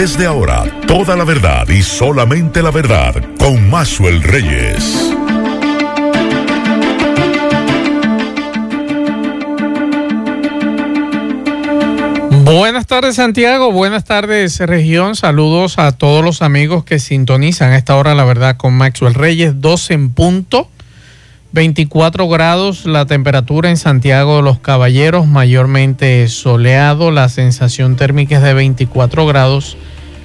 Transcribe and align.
Desde 0.00 0.24
ahora, 0.24 0.64
toda 0.86 1.14
la 1.14 1.24
verdad 1.24 1.68
y 1.68 1.82
solamente 1.82 2.62
la 2.62 2.70
verdad 2.70 3.14
con 3.38 3.68
Maxwell 3.68 4.22
Reyes. 4.22 5.12
Buenas 12.44 12.86
tardes 12.86 13.16
Santiago, 13.16 13.72
buenas 13.72 14.06
tardes 14.06 14.58
región, 14.60 15.16
saludos 15.16 15.78
a 15.78 15.92
todos 15.92 16.24
los 16.24 16.40
amigos 16.40 16.82
que 16.84 16.98
sintonizan 16.98 17.72
a 17.72 17.76
esta 17.76 17.94
hora 17.96 18.14
la 18.14 18.24
verdad 18.24 18.56
con 18.56 18.72
Maxwell 18.72 19.12
Reyes, 19.12 19.60
12 19.60 19.92
en 19.92 20.14
punto, 20.14 20.70
24 21.52 22.26
grados 22.26 22.86
la 22.86 23.04
temperatura 23.04 23.68
en 23.68 23.76
Santiago 23.76 24.36
de 24.36 24.42
los 24.44 24.60
Caballeros, 24.60 25.26
mayormente 25.26 26.26
soleado, 26.28 27.10
la 27.10 27.28
sensación 27.28 27.96
térmica 27.96 28.36
es 28.36 28.42
de 28.42 28.54
24 28.54 29.26
grados, 29.26 29.76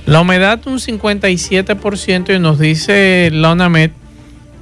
la 0.05 0.21
humedad 0.21 0.59
un 0.67 0.77
57% 0.77 2.35
y 2.35 2.39
nos 2.39 2.59
dice 2.59 3.29
la 3.31 3.53
UNAMED 3.53 3.91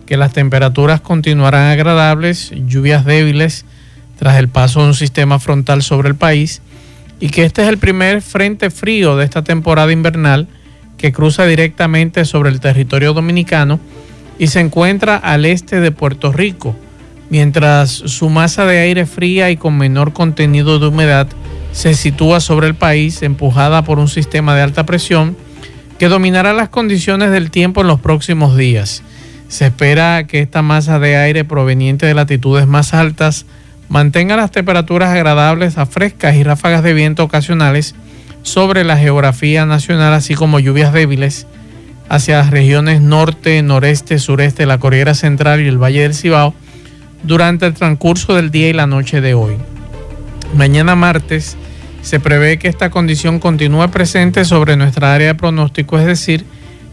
que 0.06 0.18
las 0.18 0.34
temperaturas 0.34 1.02
continuarán 1.02 1.70
agradables, 1.72 2.52
lluvias 2.68 3.06
débiles 3.06 3.66
tras 4.18 4.38
el 4.38 4.48
paso 4.48 4.82
de 4.82 4.88
un 4.88 4.94
sistema 4.94 5.40
frontal 5.40 5.82
sobre 5.84 6.10
el 6.10 6.16
país 6.16 6.62
y 7.20 7.30
que 7.30 7.44
este 7.44 7.62
es 7.62 7.68
el 7.68 7.78
primer 7.78 8.22
frente 8.22 8.70
frío 8.70 9.18
de 9.18 9.26
esta 9.26 9.44
temporada 9.44 9.92
invernal 9.92 10.48
que 10.98 11.12
cruza 11.12 11.46
directamente 11.46 12.24
sobre 12.24 12.50
el 12.50 12.60
territorio 12.60 13.14
dominicano 13.14 13.80
y 14.40 14.48
se 14.48 14.62
encuentra 14.62 15.18
al 15.18 15.46
este 15.46 15.80
de 15.80 15.92
Puerto 15.92 16.32
Rico, 16.32 16.76
mientras 17.30 17.92
su 17.92 18.30
masa 18.30 18.66
de 18.66 18.80
aire 18.80 19.06
fría 19.06 19.52
y 19.52 19.58
con 19.58 19.78
menor 19.78 20.14
contenido 20.14 20.80
de 20.80 20.88
humedad 20.88 21.28
se 21.74 21.96
sitúa 21.96 22.40
sobre 22.40 22.68
el 22.68 22.76
país 22.76 23.22
empujada 23.24 23.84
por 23.84 24.00
un 24.00 24.08
sistema 24.08 24.56
de 24.56 24.62
alta 24.62 24.86
presión 24.86 25.36
que 26.00 26.08
dominará 26.08 26.54
las 26.54 26.70
condiciones 26.70 27.32
del 27.32 27.52
tiempo 27.52 27.82
en 27.82 27.88
los 27.88 28.00
próximos 28.00 28.56
días. 28.56 29.04
Se 29.50 29.66
espera 29.66 30.26
que 30.26 30.40
esta 30.40 30.62
masa 30.62 31.00
de 31.00 31.18
aire 31.18 31.44
proveniente 31.44 32.06
de 32.06 32.14
latitudes 32.14 32.68
más 32.68 32.94
altas 32.94 33.46
mantenga 33.90 34.38
las 34.38 34.52
temperaturas 34.52 35.10
agradables 35.10 35.78
a 35.78 35.86
frescas 35.86 36.36
y 36.36 36.44
ráfagas 36.44 36.84
de 36.84 36.94
viento 36.94 37.24
ocasionales 37.24 37.96
sobre 38.44 38.84
la 38.84 38.98
geografía 38.98 39.66
nacional, 39.66 40.14
así 40.14 40.36
como 40.36 40.60
lluvias 40.60 40.94
débiles 40.94 41.48
hacia 42.10 42.38
las 42.38 42.52
regiones 42.52 43.02
norte, 43.02 43.62
noreste, 43.64 44.20
sureste, 44.20 44.66
la 44.66 44.78
Cordillera 44.78 45.16
Central 45.16 45.62
y 45.62 45.68
el 45.68 45.82
Valle 45.82 46.02
del 46.02 46.14
Cibao 46.14 46.54
durante 47.24 47.66
el 47.66 47.74
transcurso 47.74 48.36
del 48.36 48.52
día 48.52 48.70
y 48.70 48.74
la 48.74 48.86
noche 48.86 49.22
de 49.22 49.34
hoy. 49.34 49.58
Mañana 50.56 50.96
martes 50.96 51.58
se 52.04 52.20
prevé 52.20 52.60
que 52.60 52.68
esta 52.68 52.92
condición 52.92 53.40
continúe 53.40 53.90
presente 53.90 54.46
sobre 54.46 54.76
nuestra 54.76 55.16
área 55.16 55.28
de 55.30 55.36
pronóstico, 55.36 55.98
es 55.98 56.06
decir, 56.06 56.46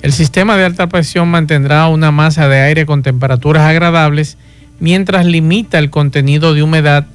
el 0.03 0.12
sistema 0.12 0.56
de 0.56 0.64
alta 0.64 0.89
presión 0.89 1.28
mantendrá 1.28 1.89
una 1.89 2.11
masa 2.11 2.48
de 2.48 2.61
aire 2.61 2.86
con 2.86 3.03
temperaturas 3.03 3.64
agradables 3.64 4.38
mientras 4.78 5.27
limita 5.27 5.78
el 5.78 5.91
contenido 5.91 6.55
de 6.55 6.62
humedad, 6.62 7.06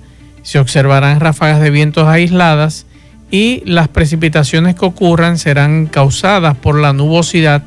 se 0.44 0.60
observarán 0.60 1.20
ráfagas 1.20 1.62
de 1.62 1.72
vientos 1.72 2.08
aisladas 2.08 2.86
y 3.32 3.64
las 3.66 3.88
precipitaciones 3.88 4.76
que 4.76 4.86
ocurran 4.86 5.40
serán 5.40 5.88
causadas 5.88 6.56
por 6.56 6.80
la 6.80 6.94
nubosidad 6.94 7.64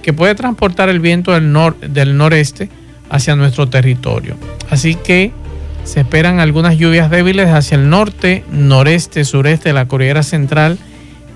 que 0.00 0.12
puede 0.12 0.34
transportar 0.36 0.88
el 0.88 1.00
viento 1.00 1.32
del, 1.32 1.52
del 1.88 2.16
noreste 2.16 2.70
hacia 3.10 3.36
nuestro 3.36 3.68
territorio. 3.68 4.36
Así 4.70 4.94
que 4.94 5.32
se 5.86 6.00
esperan 6.00 6.40
algunas 6.40 6.76
lluvias 6.76 7.10
débiles 7.10 7.48
hacia 7.48 7.76
el 7.76 7.88
norte, 7.88 8.44
noreste, 8.50 9.24
sureste 9.24 9.68
de 9.68 9.72
la 9.72 9.86
Cordillera 9.86 10.24
Central 10.24 10.78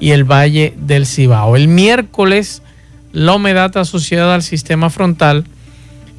y 0.01 0.11
el 0.11 0.25
Valle 0.25 0.75
del 0.77 1.07
Cibao. 1.07 1.55
El 1.55 1.69
miércoles, 1.69 2.61
la 3.13 3.35
humedad 3.35 3.75
asociada 3.77 4.35
al 4.35 4.43
sistema 4.43 4.91
frontal 4.91 5.45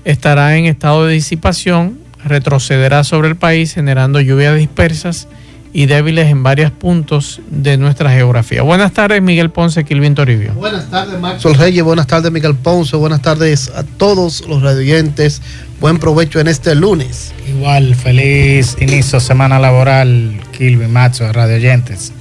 estará 0.06 0.56
en 0.56 0.66
estado 0.66 1.06
de 1.06 1.14
disipación, 1.14 2.00
retrocederá 2.24 3.04
sobre 3.04 3.28
el 3.28 3.36
país 3.36 3.74
generando 3.74 4.22
lluvias 4.22 4.58
dispersas 4.58 5.28
y 5.74 5.86
débiles 5.86 6.28
en 6.28 6.44
varios 6.44 6.72
puntos 6.72 7.42
de 7.50 7.78
nuestra 7.78 8.12
geografía. 8.12 8.62
Buenas 8.62 8.92
tardes, 8.92 9.22
Miguel 9.22 9.52
Ponce, 9.52 9.86
Quilvin 9.86 10.16
Toribio. 10.16 10.54
Buenas 10.54 10.90
tardes, 10.90 11.20
Maxwell 11.20 11.56
Reyes. 11.56 11.84
Buenas 11.84 12.08
tardes, 12.08 12.32
Miguel 12.32 12.56
Ponce. 12.56 12.98
Buenas 12.98 13.22
tardes 13.22 13.72
a 13.76 13.84
todos 13.84 14.46
los 14.48 14.62
radioyentes. 14.62 15.42
Buen 15.80 15.98
provecho 15.98 16.40
en 16.40 16.48
este 16.48 16.76
lunes. 16.76 17.34
Igual, 17.48 17.96
feliz 17.96 18.76
inicio 18.82 19.20
de 19.20 19.26
semana 19.26 19.60
laboral, 19.60 20.42
Kilvin, 20.58 20.92
Maxwell, 20.92 21.34
radioyentes. 21.34 22.12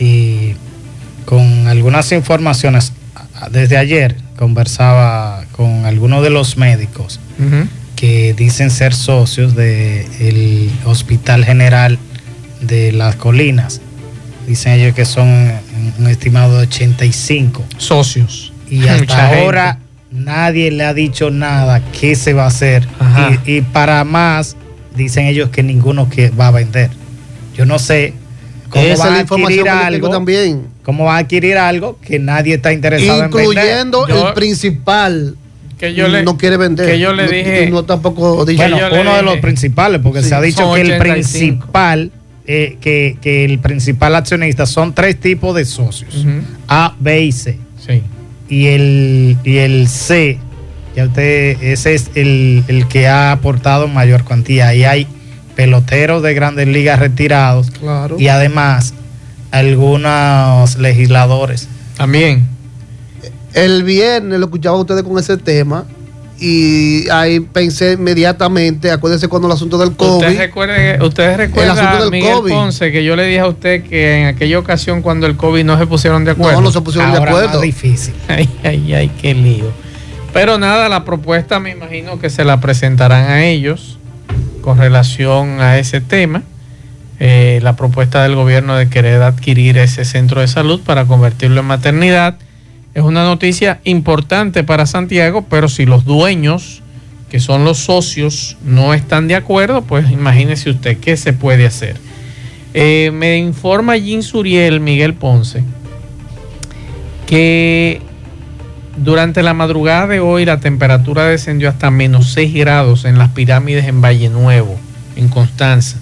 Y 0.00 0.54
con 1.26 1.68
algunas 1.68 2.10
informaciones, 2.10 2.92
desde 3.52 3.76
ayer 3.76 4.16
conversaba 4.36 5.44
con 5.52 5.84
algunos 5.86 6.22
de 6.24 6.30
los 6.30 6.56
médicos 6.56 7.20
que 7.94 8.34
dicen 8.34 8.70
ser 8.70 8.94
socios 8.94 9.54
del 9.54 10.70
Hospital 10.84 11.44
General 11.44 11.98
de 12.60 12.92
las 12.92 13.16
Colinas. 13.16 13.80
Dicen 14.46 14.72
ellos 14.72 14.94
que 14.94 15.04
son 15.04 15.28
un 15.98 16.06
estimado 16.08 16.58
de 16.58 16.66
85 16.66 17.64
socios. 17.78 18.52
Y 18.68 18.86
hasta 18.88 19.38
ahora 19.38 19.78
nadie 20.10 20.70
le 20.70 20.84
ha 20.84 20.94
dicho 20.94 21.30
nada 21.30 21.82
qué 21.92 22.16
se 22.16 22.32
va 22.32 22.44
a 22.44 22.48
hacer. 22.48 22.86
Y, 23.44 23.56
y, 23.56 23.60
para 23.60 24.04
más, 24.04 24.56
dicen 24.96 25.26
ellos 25.26 25.50
que 25.50 25.62
ninguno 25.62 26.08
que 26.08 26.30
va 26.30 26.48
a 26.48 26.50
vender. 26.50 26.90
Yo 27.56 27.66
no 27.66 27.78
sé 27.78 28.14
¿Cómo 28.70 28.84
Esa 28.84 29.08
va 29.08 29.16
a 29.16 29.20
adquirir 29.20 29.68
algo 29.68 30.10
también. 30.10 30.68
¿Cómo 30.84 31.04
va 31.04 31.16
a 31.16 31.18
adquirir 31.18 31.58
algo 31.58 31.98
que 32.00 32.18
nadie 32.18 32.54
está 32.54 32.72
interesado 32.72 33.24
en 33.24 33.30
vender? 33.30 33.44
Incluyendo 33.44 34.06
el 34.06 34.34
principal 34.34 35.36
que 35.76 35.92
yo 35.94 36.08
le, 36.08 36.22
no 36.22 36.36
quiere 36.36 36.56
vender. 36.56 36.86
Que 36.86 36.98
yo 36.98 37.12
le 37.12 37.26
dije. 37.26 37.68
No, 37.70 37.84
tampoco 37.84 38.44
bueno, 38.44 38.78
uno 39.00 39.16
de 39.16 39.22
los 39.22 39.38
principales, 39.38 40.00
porque 40.02 40.22
se 40.22 40.34
ha 40.34 40.40
dicho 40.40 40.72
que 40.74 40.82
el 40.82 40.98
principal, 40.98 42.12
eh, 42.52 42.78
que, 42.80 43.16
que, 43.20 43.44
el 43.44 43.60
principal 43.60 44.16
accionista 44.16 44.66
son 44.66 44.92
tres 44.92 45.20
tipos 45.20 45.54
de 45.54 45.64
socios: 45.64 46.26
A, 46.66 46.96
B 46.98 47.22
y 47.22 47.32
C. 47.32 47.58
Sí. 47.78 48.02
Y 48.48 48.66
el, 48.66 49.38
y 49.44 49.58
el 49.58 49.86
C, 49.86 50.38
ya 50.96 51.04
usted, 51.04 51.62
ese 51.62 51.94
es 51.94 52.10
el, 52.16 52.64
el 52.66 52.88
que 52.88 53.06
ha 53.06 53.30
aportado 53.30 53.86
mayor 53.86 54.24
cuantía. 54.24 54.74
Y 54.74 54.84
hay 54.84 55.06
peloteros 55.54 56.24
de 56.24 56.34
grandes 56.34 56.66
ligas 56.66 56.98
retirados 56.98 57.70
y 58.18 58.26
además 58.26 58.94
algunos 59.52 60.76
legisladores. 60.76 61.68
También. 61.96 62.48
El 63.54 63.84
viernes 63.84 64.40
lo 64.40 64.46
escuchaba 64.46 64.76
a 64.76 64.80
ustedes 64.80 65.04
con 65.04 65.18
ese 65.18 65.36
tema 65.36 65.86
y 66.40 67.06
ahí 67.10 67.40
pensé 67.40 67.92
inmediatamente, 67.92 68.90
acuérdense 68.90 69.28
cuando 69.28 69.46
el 69.46 69.52
asunto 69.52 69.76
del 69.76 69.94
COVID. 69.94 70.16
Ustedes 70.16 70.38
recuerdan, 70.38 71.02
ustedes 71.02 71.36
recuerdan 71.36 72.10
Miguel 72.10 72.38
Ponce 72.48 72.90
que 72.90 73.04
yo 73.04 73.14
le 73.14 73.26
dije 73.26 73.40
a 73.40 73.46
usted 73.46 73.82
que 73.82 74.22
en 74.22 74.26
aquella 74.28 74.58
ocasión 74.58 75.02
cuando 75.02 75.26
el 75.26 75.36
COVID 75.36 75.64
no 75.64 75.78
se 75.78 75.86
pusieron 75.86 76.24
de 76.24 76.30
acuerdo. 76.30 76.60
No, 76.60 76.68
no 76.68 76.72
se 76.72 76.80
pusieron 76.80 77.12
de 77.12 77.18
acuerdo. 77.18 77.60
difícil. 77.60 78.14
Ay, 78.28 78.48
ay, 78.64 78.94
ay, 78.94 79.10
qué 79.20 79.34
lío. 79.34 79.70
Pero 80.32 80.56
nada, 80.56 80.88
la 80.88 81.04
propuesta 81.04 81.60
me 81.60 81.70
imagino 81.70 82.18
que 82.18 82.30
se 82.30 82.44
la 82.44 82.60
presentarán 82.60 83.28
a 83.28 83.44
ellos 83.44 83.98
con 84.62 84.78
relación 84.78 85.60
a 85.60 85.78
ese 85.78 86.00
tema. 86.00 86.42
Eh, 87.18 87.60
la 87.62 87.76
propuesta 87.76 88.22
del 88.22 88.34
gobierno 88.34 88.76
de 88.76 88.88
querer 88.88 89.20
adquirir 89.20 89.76
ese 89.76 90.06
centro 90.06 90.40
de 90.40 90.48
salud 90.48 90.80
para 90.80 91.04
convertirlo 91.04 91.60
en 91.60 91.66
maternidad 91.66 92.38
es 92.94 93.02
una 93.02 93.24
noticia 93.24 93.80
importante 93.84 94.64
para 94.64 94.86
Santiago, 94.86 95.46
pero 95.48 95.68
si 95.68 95.86
los 95.86 96.04
dueños, 96.04 96.82
que 97.30 97.38
son 97.38 97.64
los 97.64 97.78
socios, 97.78 98.56
no 98.64 98.94
están 98.94 99.28
de 99.28 99.36
acuerdo, 99.36 99.82
pues 99.82 100.10
imagínese 100.10 100.70
usted 100.70 100.98
qué 100.98 101.16
se 101.16 101.32
puede 101.32 101.66
hacer. 101.66 101.96
Eh, 102.74 103.10
me 103.12 103.36
informa 103.36 103.96
Jean 103.96 104.22
Suriel, 104.22 104.80
Miguel 104.80 105.14
Ponce, 105.14 105.62
que 107.26 108.00
durante 108.96 109.42
la 109.42 109.54
madrugada 109.54 110.08
de 110.08 110.20
hoy 110.20 110.44
la 110.44 110.58
temperatura 110.58 111.24
descendió 111.24 111.68
hasta 111.68 111.90
menos 111.90 112.32
6 112.32 112.54
grados 112.54 113.04
en 113.04 113.18
las 113.18 113.30
pirámides 113.30 113.86
en 113.86 114.00
Valle 114.00 114.28
Nuevo, 114.28 114.76
en 115.14 115.28
Constanza, 115.28 115.98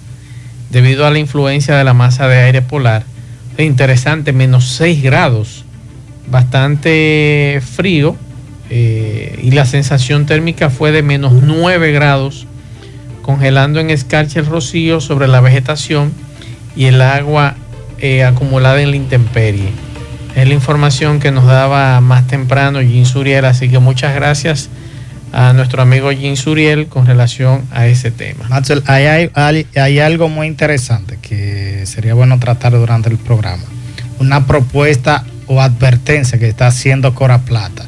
debido 0.71 1.05
a 1.05 1.11
la 1.11 1.19
influencia 1.19 1.77
de 1.77 1.83
la 1.83 1.93
masa 1.93 2.27
de 2.27 2.37
aire 2.37 2.63
polar. 2.63 3.03
Es 3.57 3.65
interesante, 3.65 4.33
menos 4.33 4.69
6 4.69 5.03
grados, 5.03 5.65
bastante 6.29 7.61
frío 7.75 8.15
eh, 8.69 9.39
y 9.41 9.51
la 9.51 9.65
sensación 9.65 10.25
térmica 10.25 10.69
fue 10.69 10.91
de 10.91 11.01
menos 11.01 11.33
9 11.33 11.91
grados, 11.91 12.45
congelando 13.21 13.79
en 13.79 13.89
escarcha 13.89 14.39
el 14.39 14.45
rocío 14.45 15.01
sobre 15.01 15.27
la 15.27 15.41
vegetación 15.41 16.13
y 16.75 16.85
el 16.85 17.01
agua 17.01 17.55
eh, 17.97 18.23
acumulada 18.23 18.81
en 18.81 18.91
la 18.91 18.95
intemperie. 18.95 19.69
Es 20.35 20.47
la 20.47 20.53
información 20.53 21.19
que 21.19 21.31
nos 21.31 21.45
daba 21.45 21.99
más 22.01 22.27
temprano 22.27 22.81
Jim 22.81 23.05
Suriel, 23.05 23.45
así 23.45 23.67
que 23.67 23.79
muchas 23.79 24.13
gracias 24.13 24.69
a 25.31 25.53
nuestro 25.53 25.81
amigo 25.81 26.11
Jim 26.11 26.35
Suriel 26.35 26.87
con 26.87 27.05
relación 27.05 27.63
a 27.71 27.87
ese 27.87 28.11
tema. 28.11 28.47
Maxwell, 28.49 28.83
hay, 28.85 29.31
hay, 29.75 29.99
algo 29.99 30.29
muy 30.29 30.47
interesante 30.47 31.17
que 31.21 31.85
sería 31.85 32.13
bueno 32.13 32.39
tratar 32.39 32.73
durante 32.73 33.09
el 33.09 33.17
programa. 33.17 33.63
Una 34.19 34.45
propuesta 34.45 35.25
o 35.49 35.59
advertencia 35.59 36.37
que 36.37 36.47
está 36.47 36.67
haciendo 36.67 37.13
Cora 37.15 37.39
Plata. 37.39 37.85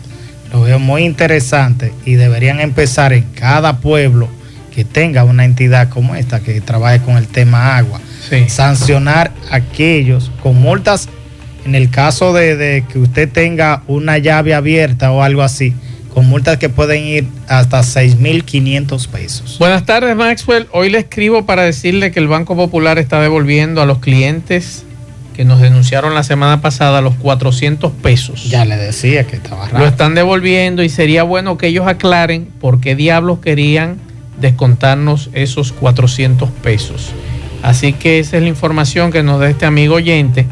Lo 0.52 0.62
veo 0.62 0.80
muy 0.80 1.04
interesante 1.04 1.94
y 2.06 2.16
deberían 2.16 2.60
empezar 2.60 3.14
en 3.14 3.24
cada 3.24 3.78
pueblo 3.78 4.28
que 4.76 4.84
tenga 4.84 5.24
una 5.24 5.46
entidad 5.46 5.88
como 5.88 6.16
esta 6.16 6.42
que 6.42 6.60
trabaje 6.60 7.00
con 7.00 7.18
el 7.18 7.28
tema 7.28 7.78
agua. 7.78 8.02
Sancionar 8.48 9.32
a 9.52 9.58
aquellos 9.58 10.32
con 10.42 10.60
multas 10.60 11.08
en 11.64 11.76
el 11.76 11.92
caso 11.92 12.34
de, 12.34 12.56
de 12.56 12.84
que 12.92 12.98
usted 12.98 13.30
tenga 13.30 13.84
una 13.88 14.18
llave 14.18 14.56
abierta 14.56 15.12
o 15.12 15.22
algo 15.22 15.44
así 15.44 15.76
con 16.14 16.26
multas 16.26 16.58
que 16.58 16.68
pueden 16.68 17.06
ir 17.06 17.28
hasta 17.48 17.82
6.500 17.82 19.08
pesos. 19.08 19.58
Buenas 19.60 19.86
tardes, 19.86 20.16
Maxwell. 20.16 20.68
Hoy 20.72 20.90
le 20.90 20.98
escribo 20.98 21.46
para 21.46 21.62
decirle 21.62 22.12
que 22.12 22.20
el 22.20 22.28
Banco 22.28 22.56
Popular 22.56 22.98
está 22.98 23.22
devolviendo 23.22 23.82
a 23.82 23.86
los 23.86 24.00
clientes 24.00 24.84
que 25.36 25.46
nos 25.46 25.62
denunciaron 25.62 26.14
la 26.14 26.24
semana 26.24 26.62
pasada 26.62 27.02
los 27.02 27.16
400 27.16 27.92
pesos. 27.92 28.50
Ya 28.50 28.66
le 28.66 28.78
decía 28.78 29.26
que 29.26 29.38
estaba 29.38 29.68
raro. 29.68 29.80
Lo 29.80 29.88
están 29.88 30.16
devolviendo 30.16 30.84
y 30.84 30.90
sería 30.90 31.24
bueno 31.24 31.58
que 31.58 31.68
ellos 31.68 31.88
aclaren 31.88 32.50
por 32.60 32.82
qué 32.82 32.96
diablos 32.96 33.40
querían 33.40 33.98
descontarnos 34.40 35.30
esos 35.34 35.72
400 35.72 36.50
pesos. 36.50 37.12
Así 37.64 37.94
que 37.94 38.20
esa 38.20 38.38
es 38.38 38.44
la 38.44 38.50
información 38.50 39.12
que 39.12 39.24
nos 39.24 39.40
da 39.40 39.50
este 39.50 39.66
amigo 39.66 39.96
oyente 39.96 40.48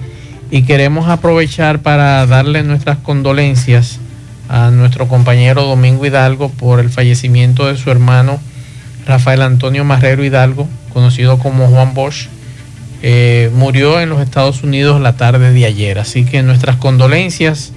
y 0.51 0.63
queremos 0.63 1.09
aprovechar 1.09 1.79
para 1.79 2.25
darle 2.25 2.63
nuestras 2.63 2.97
condolencias 2.97 3.99
a 4.47 4.71
nuestro 4.71 5.07
compañero 5.07 5.63
Domingo 5.63 6.05
Hidalgo 6.05 6.49
por 6.49 6.79
el 6.79 6.89
fallecimiento 6.89 7.67
de 7.67 7.77
su 7.77 7.91
hermano 7.91 8.39
Rafael 9.05 9.41
Antonio 9.41 9.83
Marrero 9.85 10.23
Hidalgo, 10.23 10.67
conocido 10.93 11.39
como 11.39 11.67
Juan 11.67 11.93
Bosch. 11.93 12.27
Eh, 13.01 13.49
murió 13.53 13.99
en 13.99 14.09
los 14.09 14.21
Estados 14.21 14.63
Unidos 14.63 14.99
la 15.01 15.15
tarde 15.15 15.53
de 15.53 15.65
ayer. 15.65 15.99
Así 15.99 16.25
que 16.25 16.43
nuestras 16.43 16.77
condolencias 16.77 17.71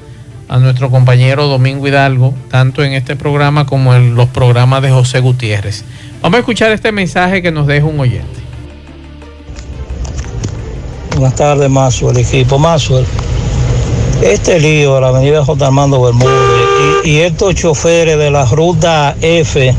a 0.49 0.59
nuestro 0.59 0.91
compañero 0.91 1.47
Domingo 1.47 1.87
Hidalgo, 1.89 2.35
tanto 2.51 2.85
en 2.85 2.93
este 2.93 3.17
programa 3.17 3.65
como 3.67 3.95
en 3.95 4.15
los 4.15 4.29
programas 4.29 4.83
de 4.83 4.91
José 4.91 5.21
Gutiérrez. 5.21 5.85
Vamos 6.21 6.37
a 6.37 6.41
escuchar 6.41 6.73
este 6.73 6.93
mensaje 6.93 7.41
que 7.41 7.51
nos 7.51 7.67
deja 7.67 7.87
un 7.87 7.99
oyente. 8.01 8.41
Buenas 11.17 11.35
tardes, 11.37 11.71
el 12.03 12.19
equipo 12.19 12.59
Mazuel 12.59 13.07
este 14.23 14.61
lío 14.61 14.95
de 14.95 15.01
la 15.01 15.09
avenida 15.09 15.45
J. 15.45 15.67
Armando 15.67 16.01
Bermúdez 16.01 17.05
y, 17.05 17.19
estos 17.19 17.55
choferes 17.57 18.17
de 18.17 18.31
la 18.31 18.45
ruta 18.47 19.17
F, 19.21 19.75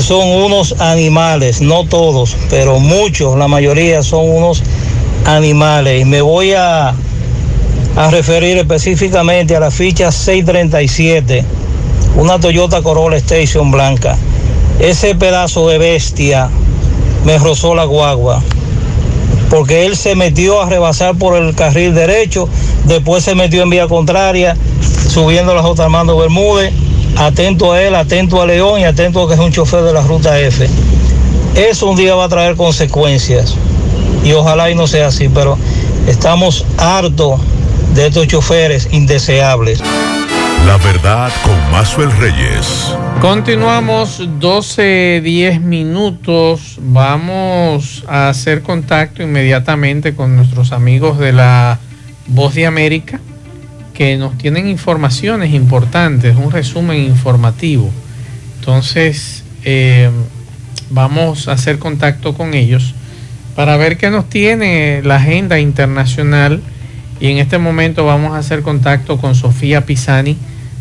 son 0.00 0.28
unos 0.28 0.80
animales, 0.80 1.60
no 1.60 1.84
todos, 1.84 2.36
pero 2.50 2.78
muchos, 2.78 3.38
la 3.38 3.48
mayoría 3.48 4.02
son 4.02 4.28
unos 4.28 4.62
animales. 5.24 6.02
Y 6.02 6.04
me 6.04 6.20
voy 6.20 6.52
a, 6.52 6.88
a 7.96 8.10
referir 8.10 8.58
específicamente 8.58 9.56
a 9.56 9.60
la 9.60 9.70
ficha 9.70 10.12
637, 10.12 11.44
una 12.16 12.38
Toyota 12.38 12.82
Corolla 12.82 13.16
Station 13.16 13.70
blanca. 13.70 14.16
Ese 14.80 15.14
pedazo 15.14 15.68
de 15.68 15.78
bestia 15.78 16.50
me 17.24 17.38
rozó 17.38 17.74
la 17.74 17.84
guagua 17.84 18.42
porque 19.50 19.86
él 19.86 19.96
se 19.96 20.16
metió 20.16 20.60
a 20.60 20.68
rebasar 20.68 21.16
por 21.16 21.36
el 21.36 21.54
carril 21.54 21.94
derecho, 21.94 22.48
después 22.84 23.24
se 23.24 23.34
metió 23.34 23.62
en 23.62 23.70
vía 23.70 23.86
contraria, 23.86 24.56
subiendo 25.08 25.54
la 25.54 25.62
J. 25.62 25.84
Armando 25.84 26.16
Bermúdez, 26.16 26.72
atento 27.16 27.72
a 27.72 27.82
él, 27.82 27.94
atento 27.94 28.40
a 28.40 28.46
León 28.46 28.80
y 28.80 28.84
atento 28.84 29.22
a 29.22 29.28
que 29.28 29.34
es 29.34 29.40
un 29.40 29.52
chofer 29.52 29.82
de 29.82 29.92
la 29.92 30.02
ruta 30.02 30.38
F. 30.38 30.68
Eso 31.54 31.88
un 31.88 31.96
día 31.96 32.14
va 32.14 32.24
a 32.24 32.28
traer 32.28 32.56
consecuencias 32.56 33.54
y 34.22 34.32
ojalá 34.32 34.70
y 34.70 34.74
no 34.74 34.86
sea 34.86 35.08
así, 35.08 35.28
pero 35.28 35.58
estamos 36.06 36.66
hartos 36.78 37.40
de 37.94 38.08
estos 38.08 38.26
choferes 38.26 38.88
indeseables. 38.92 39.80
La 40.66 40.76
verdad 40.78 41.32
con 41.44 41.70
Mazuel 41.70 42.10
Reyes. 42.18 42.92
Continuamos 43.20 44.22
12, 44.38 45.20
10 45.22 45.60
minutos. 45.60 46.76
Vamos 46.80 48.04
a 48.08 48.28
hacer 48.28 48.62
contacto 48.62 49.22
inmediatamente 49.22 50.14
con 50.14 50.36
nuestros 50.36 50.72
amigos 50.72 51.18
de 51.18 51.32
la 51.32 51.78
Voz 52.26 52.54
de 52.54 52.66
América 52.66 53.20
que 53.96 54.16
nos 54.16 54.36
tienen 54.36 54.68
informaciones 54.68 55.54
importantes, 55.54 56.36
un 56.36 56.50
resumen 56.50 57.02
informativo. 57.02 57.90
Entonces, 58.58 59.42
eh, 59.64 60.10
vamos 60.90 61.48
a 61.48 61.52
hacer 61.52 61.78
contacto 61.78 62.34
con 62.34 62.54
ellos 62.54 62.94
para 63.54 63.76
ver 63.76 63.96
qué 63.96 64.10
nos 64.10 64.28
tiene 64.28 65.00
la 65.02 65.16
agenda 65.16 65.58
internacional. 65.58 66.60
Y 67.20 67.28
en 67.28 67.38
este 67.38 67.58
momento 67.58 68.04
vamos 68.04 68.34
a 68.34 68.38
hacer 68.38 68.62
contacto 68.62 69.18
con 69.18 69.34
Sofía 69.34 69.86
Pisani 69.86 70.36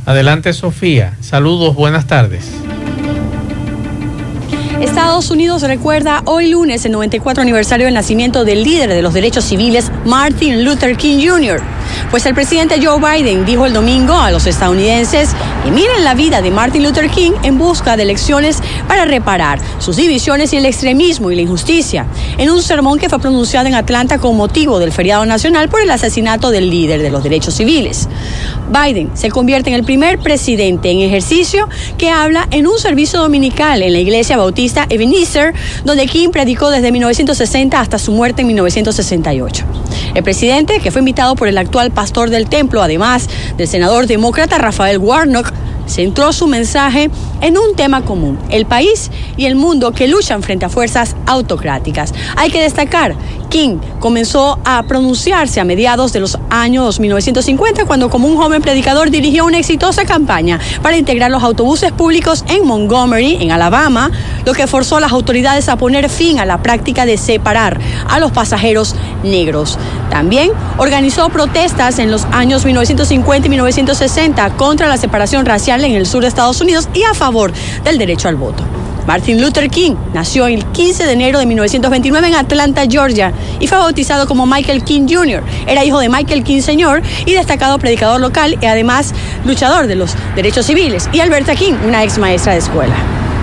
Adelante 0.05 0.53
Sofía, 0.53 1.17
saludos, 1.19 1.73
buenas 1.73 2.05
tardes. 2.05 2.51
Estados 4.79 5.31
Unidos 5.31 5.63
recuerda 5.63 6.21
hoy 6.25 6.51
lunes 6.51 6.85
el 6.85 6.91
94 6.91 7.41
aniversario 7.41 7.85
del 7.85 7.95
nacimiento 7.95 8.45
del 8.45 8.63
líder 8.63 8.89
de 8.89 9.01
los 9.01 9.15
derechos 9.15 9.45
civiles, 9.45 9.91
Martin 10.05 10.63
Luther 10.63 10.95
King 10.95 11.27
Jr. 11.27 11.59
Pues 12.11 12.25
el 12.25 12.33
presidente 12.33 12.79
Joe 12.81 12.99
Biden 12.99 13.45
dijo 13.45 13.65
el 13.65 13.73
domingo 13.73 14.13
a 14.13 14.31
los 14.31 14.47
estadounidenses 14.47 15.29
que 15.63 15.71
miren 15.71 16.03
la 16.03 16.13
vida 16.13 16.41
de 16.41 16.51
Martin 16.51 16.83
Luther 16.83 17.09
King 17.09 17.31
en 17.43 17.57
busca 17.57 17.97
de 17.97 18.03
elecciones 18.03 18.59
para 18.87 19.05
reparar 19.05 19.59
sus 19.79 19.95
divisiones 19.95 20.53
y 20.53 20.57
el 20.57 20.65
extremismo 20.65 21.31
y 21.31 21.35
la 21.35 21.41
injusticia, 21.41 22.05
en 22.37 22.49
un 22.49 22.61
sermón 22.61 22.99
que 22.99 23.09
fue 23.09 23.19
pronunciado 23.19 23.67
en 23.67 23.75
Atlanta 23.75 24.17
con 24.17 24.35
motivo 24.37 24.79
del 24.79 24.91
feriado 24.91 25.25
nacional 25.25 25.69
por 25.69 25.81
el 25.81 25.91
asesinato 25.91 26.51
del 26.51 26.69
líder 26.69 27.01
de 27.01 27.09
los 27.09 27.23
derechos 27.23 27.55
civiles. 27.55 28.07
Biden 28.69 29.11
se 29.13 29.29
convierte 29.29 29.69
en 29.69 29.75
el 29.75 29.83
primer 29.83 30.19
presidente 30.19 30.91
en 30.91 30.99
ejercicio 30.99 31.67
que 31.97 32.09
habla 32.09 32.47
en 32.51 32.67
un 32.67 32.79
servicio 32.79 33.19
dominical 33.19 33.81
en 33.81 33.93
la 33.93 33.99
iglesia 33.99 34.37
bautista 34.37 34.85
Ebenezer, 34.89 35.53
donde 35.83 36.07
King 36.07 36.29
predicó 36.29 36.69
desde 36.69 36.91
1960 36.91 37.79
hasta 37.79 37.99
su 37.99 38.11
muerte 38.11 38.41
en 38.41 38.47
1968. 38.47 39.65
El 40.13 40.23
presidente, 40.23 40.79
que 40.79 40.91
fue 40.91 40.99
invitado 40.99 41.35
por 41.35 41.47
el 41.47 41.57
actual 41.57 41.84
pastor 41.91 42.29
del 42.29 42.47
templo, 42.47 42.81
además 42.81 43.29
del 43.57 43.67
senador 43.67 44.07
demócrata 44.07 44.57
Rafael 44.57 44.97
Warnock, 44.97 45.51
centró 45.87 46.33
su 46.33 46.47
mensaje 46.47 47.09
en 47.41 47.57
un 47.57 47.75
tema 47.75 48.03
común, 48.03 48.39
el 48.49 48.65
país 48.65 49.11
y 49.37 49.45
el 49.45 49.55
mundo 49.55 49.91
que 49.91 50.07
luchan 50.07 50.43
frente 50.43 50.65
a 50.65 50.69
fuerzas 50.69 51.15
autocráticas. 51.25 52.13
Hay 52.35 52.49
que 52.49 52.61
destacar, 52.61 53.15
King 53.55 53.77
comenzó 54.01 54.59
a 54.65 54.83
pronunciarse 54.83 55.61
a 55.61 55.63
mediados 55.63 56.11
de 56.11 56.19
los 56.19 56.37
años 56.49 56.99
1950 56.99 57.85
cuando 57.85 58.09
como 58.09 58.27
un 58.27 58.35
joven 58.35 58.61
predicador 58.61 59.09
dirigió 59.09 59.45
una 59.45 59.59
exitosa 59.59 60.03
campaña 60.03 60.59
para 60.81 60.97
integrar 60.97 61.31
los 61.31 61.41
autobuses 61.41 61.93
públicos 61.93 62.43
en 62.49 62.67
Montgomery, 62.67 63.37
en 63.39 63.53
Alabama, 63.53 64.11
lo 64.45 64.53
que 64.53 64.67
forzó 64.67 64.97
a 64.97 64.99
las 64.99 65.13
autoridades 65.13 65.69
a 65.69 65.77
poner 65.77 66.09
fin 66.09 66.39
a 66.39 66.45
la 66.45 66.61
práctica 66.61 67.05
de 67.05 67.17
separar 67.17 67.79
a 68.09 68.19
los 68.19 68.33
pasajeros 68.33 68.93
negros. 69.23 69.79
También 70.09 70.51
organizó 70.77 71.29
protestas 71.29 71.99
en 71.99 72.11
los 72.11 72.25
años 72.33 72.65
1950 72.65 73.47
y 73.47 73.49
1960 73.51 74.49
contra 74.57 74.89
la 74.89 74.97
separación 74.97 75.45
racial 75.45 75.85
en 75.85 75.93
el 75.93 76.05
sur 76.05 76.23
de 76.23 76.27
Estados 76.27 76.59
Unidos 76.59 76.89
y 76.93 77.03
a 77.03 77.13
favor 77.13 77.53
del 77.85 77.99
derecho 77.99 78.27
al 78.27 78.35
voto. 78.35 78.65
Martin 79.07 79.39
Luther 79.39 79.69
King 79.69 79.95
nació 80.13 80.47
el 80.47 80.65
15 80.65 81.05
de 81.05 81.13
enero 81.13 81.37
de 81.37 81.45
1929 81.45 82.27
en 82.27 82.35
Atlanta, 82.35 82.83
Georgia, 82.89 83.31
y 83.59 83.67
fue 83.67 83.77
bautizado 83.77 84.27
como 84.27 84.47
Michael 84.47 84.83
King 84.83 85.07
Jr. 85.07 85.43
Era 85.67 85.85
hijo 85.85 85.99
de 85.99 86.09
Michael 86.09 86.43
King 86.43 86.61
Sr. 86.61 87.03
y 87.25 87.33
destacado 87.33 87.77
predicador 87.77 88.19
local 88.19 88.57
y 88.59 88.65
además 88.65 89.13
luchador 89.45 89.85
de 89.87 89.95
los 89.95 90.15
derechos 90.35 90.65
civiles, 90.65 91.07
y 91.13 91.19
Alberta 91.19 91.55
King, 91.55 91.73
una 91.85 92.03
ex 92.03 92.17
maestra 92.17 92.53
de 92.53 92.59
escuela. 92.59 92.95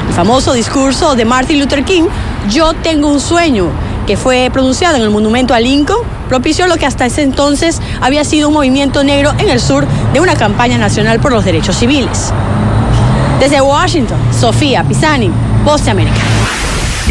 El 0.09 0.15
famoso 0.15 0.53
discurso 0.53 1.15
de 1.15 1.25
Martin 1.25 1.61
Luther 1.61 1.85
King, 1.85 2.05
Yo 2.51 2.73
tengo 2.75 3.07
un 3.09 3.21
sueño, 3.21 3.71
que 4.07 4.17
fue 4.17 4.51
pronunciado 4.53 4.97
en 4.97 5.03
el 5.03 5.11
monumento 5.11 5.55
a 5.55 5.61
Lincoln, 5.61 6.01
propició 6.29 6.67
lo 6.67 6.77
que 6.77 6.87
hasta 6.87 7.07
ese 7.07 7.23
entonces 7.23 7.81
había 8.01 8.25
sido 8.25 8.49
un 8.49 8.55
movimiento 8.55 9.05
negro 9.05 9.33
en 9.39 9.49
el 9.49 9.61
sur 9.61 9.87
de 10.13 10.19
una 10.19 10.35
campaña 10.35 10.77
nacional 10.77 11.21
por 11.21 11.31
los 11.31 11.45
derechos 11.45 11.77
civiles. 11.77 12.33
Desde 13.39 13.61
Washington, 13.61 14.19
Sofía 14.39 14.83
Pisani, 14.85 15.31
Voz 15.65 15.85
de 15.85 15.93
América. 15.93 16.17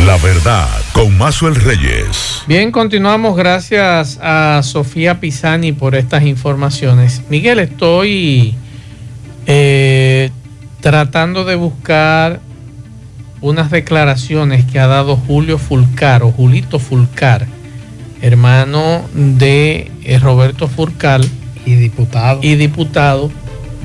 La 0.06 0.18
verdad, 0.18 0.68
con 0.92 1.18
Mazuel 1.18 1.56
Reyes. 1.56 2.44
Bien, 2.48 2.72
continuamos. 2.72 3.38
Gracias 3.38 4.20
a 4.22 4.62
Sofía 4.64 5.22
Pisani 5.22 5.72
por 5.72 5.96
estas 5.96 6.24
informaciones. 6.24 7.22
Miguel, 7.30 7.60
estoy 7.60 8.56
eh, 9.46 10.32
tratando 10.82 11.46
de 11.46 11.56
buscar 11.56 12.42
unas 13.40 13.72
declaraciones 13.72 14.66
que 14.66 14.80
ha 14.80 14.88
dado 14.88 15.16
Julio 15.16 15.58
Fulcar 15.58 16.22
o 16.24 16.32
Julito 16.32 16.78
Fulcar, 16.78 17.48
hermano 18.22 19.02
de 19.14 19.92
eh, 20.04 20.20
Roberto 20.20 20.68
Fulcar. 20.68 21.22
Y 21.66 21.76
diputado. 21.76 22.40
Y 22.44 22.56
diputado 22.56 23.32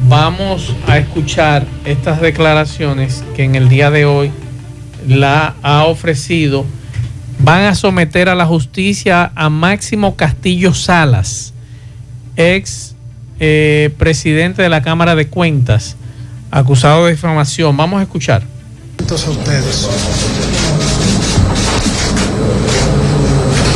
vamos 0.09 0.75
a 0.89 0.99
escuchar 0.99 1.67
estas 1.85 2.21
declaraciones 2.21 3.23
que 3.37 3.45
en 3.45 3.55
el 3.55 3.69
día 3.69 3.91
de 3.91 4.05
hoy 4.07 4.33
la 5.07 5.55
ha 5.63 5.85
ofrecido. 5.85 6.65
Van 7.39 7.65
a 7.65 7.75
someter 7.75 8.29
a 8.29 8.35
la 8.35 8.47
justicia 8.47 9.31
a 9.35 9.51
Máximo 9.51 10.17
Castillo 10.17 10.73
Salas, 10.75 11.53
ex 12.37 12.95
eh, 13.39 13.93
presidente 13.99 14.63
de 14.63 14.69
la 14.69 14.83
Cámara 14.83 15.15
de 15.15 15.29
Cuentas, 15.29 15.97
acusado 16.51 17.07
de 17.07 17.13
difamación. 17.13 17.77
Vamos 17.77 18.01
a 18.01 18.03
escuchar. 18.03 18.43
A 18.99 19.31
ustedes. 19.31 19.89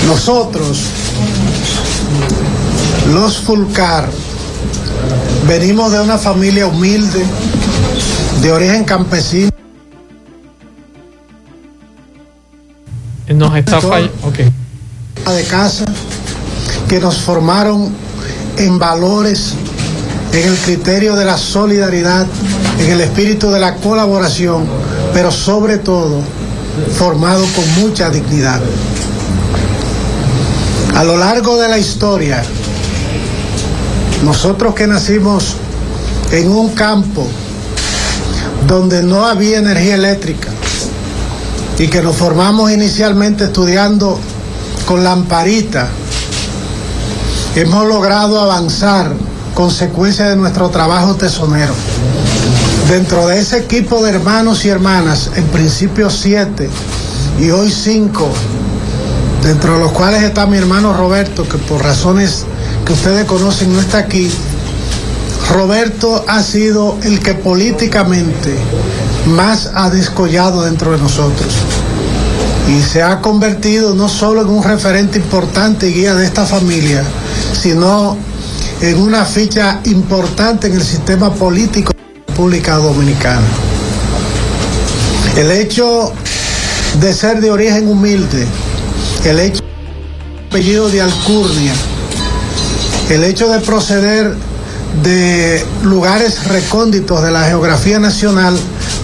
Nosotros, 0.07 0.87
los 3.13 3.39
Fulcar, 3.39 4.09
venimos 5.47 5.93
de 5.93 6.01
una 6.01 6.19
familia 6.19 6.67
humilde, 6.67 7.23
de 8.43 8.51
origen 8.51 8.85
campesino. 8.85 9.51
Nos 13.35 13.57
está 13.57 13.81
fallando. 13.81 14.13
Okay. 14.25 14.53
De 15.27 15.45
casa, 15.45 15.85
que 16.89 16.99
nos 16.99 17.19
formaron 17.19 17.95
en 18.57 18.79
valores, 18.79 19.55
en 20.33 20.49
el 20.49 20.57
criterio 20.57 21.15
de 21.15 21.25
la 21.25 21.39
solidaridad, 21.39 22.27
en 22.81 22.91
el 22.91 23.01
espíritu 23.01 23.51
de 23.51 23.61
la 23.61 23.77
colaboración, 23.77 24.65
pero 25.15 25.31
sobre 25.31 25.79
todo 25.79 26.21
formado 26.97 27.45
con 27.55 27.85
mucha 27.85 28.11
dignidad. 28.11 28.61
A 30.97 31.05
lo 31.05 31.17
largo 31.17 31.57
de 31.61 31.69
la 31.69 31.79
historia, 31.79 32.43
nosotros 34.25 34.75
que 34.75 34.89
nacimos 34.89 35.55
en 36.33 36.51
un 36.51 36.71
campo 36.71 37.29
donde 38.67 39.05
no 39.05 39.25
había 39.25 39.59
energía 39.59 39.95
eléctrica 39.95 40.49
y 41.81 41.89
que 41.89 42.03
nos 42.03 42.15
formamos 42.15 42.71
inicialmente 42.71 43.45
estudiando 43.45 44.21
con 44.85 45.03
lamparita, 45.03 45.89
hemos 47.57 47.87
logrado 47.87 48.39
avanzar 48.39 49.15
consecuencia 49.55 50.29
de 50.29 50.37
nuestro 50.37 50.69
trabajo 50.69 51.15
tesonero. 51.15 51.73
Dentro 52.91 53.27
de 53.29 53.41
ese 53.41 53.57
equipo 53.57 54.03
de 54.05 54.11
hermanos 54.11 54.67
y 54.67 54.69
hermanas, 54.69 55.31
en 55.37 55.45
principio 55.45 56.11
siete 56.11 56.69
y 57.41 57.49
hoy 57.49 57.71
cinco, 57.71 58.29
dentro 59.43 59.73
de 59.73 59.81
los 59.81 59.93
cuales 59.93 60.23
está 60.23 60.45
mi 60.45 60.59
hermano 60.59 60.93
Roberto, 60.93 61.49
que 61.49 61.57
por 61.57 61.83
razones 61.83 62.45
que 62.85 62.93
ustedes 62.93 63.25
conocen 63.25 63.73
no 63.73 63.81
está 63.81 64.01
aquí, 64.01 64.31
Roberto 65.51 66.27
ha 66.29 66.43
sido 66.43 66.99
el 67.05 67.21
que 67.21 67.33
políticamente 67.33 68.55
más 69.27 69.71
ha 69.75 69.91
descollado 69.91 70.63
dentro 70.65 70.93
de 70.93 70.99
nosotros 70.99 71.53
y 72.69 72.83
se 72.83 73.03
ha 73.03 73.21
convertido 73.21 73.95
no 73.95 74.09
solo 74.09 74.43
en 74.43 74.49
un 74.49 74.63
referente 74.63 75.19
importante 75.19 75.89
y 75.89 75.93
guía 75.93 76.15
de 76.15 76.25
esta 76.25 76.47
familia, 76.47 77.03
sino 77.53 78.17
en 78.81 78.99
una 78.99 79.25
ficha 79.25 79.81
importante 79.85 80.69
en 80.69 80.75
el 80.75 80.83
sistema 80.83 81.33
político 81.35 81.93
de 81.93 81.99
la 81.99 82.27
República 82.29 82.77
Dominicana. 82.77 83.47
El 85.37 85.51
hecho 85.51 86.13
de 87.01 87.13
ser 87.13 87.41
de 87.41 87.51
origen 87.51 87.89
humilde, 87.89 88.47
el 89.25 89.41
hecho 89.41 89.63
de 89.63 90.47
apellido 90.49 90.89
de 90.89 91.01
alcurnia, 91.01 91.73
el 93.09 93.25
hecho 93.25 93.49
de 93.49 93.61
proceder 93.61 94.35
de 95.03 95.65
lugares 95.83 96.45
recónditos 96.47 97.23
de 97.23 97.31
la 97.31 97.45
geografía 97.45 97.99
nacional 97.99 98.57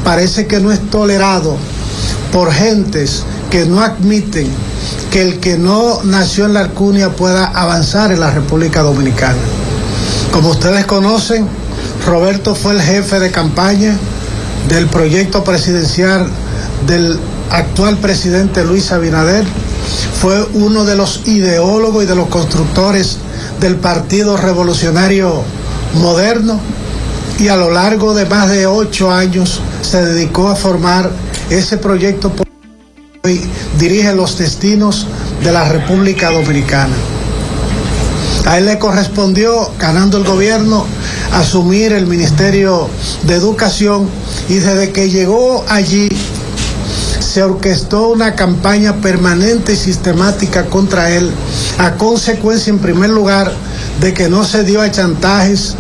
parece 0.06 0.46
que 0.46 0.60
no 0.60 0.70
es 0.70 0.80
tolerado 0.88 1.56
por 2.32 2.52
gentes 2.52 3.24
que 3.50 3.66
no 3.66 3.80
admiten 3.80 4.46
que 5.10 5.20
el 5.20 5.40
que 5.40 5.58
no 5.58 6.00
nació 6.04 6.46
en 6.46 6.54
la 6.54 6.60
alcurnia 6.60 7.10
pueda 7.10 7.46
avanzar 7.46 8.12
en 8.12 8.20
la 8.20 8.30
República 8.30 8.82
Dominicana. 8.82 9.34
Como 10.30 10.50
ustedes 10.50 10.86
conocen, 10.86 11.48
Roberto 12.06 12.54
fue 12.54 12.74
el 12.74 12.82
jefe 12.82 13.18
de 13.18 13.32
campaña 13.32 13.96
del 14.68 14.86
proyecto 14.86 15.42
presidencial 15.42 16.28
del 16.86 17.18
actual 17.50 17.96
presidente 17.96 18.64
Luis 18.64 18.92
Abinader, 18.92 19.44
fue 20.20 20.40
uno 20.54 20.84
de 20.84 20.94
los 20.94 21.26
ideólogos 21.26 22.04
y 22.04 22.06
de 22.06 22.14
los 22.14 22.28
constructores 22.28 23.16
del 23.60 23.74
Partido 23.74 24.36
Revolucionario 24.36 25.42
Moderno 25.94 26.60
y 27.38 27.48
a 27.48 27.56
lo 27.56 27.70
largo 27.70 28.14
de 28.14 28.24
más 28.24 28.48
de 28.50 28.66
ocho 28.66 29.10
años 29.12 29.60
se 29.82 30.04
dedicó 30.04 30.48
a 30.48 30.56
formar 30.56 31.10
ese 31.50 31.76
proyecto 31.76 32.32
que 32.34 32.42
hoy 33.24 33.40
dirige 33.78 34.14
los 34.14 34.38
destinos 34.38 35.06
de 35.42 35.52
la 35.52 35.68
República 35.68 36.30
Dominicana. 36.30 36.94
A 38.46 38.58
él 38.58 38.66
le 38.66 38.78
correspondió, 38.78 39.70
ganando 39.78 40.18
el 40.18 40.24
gobierno, 40.24 40.86
asumir 41.32 41.92
el 41.92 42.06
Ministerio 42.06 42.88
de 43.24 43.34
Educación 43.34 44.08
y 44.48 44.54
desde 44.54 44.92
que 44.92 45.10
llegó 45.10 45.64
allí 45.68 46.08
se 47.20 47.42
orquestó 47.42 48.08
una 48.08 48.34
campaña 48.34 48.94
permanente 49.02 49.74
y 49.74 49.76
sistemática 49.76 50.66
contra 50.66 51.10
él, 51.10 51.30
a 51.76 51.92
consecuencia, 51.96 52.70
en 52.70 52.78
primer 52.78 53.10
lugar, 53.10 53.52
de 54.00 54.14
que 54.14 54.30
no 54.30 54.42
se 54.42 54.64
dio 54.64 54.80
a 54.80 54.90
chantajes 54.90 55.74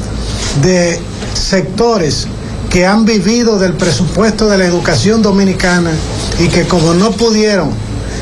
de 0.62 1.00
sectores 1.36 2.26
que 2.70 2.86
han 2.86 3.04
vivido 3.04 3.58
del 3.58 3.72
presupuesto 3.72 4.48
de 4.48 4.58
la 4.58 4.66
educación 4.66 5.22
dominicana 5.22 5.92
y 6.38 6.48
que 6.48 6.66
como 6.66 6.94
no 6.94 7.12
pudieron 7.12 7.70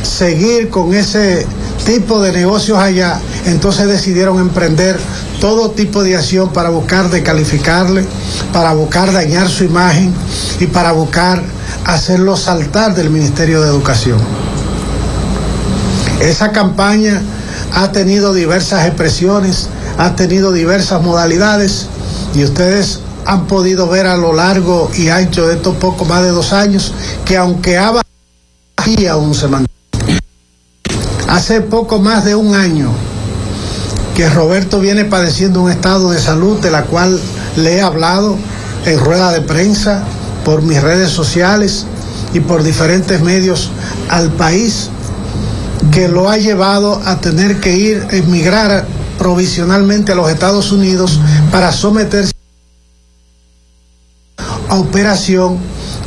seguir 0.02 0.68
con 0.68 0.94
ese 0.94 1.47
tipo 1.85 2.21
de 2.21 2.33
negocios 2.33 2.78
allá, 2.78 3.21
entonces 3.47 3.87
decidieron 3.88 4.38
emprender 4.38 4.99
todo 5.40 5.71
tipo 5.71 6.02
de 6.02 6.16
acción 6.16 6.52
para 6.52 6.71
buscar 6.71 7.11
descalificarle, 7.11 8.04
para 8.52 8.73
buscar 8.75 9.12
dañar 9.12 9.49
su 9.49 9.64
imagen 9.64 10.12
y 10.61 10.66
para 10.66 10.92
buscar 10.92 11.42
hacerlo 11.85 12.37
saltar 12.37 12.94
del 12.94 13.11
Ministerio 13.11 13.61
de 13.61 13.68
Educación. 13.68 14.18
Esa 16.21 16.52
campaña 16.52 17.21
ha 17.75 17.92
tenido 17.92 18.33
diversas 18.33 18.87
expresiones, 18.87 19.68
ha 19.99 20.16
tenido 20.16 20.52
diversas 20.52 21.02
modalidades 21.02 21.87
y 22.35 22.44
ustedes 22.44 23.00
han 23.26 23.47
podido 23.47 23.88
ver 23.88 24.07
a 24.07 24.16
lo 24.16 24.33
largo 24.33 24.90
y 24.95 25.09
ancho 25.09 25.47
de 25.47 25.54
estos 25.54 25.76
poco 25.76 26.04
más 26.04 26.23
de 26.23 26.31
dos 26.31 26.52
años 26.52 26.93
que 27.25 27.37
aunque 27.37 27.78
ha 27.78 27.90
bajado, 27.90 28.04
aún 29.11 29.35
se 29.35 29.49
mantiene. 29.49 30.21
Hace 31.28 31.61
poco 31.62 31.99
más 31.99 32.25
de 32.25 32.35
un 32.35 32.54
año 32.54 32.90
que 34.14 34.28
Roberto 34.28 34.78
viene 34.78 35.04
padeciendo 35.04 35.62
un 35.62 35.71
estado 35.71 36.11
de 36.11 36.21
salud 36.21 36.61
de 36.61 36.71
la 36.71 36.85
cual 36.85 37.19
le 37.57 37.76
he 37.76 37.81
hablado 37.81 38.37
en 38.85 39.00
rueda 39.00 39.33
de 39.33 39.40
prensa, 39.40 40.04
por 40.45 40.62
mis 40.62 40.81
redes 40.81 41.11
sociales 41.11 41.87
y 42.35 42.40
por 42.40 42.62
diferentes 42.62 43.21
medios 43.23 43.71
al 44.11 44.31
país 44.33 44.90
que 45.90 46.09
lo 46.09 46.31
ha 46.31 46.37
llevado 46.37 47.00
a 47.04 47.21
tener 47.21 47.61
que 47.61 47.76
ir, 47.76 48.07
emigrar 48.11 48.87
provisionalmente 49.19 50.12
a 50.12 50.14
los 50.14 50.31
Estados 50.31 50.73
Unidos 50.73 51.19
para 51.50 51.73
someterse 51.73 52.31
a 52.31 52.34
operación 54.75 55.59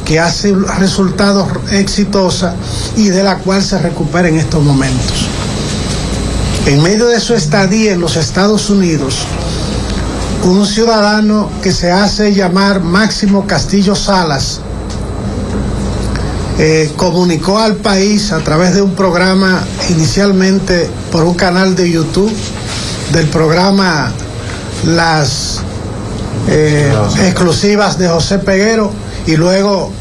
que 0.06 0.20
hace 0.20 0.54
resultados 0.78 1.48
exitosa 1.72 2.56
y 2.96 3.10
de 3.10 3.24
la 3.24 3.38
cual 3.40 3.64
se 3.64 3.78
recupera 3.78 4.30
en 4.30 4.38
estos 4.38 4.64
momentos. 4.64 5.28
En 6.66 6.82
medio 6.82 7.08
de 7.08 7.20
su 7.20 7.34
estadía 7.34 7.94
en 7.94 8.02
los 8.02 8.16
Estados 8.16 8.70
Unidos, 8.70 9.16
un 10.44 10.66
ciudadano 10.66 11.50
que 11.62 11.72
se 11.72 11.92
hace 11.92 12.34
llamar 12.34 12.82
Máximo 12.82 13.46
Castillo 13.46 13.96
Salas 13.96 14.62
eh, 16.60 16.92
comunicó 16.96 17.60
al 17.60 17.76
país 17.76 18.32
a 18.32 18.40
través 18.40 18.74
de 18.74 18.82
un 18.82 18.96
programa 18.96 19.64
inicialmente 19.90 20.90
por 21.12 21.24
un 21.24 21.36
canal 21.36 21.76
de 21.76 21.92
YouTube 21.92 22.32
del 23.12 23.28
programa 23.28 24.12
Las 24.86 25.62
eh, 26.48 26.94
exclusivas 27.26 27.98
de 27.98 28.08
José 28.08 28.40
Peguero 28.40 28.92
y 29.26 29.36
luego 29.36 29.92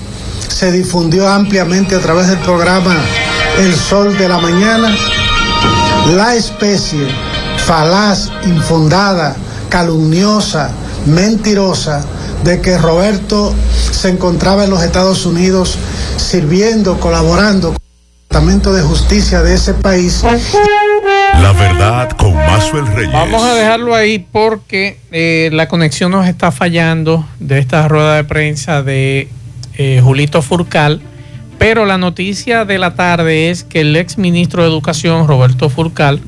se 0.49 0.73
difundió 0.73 1.29
ampliamente 1.29 1.97
a 1.97 2.00
través 2.00 2.29
del 2.29 2.38
programa 2.38 2.97
El 3.59 3.75
Sol 3.75 4.17
de 4.17 4.29
la 4.29 4.38
Mañana. 4.38 4.97
La 6.15 6.35
especie 6.35 7.09
falaz, 7.67 8.31
infundada, 8.45 9.35
calumniosa, 9.69 10.71
mentirosa 11.07 12.05
de 12.45 12.61
que 12.61 12.79
Roberto 12.79 13.53
se 13.91 14.09
encontraba 14.09 14.65
en 14.65 14.71
los 14.71 14.83
Estados 14.83 15.26
Unidos 15.26 15.76
sirviendo, 16.17 17.00
colaborando 17.00 17.75
Departamento 18.28 18.73
de 18.73 18.83
Justicia 18.83 19.42
de 19.42 19.54
ese 19.54 19.73
país. 19.73 20.25
La 21.40 21.52
verdad 21.52 22.11
con 22.11 22.35
Mazuel 22.35 22.87
Reyes. 22.88 23.12
Vamos 23.12 23.42
a 23.42 23.54
dejarlo 23.54 23.95
ahí 23.95 24.18
porque 24.18 24.99
eh, 25.12 25.49
la 25.52 25.68
conexión 25.68 26.11
nos 26.11 26.26
está 26.26 26.50
fallando 26.50 27.25
de 27.38 27.59
esta 27.61 27.87
rueda 27.88 28.16
de 28.16 28.25
prensa 28.25 28.83
de 28.83 29.28
eh, 29.78 30.00
Julito 30.02 30.42
Furcal. 30.42 31.00
Pero 31.59 31.87
la 31.87 31.99
noticia 31.99 32.64
de 32.64 32.78
la 32.78 32.95
tarde 32.95 33.50
es 33.50 33.62
que 33.62 33.83
el 33.83 33.95
ex 33.97 34.18
ministro 34.18 34.62
de 34.62 34.68
Educación, 34.68 35.28
Roberto 35.28 35.71
Furcal, 35.71 36.21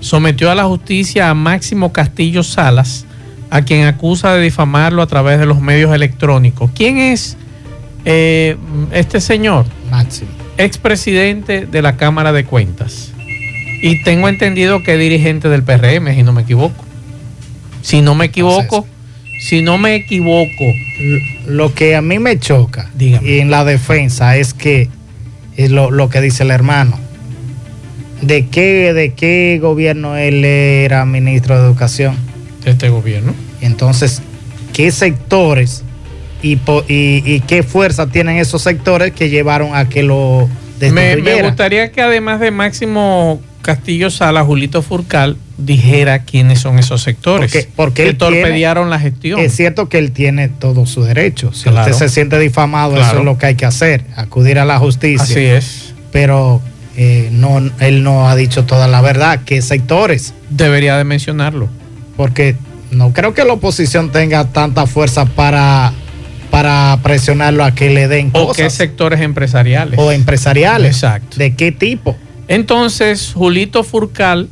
sometió 0.00 0.50
a 0.50 0.54
la 0.54 0.64
justicia 0.64 1.28
a 1.28 1.34
Máximo 1.34 1.92
Castillo 1.92 2.42
Salas 2.42 3.04
a 3.50 3.62
quien 3.62 3.86
acusa 3.86 4.34
de 4.34 4.42
difamarlo 4.42 5.02
a 5.02 5.06
través 5.06 5.38
de 5.38 5.46
los 5.46 5.60
medios 5.60 5.92
electrónicos. 5.94 6.70
¿Quién 6.74 6.98
es 6.98 7.36
eh, 8.04 8.56
este 8.90 9.20
señor? 9.20 9.66
Máximo. 9.90 10.39
Expresidente 10.60 11.66
de 11.66 11.82
la 11.82 11.96
Cámara 11.96 12.32
de 12.32 12.44
Cuentas. 12.44 13.12
Y 13.82 14.02
tengo 14.02 14.28
entendido 14.28 14.82
que 14.82 14.92
es 14.94 15.00
dirigente 15.00 15.48
del 15.48 15.62
PRM, 15.62 16.14
si 16.14 16.22
no 16.22 16.32
me 16.32 16.42
equivoco. 16.42 16.84
Si 17.80 18.02
no 18.02 18.14
me 18.14 18.26
equivoco, 18.26 18.86
si 19.40 19.62
no 19.62 19.78
me 19.78 19.94
equivoco. 19.94 20.64
Lo 21.46 21.72
que 21.74 21.96
a 21.96 22.02
mí 22.02 22.18
me 22.18 22.38
choca 22.38 22.90
Dígame. 22.94 23.26
y 23.26 23.38
en 23.38 23.50
la 23.50 23.64
defensa 23.64 24.36
es 24.36 24.52
que 24.52 24.90
es 25.56 25.70
lo, 25.70 25.90
lo 25.90 26.10
que 26.10 26.20
dice 26.20 26.42
el 26.42 26.50
hermano. 26.50 26.98
¿De 28.20 28.48
qué, 28.48 28.92
¿De 28.92 29.14
qué 29.14 29.58
gobierno 29.62 30.16
él 30.16 30.44
era 30.44 31.06
ministro 31.06 31.58
de 31.58 31.64
Educación? 31.64 32.16
De 32.64 32.72
este 32.72 32.90
gobierno. 32.90 33.34
Entonces, 33.62 34.20
¿qué 34.74 34.92
sectores 34.92 35.84
y, 36.42 36.52
y, 36.88 37.22
y 37.26 37.40
qué 37.46 37.62
fuerza 37.62 38.06
tienen 38.06 38.36
esos 38.38 38.62
sectores 38.62 39.12
que 39.12 39.28
llevaron 39.30 39.74
a 39.74 39.88
que 39.88 40.02
lo 40.02 40.48
Me, 40.80 41.16
me 41.16 41.42
gustaría 41.42 41.92
que 41.92 42.00
además 42.00 42.40
de 42.40 42.50
Máximo 42.50 43.40
Castillo 43.62 44.10
Sala, 44.10 44.42
Julito 44.44 44.80
Furcal 44.80 45.36
dijera 45.58 46.20
quiénes 46.20 46.60
son 46.60 46.78
esos 46.78 47.02
sectores 47.02 47.52
Porque- 47.52 47.68
porque 47.76 48.04
que 48.04 48.14
torpedearon 48.14 48.88
la 48.88 48.98
gestión. 48.98 49.38
Es 49.40 49.54
cierto 49.54 49.90
que 49.90 49.98
él 49.98 50.12
tiene 50.12 50.48
todos 50.48 50.88
sus 50.88 51.06
derechos. 51.06 51.58
Si 51.58 51.64
Claro. 51.68 51.90
usted 51.92 52.06
se 52.06 52.12
siente 52.12 52.38
difamado, 52.38 52.96
eso 52.98 53.18
es 53.18 53.24
lo 53.24 53.36
que 53.36 53.46
hay 53.46 53.54
que 53.56 53.66
hacer, 53.66 54.04
acudir 54.16 54.58
a 54.58 54.64
la 54.64 54.78
justicia. 54.78 55.22
Así 55.22 55.40
es. 55.44 55.94
Pero 56.10 56.62
eh, 56.96 57.28
no, 57.32 57.60
él 57.80 58.02
no 58.02 58.28
ha 58.28 58.34
dicho 58.36 58.64
toda 58.64 58.88
la 58.88 59.02
verdad. 59.02 59.40
¿Qué 59.44 59.60
sectores? 59.60 60.32
Debería 60.48 60.96
de 60.96 61.04
mencionarlo. 61.04 61.68
Porque 62.16 62.56
no 62.90 63.12
creo 63.12 63.34
que 63.34 63.44
la 63.44 63.52
oposición 63.52 64.10
tenga 64.10 64.44
tanta 64.46 64.86
fuerza 64.86 65.26
para, 65.26 65.92
para 66.50 66.98
presionarlo 67.02 67.64
a 67.64 67.72
que 67.74 67.90
le 67.90 68.08
den 68.08 68.30
O 68.32 68.52
qué 68.52 68.64
cosas. 68.64 68.74
sectores 68.74 69.20
empresariales. 69.20 69.98
O 69.98 70.10
empresariales. 70.12 70.96
Exacto. 70.96 71.36
¿De 71.36 71.54
qué 71.54 71.72
tipo? 71.72 72.16
Entonces, 72.48 73.32
Julito 73.34 73.84
Furcal 73.84 74.48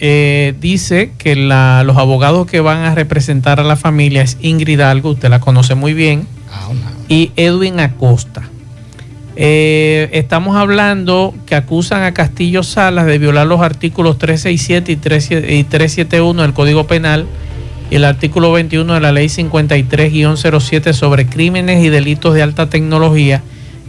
eh, 0.00 0.54
dice 0.60 1.12
que 1.16 1.36
la- 1.36 1.82
los 1.84 1.96
abogados 1.96 2.46
que 2.46 2.60
van 2.60 2.80
a 2.84 2.94
representar 2.94 3.60
a 3.60 3.62
la 3.62 3.76
familia 3.76 4.22
es 4.22 4.36
Ingrid 4.42 4.80
Algo, 4.80 5.10
usted 5.10 5.30
la 5.30 5.40
conoce 5.40 5.74
muy 5.74 5.94
bien, 5.94 6.26
una- 6.70 6.92
y 7.08 7.30
Edwin 7.36 7.80
Acosta. 7.80 8.42
Eh, 9.36 10.10
estamos 10.12 10.56
hablando 10.56 11.34
que 11.46 11.54
acusan 11.56 12.02
a 12.04 12.12
Castillo 12.14 12.62
Salas 12.62 13.06
de 13.06 13.18
violar 13.18 13.46
los 13.46 13.60
artículos 13.62 14.16
367 14.18 14.92
y 14.92 14.96
37 14.96 15.54
y 15.56 15.64
371 15.64 16.42
del 16.42 16.52
Código 16.52 16.86
Penal 16.86 17.26
el 17.96 18.04
artículo 18.04 18.50
21 18.52 18.94
de 18.94 19.00
la 19.00 19.12
Ley 19.12 19.26
53-07 19.26 20.92
sobre 20.92 21.26
crímenes 21.26 21.84
y 21.84 21.90
delitos 21.90 22.34
de 22.34 22.42
alta 22.42 22.68
tecnología 22.68 23.42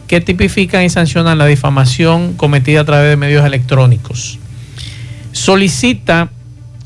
que 0.07 0.21
tipifican 0.21 0.83
y 0.83 0.89
sancionan 0.89 1.37
la 1.37 1.47
difamación 1.47 2.33
cometida 2.33 2.81
a 2.81 2.85
través 2.85 3.09
de 3.09 3.17
medios 3.17 3.43
electrónicos. 3.45 4.37
Solicita 5.31 6.29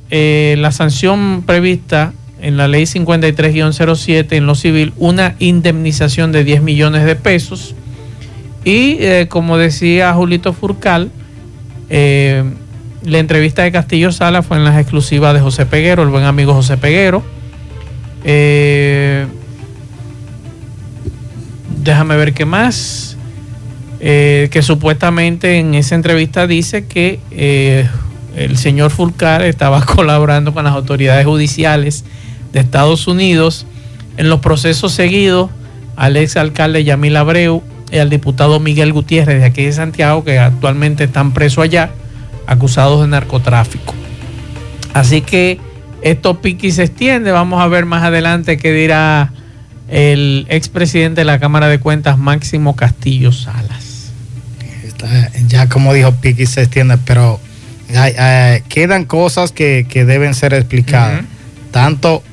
eh, 0.10 0.56
la 0.60 0.72
sanción 0.72 1.44
prevista 1.46 2.14
en 2.42 2.56
la 2.56 2.68
ley 2.68 2.84
53-07 2.84 4.32
en 4.32 4.46
lo 4.46 4.56
civil 4.56 4.94
una 4.98 5.36
indemnización 5.40 6.32
de 6.32 6.46
10 6.46 6.62
millones 6.62 7.04
de 7.04 7.16
pesos 7.18 7.76
y 8.64 8.98
eh, 9.00 9.28
como 9.30 9.58
decía 9.58 10.14
Julito 10.14 10.54
Furcal, 10.54 11.12
eh, 11.90 12.44
la 13.04 13.20
entrevista 13.20 13.64
de 13.64 13.72
Castillo 13.72 14.12
Sala 14.12 14.44
fue 14.44 14.58
en 14.58 14.64
las 14.64 14.78
exclusivas 14.80 15.34
de 15.34 15.40
José 15.40 15.66
Peguero, 15.66 16.04
el 16.04 16.10
buen 16.10 16.26
amigo 16.26 16.54
José 16.54 16.78
Peguero. 16.78 17.24
Eh, 18.24 19.26
déjame 21.84 22.16
ver 22.18 22.34
qué 22.34 22.46
más. 22.46 23.18
Eh, 24.02 24.48
que 24.52 24.62
supuestamente 24.62 25.60
en 25.60 25.76
esa 25.76 25.94
entrevista 25.94 26.48
dice 26.48 26.86
que 26.86 27.20
eh, 27.32 27.86
el 28.38 28.58
señor 28.58 28.92
Fulcar 28.92 29.42
estaba 29.42 29.82
colaborando 29.86 30.54
con 30.54 30.64
las 30.64 30.74
autoridades 30.74 31.26
judiciales 31.26 32.06
de 32.54 32.62
Estados 32.62 33.08
Unidos 33.08 33.66
en 34.16 34.30
los 34.30 34.40
procesos 34.40 34.94
seguidos 34.94 35.50
al 35.98 36.16
ex 36.16 36.38
alcalde 36.38 36.86
Yamil 36.86 37.18
Abreu 37.18 37.62
y 37.92 37.98
al 37.98 38.10
diputado 38.10 38.60
Miguel 38.60 38.94
Gutiérrez 38.94 39.40
de 39.40 39.46
aquí 39.46 39.64
de 39.64 39.74
Santiago, 39.74 40.24
que 40.24 40.40
actualmente 40.40 41.06
están 41.06 41.34
presos 41.34 41.64
allá, 41.66 41.92
acusados 42.50 43.02
de 43.02 43.08
narcotráfico. 43.08 43.94
Así 44.94 45.22
que 45.22 45.60
esto 46.02 46.42
piqui 46.42 46.72
se 46.72 46.84
extiende. 46.84 47.32
Vamos 47.32 47.62
a 47.62 47.68
ver 47.68 47.86
más 47.86 48.04
adelante 48.04 48.58
qué 48.58 48.74
dirá 48.74 49.32
el 49.88 50.46
expresidente 50.50 51.22
de 51.22 51.26
la 51.26 51.40
Cámara 51.40 51.68
de 51.68 51.80
Cuentas, 51.80 52.18
Máximo 52.18 52.76
Castillo 52.76 53.32
Salas. 53.32 54.12
está- 54.86 55.32
ya 55.48 55.70
como 55.70 55.94
dijo 55.94 56.12
Piqui 56.14 56.46
se 56.46 56.62
extiende, 56.64 56.98
pero 57.06 57.40
quedan 58.68 59.06
cosas 59.06 59.52
que, 59.52 59.86
que 59.90 60.06
deben 60.06 60.34
ser 60.34 60.54
explicadas. 60.54 61.22
Tanto 61.72 62.24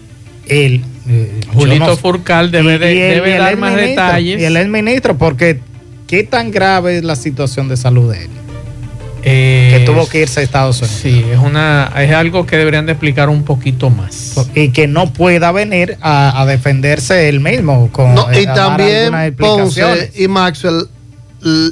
él, 0.49 0.83
eh, 1.09 1.41
Julito 1.53 1.87
no- 1.87 1.97
Furcal 1.97 2.51
debe, 2.51 2.79
de- 2.79 2.95
y 2.95 2.99
el- 3.01 3.15
debe 3.17 3.39
dar 3.39 3.57
más 3.57 3.77
detalles. 3.77 4.41
Y 4.41 4.45
el 4.45 4.57
exministro, 4.57 5.17
porque 5.19 5.61
qué 6.07 6.25
tan 6.25 6.51
grave 6.51 6.99
es 6.99 7.05
la 7.05 7.17
situación 7.17 7.69
de 7.69 7.77
salud 7.77 8.13
de 8.13 8.25
él, 8.25 8.31
Eh, 9.29 9.75
que 9.77 9.85
tuvo 9.85 10.09
que 10.09 10.21
irse 10.23 10.39
a 10.39 10.43
Estados 10.45 10.79
Unidos. 10.81 10.99
Sí, 11.03 11.25
es, 11.33 11.39
una, 11.39 11.93
es 11.99 12.13
algo 12.15 12.47
que 12.47 12.57
deberían 12.57 12.87
de 12.87 12.93
explicar 12.93 13.29
un 13.29 13.43
poquito 13.43 13.91
más. 13.91 14.35
Y 14.55 14.69
que 14.69 14.87
no 14.87 15.13
pueda 15.13 15.51
venir 15.51 15.99
a, 16.01 16.41
a 16.41 16.47
defenderse 16.47 17.29
él 17.29 17.41
mismo. 17.41 17.91
Con, 17.91 18.15
No, 18.15 18.31
eh, 18.31 18.43
y 18.43 18.47
también. 18.47 19.13
Ponce 19.37 20.13
y 20.15 20.29
Maxwell, 20.29 20.87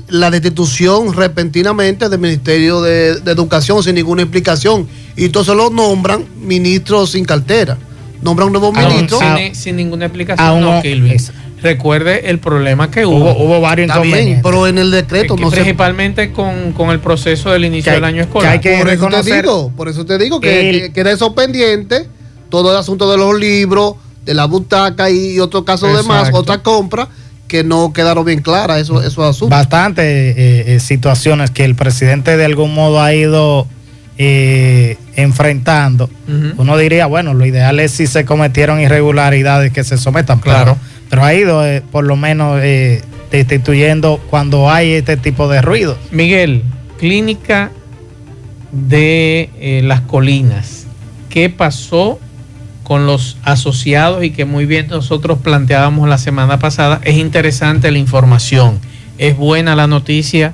la 0.08 0.30
destitución 0.30 1.12
repentinamente 1.14 2.08
del 2.08 2.18
Ministerio 2.18 2.82
de, 2.82 3.20
de 3.20 3.30
Educación 3.30 3.82
sin 3.84 3.94
ninguna 3.94 4.22
explicación. 4.22 4.88
Y 5.16 5.26
entonces 5.26 5.54
lo 5.54 5.70
nombran 5.70 6.24
ministros 6.40 7.12
sin 7.12 7.24
cartera. 7.24 7.78
Nombran 8.20 8.50
nuevos 8.50 8.74
Aún 8.76 8.88
ministros. 8.88 9.20
sin, 9.38 9.54
sin 9.54 9.76
ninguna 9.76 10.06
explicación, 10.06 10.60
no, 10.60 10.74
no- 10.76 10.82
Kilvin. 10.82 11.16
Recuerde 11.64 12.28
el 12.30 12.38
problema 12.38 12.90
que 12.90 13.04
hubo. 13.06 13.16
hubo, 13.32 13.44
hubo 13.44 13.60
varios 13.60 13.88
inconvenientes. 13.88 14.42
pero 14.44 14.66
en 14.68 14.78
el 14.78 14.90
decreto 14.90 15.34
que 15.34 15.42
no 15.42 15.50
se 15.50 15.56
principalmente 15.56 16.30
con, 16.32 16.72
con 16.72 16.90
el 16.90 17.00
proceso 17.00 17.50
del 17.50 17.64
inicio 17.64 17.90
Que 17.90 17.94
del 17.96 18.04
año 18.04 18.16
que 18.18 18.22
escolar. 18.22 18.52
hay 18.52 18.60
que 18.60 18.76
por 18.78 18.88
eso 18.90 19.08
te 19.08 19.22
digo, 19.34 19.72
por 19.76 19.88
eso 19.88 20.04
te 20.06 20.18
digo 20.18 20.40
que, 20.40 20.70
el- 20.70 20.80
que 20.82 20.92
queda 20.92 21.10
eso 21.12 21.34
pendiente, 21.34 22.06
todo 22.50 22.70
el 22.70 22.76
asunto 22.76 23.10
de 23.10 23.16
los 23.16 23.34
libros, 23.40 23.94
de 24.24 24.34
la 24.34 24.44
butaca 24.44 25.10
y, 25.10 25.40
otros 25.40 25.64
casos 25.64 25.88
demás, 25.96 26.18
Exacto. 26.28 26.38
otras 26.38 26.58
compras 26.58 27.08
que 27.48 27.64
no 27.64 27.92
quedaron 27.92 28.24
bien 28.24 28.40
claras 28.42 28.80
eso, 28.80 29.00
esos 29.02 29.18
asuntos. 29.24 29.50
bastantes 29.50 30.04
eh, 30.04 30.64
eh, 30.74 30.80
situaciones 30.80 31.50
que 31.50 31.64
el 31.64 31.74
presidente 31.74 32.36
de 32.36 32.44
algún 32.44 32.74
modo 32.74 33.02
ha 33.02 33.12
ido 33.14 33.66
eh, 34.18 34.96
enfrentando. 35.16 36.08
Uno 36.56 36.76
diría, 36.76 37.06
bueno, 37.06 37.34
lo 37.34 37.44
ideal 37.46 37.80
es 37.80 37.90
si 37.92 38.06
se 38.06 38.24
cometieron 38.24 38.80
irregularidades 38.80 39.72
que 39.72 39.84
se 39.84 39.98
sometan. 39.98 40.40
pero- 40.40 40.54
Claro. 40.54 40.78
Pero, 41.10 41.24
ha 41.24 41.34
ido 41.34 41.64
eh, 41.66 41.82
por 41.92 42.04
lo 42.04 42.16
menos 42.16 42.58
eh, 42.62 43.02
destituyendo 43.30 44.20
cuando 44.30 44.70
hay 44.70 44.92
este 44.94 45.16
tipo 45.16 45.48
de 45.48 45.62
ruido. 45.62 45.96
Miguel, 46.10 46.62
clínica 46.98 47.70
de 48.72 49.50
eh, 49.60 49.82
las 49.84 50.00
colinas. 50.00 50.86
¿Qué 51.28 51.50
pasó 51.50 52.18
con 52.82 53.06
los 53.06 53.36
asociados 53.44 54.24
y 54.24 54.30
que 54.30 54.44
muy 54.44 54.66
bien 54.66 54.88
nosotros 54.88 55.38
planteábamos 55.38 56.08
la 56.08 56.18
semana 56.18 56.58
pasada? 56.58 57.00
Es 57.04 57.16
interesante 57.16 57.90
la 57.90 57.98
información. 57.98 58.78
Es 59.18 59.36
buena 59.36 59.76
la 59.76 59.86
noticia 59.86 60.52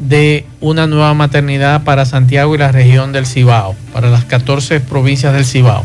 de 0.00 0.46
una 0.60 0.86
nueva 0.86 1.14
maternidad 1.14 1.84
para 1.84 2.06
Santiago 2.06 2.54
y 2.54 2.58
la 2.58 2.72
región 2.72 3.12
del 3.12 3.26
Cibao, 3.26 3.76
para 3.92 4.10
las 4.10 4.24
14 4.24 4.80
provincias 4.80 5.32
del 5.32 5.44
Cibao. 5.44 5.84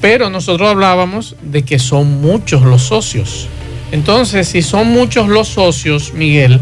Pero 0.00 0.30
nosotros 0.30 0.70
hablábamos 0.70 1.36
de 1.42 1.62
que 1.62 1.78
son 1.78 2.20
muchos 2.20 2.62
los 2.62 2.82
socios. 2.82 3.48
Entonces, 3.92 4.48
si 4.48 4.62
son 4.62 4.88
muchos 4.88 5.28
los 5.28 5.48
socios, 5.48 6.14
Miguel, 6.14 6.60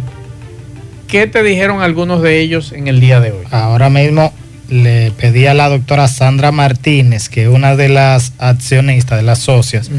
¿qué 1.09 1.27
te 1.27 1.43
dijeron 1.43 1.83
algunos 1.83 2.23
de 2.23 2.41
ellos 2.41 2.73
en 2.73 2.89
el 2.89 3.01
día 3.01 3.21
de 3.21 3.33
hoy? 3.33 3.45
Ahora 3.51 3.89
mismo 3.91 4.33
le 4.69 5.13
pedí 5.13 5.47
a 5.47 5.55
la 5.55 5.69
doctora 5.69 6.09
Sandra 6.09 6.51
Martínez, 6.51 7.29
que 7.29 7.45
es 7.45 7.49
una 7.49 7.77
de 7.77 7.89
las 7.89 8.33
accionistas, 8.39 9.19
de 9.19 9.23
las 9.23 9.39
socias, 9.41 9.91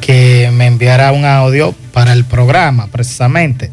que 0.00 0.50
me 0.52 0.66
enviara 0.66 1.12
un 1.12 1.24
audio 1.24 1.74
para 1.92 2.12
el 2.12 2.24
programa, 2.24 2.88
precisamente, 2.88 3.70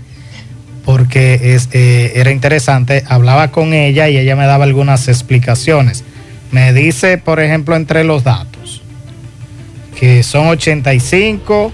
porque 0.88 1.54
es, 1.54 1.67
eh, 1.73 2.13
era 2.15 2.32
interesante. 2.32 3.04
Hablaba 3.10 3.52
con 3.52 3.73
ella 3.73 4.08
y 4.08 4.17
ella 4.17 4.38
me 4.38 4.45
daba 4.45 4.63
algunas 4.63 5.10
explicaciones. 5.10 6.06
Me 6.52 6.71
dice, 6.71 7.17
por 7.17 7.41
ejemplo, 7.41 7.76
entre 7.76 8.06
los 8.06 8.23
datos, 8.23 8.82
que 10.00 10.23
son 10.23 10.47
85 10.47 11.73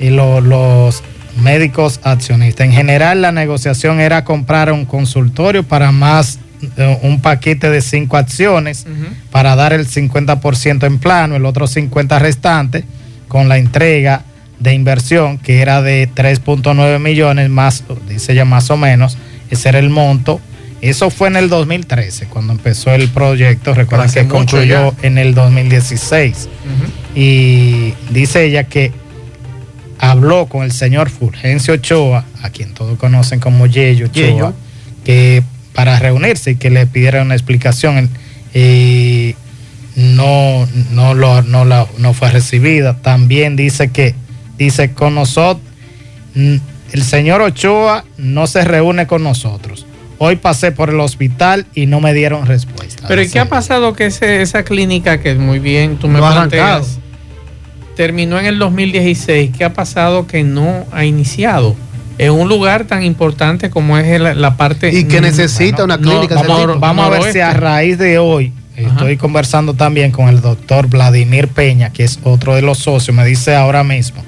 y 0.00 0.08
lo- 0.08 0.40
los 0.40 1.02
médicos 1.42 2.00
accionistas. 2.02 2.66
En 2.66 2.72
general, 2.72 3.20
la 3.20 3.30
negociación 3.30 4.00
era 4.00 4.24
comprar 4.24 4.72
un 4.72 4.86
consultorio 4.86 5.62
para 5.62 5.92
más 5.92 6.38
eh, 6.78 6.98
un 7.02 7.20
paquete 7.20 7.68
de 7.68 7.82
cinco 7.82 8.16
acciones 8.16 8.86
para 9.30 9.54
dar 9.54 9.74
el 9.74 9.86
50% 9.86 10.86
en 10.86 10.98
plano, 10.98 11.36
el 11.36 11.44
otro 11.44 11.66
50% 11.66 12.18
restante 12.18 12.84
con 13.28 13.50
la 13.50 13.58
entrega 13.58 14.22
de 14.58 14.74
inversión 14.74 15.38
que 15.38 15.60
era 15.60 15.82
de 15.82 16.08
3.9 16.08 16.98
millones 16.98 17.50
más, 17.50 17.84
dice 18.08 18.34
ya 18.34 18.44
más 18.44 18.70
o 18.70 18.76
menos, 18.76 19.18
ese 19.50 19.68
era 19.68 19.78
el 19.78 19.90
monto. 19.90 20.40
Eso 20.82 21.10
fue 21.10 21.28
en 21.28 21.36
el 21.36 21.48
2013, 21.48 22.26
cuando 22.26 22.52
empezó 22.52 22.92
el 22.92 23.08
proyecto. 23.08 23.74
Recuerden 23.74 24.10
que 24.10 24.28
concluyó 24.28 24.94
en 25.02 25.18
el 25.18 25.34
2016. 25.34 26.48
Y 27.14 27.94
dice 28.10 28.44
ella 28.44 28.64
que 28.64 28.92
habló 29.98 30.46
con 30.46 30.64
el 30.64 30.72
señor 30.72 31.08
Fulgencio 31.08 31.74
Ochoa, 31.74 32.24
a 32.42 32.50
quien 32.50 32.74
todos 32.74 32.98
conocen 32.98 33.40
como 33.40 33.66
Yello 33.66 34.06
Ochoa, 34.06 34.52
que 35.04 35.42
para 35.72 35.98
reunirse 35.98 36.52
y 36.52 36.56
que 36.56 36.70
le 36.70 36.86
pidiera 36.86 37.22
una 37.22 37.34
explicación. 37.34 38.10
Y 38.54 39.34
no, 39.96 40.68
no, 40.92 41.14
lo, 41.14 41.42
no, 41.42 41.64
la, 41.64 41.86
no 41.98 42.12
fue 42.12 42.30
recibida. 42.30 42.98
También 42.98 43.56
dice 43.56 43.88
que, 43.88 44.14
dice 44.58 44.92
con 44.92 45.14
nosotros, 45.14 45.64
el 46.34 47.02
señor 47.02 47.40
Ochoa 47.42 48.04
no 48.16 48.46
se 48.46 48.64
reúne 48.64 49.06
con 49.06 49.22
nosotros. 49.22 49.86
Hoy 50.18 50.36
pasé 50.36 50.72
por 50.72 50.88
el 50.88 50.98
hospital 51.00 51.66
y 51.74 51.86
no 51.86 52.00
me 52.00 52.14
dieron 52.14 52.46
respuesta. 52.46 53.04
Pero 53.06 53.22
¿y 53.22 53.28
qué 53.28 53.38
ha 53.38 53.48
pasado 53.48 53.92
que 53.92 54.06
esa 54.06 54.62
clínica 54.62 55.20
que 55.20 55.34
muy 55.34 55.58
bien 55.58 55.98
tú 55.98 56.08
me 56.08 56.18
planteas 56.18 56.98
terminó 57.96 58.38
en 58.38 58.46
el 58.46 58.58
2016? 58.58 59.52
¿Qué 59.56 59.64
ha 59.64 59.72
pasado 59.74 60.26
que 60.26 60.42
no 60.42 60.86
ha 60.92 61.04
iniciado? 61.04 61.76
En 62.18 62.32
un 62.32 62.48
lugar 62.48 62.86
tan 62.86 63.02
importante 63.02 63.68
como 63.68 63.98
es 63.98 64.20
la, 64.20 64.56
parte... 64.56 64.90
Y 64.90 65.04
que 65.04 65.20
necesita 65.20 65.84
una 65.84 65.98
clínica. 65.98 66.34
vamos, 66.34 66.80
vamos 66.80 67.06
a 67.06 67.10
ver 67.10 67.32
si 67.32 67.40
a 67.40 67.52
raíz 67.52 67.98
de 67.98 68.18
hoy 68.18 68.54
Estoy 68.76 69.16
conversando 69.16 69.74
también 69.74 70.12
con 70.12 70.28
el 70.28 70.40
doctor 70.40 70.88
Vladimir 70.88 71.48
Peña, 71.48 71.90
que 71.90 72.04
es 72.04 72.18
otro 72.22 72.54
de 72.54 72.62
los 72.62 72.78
socios. 72.78 73.16
Me 73.16 73.24
dice 73.24 73.56
ahora 73.56 73.82
mismo, 73.82 74.22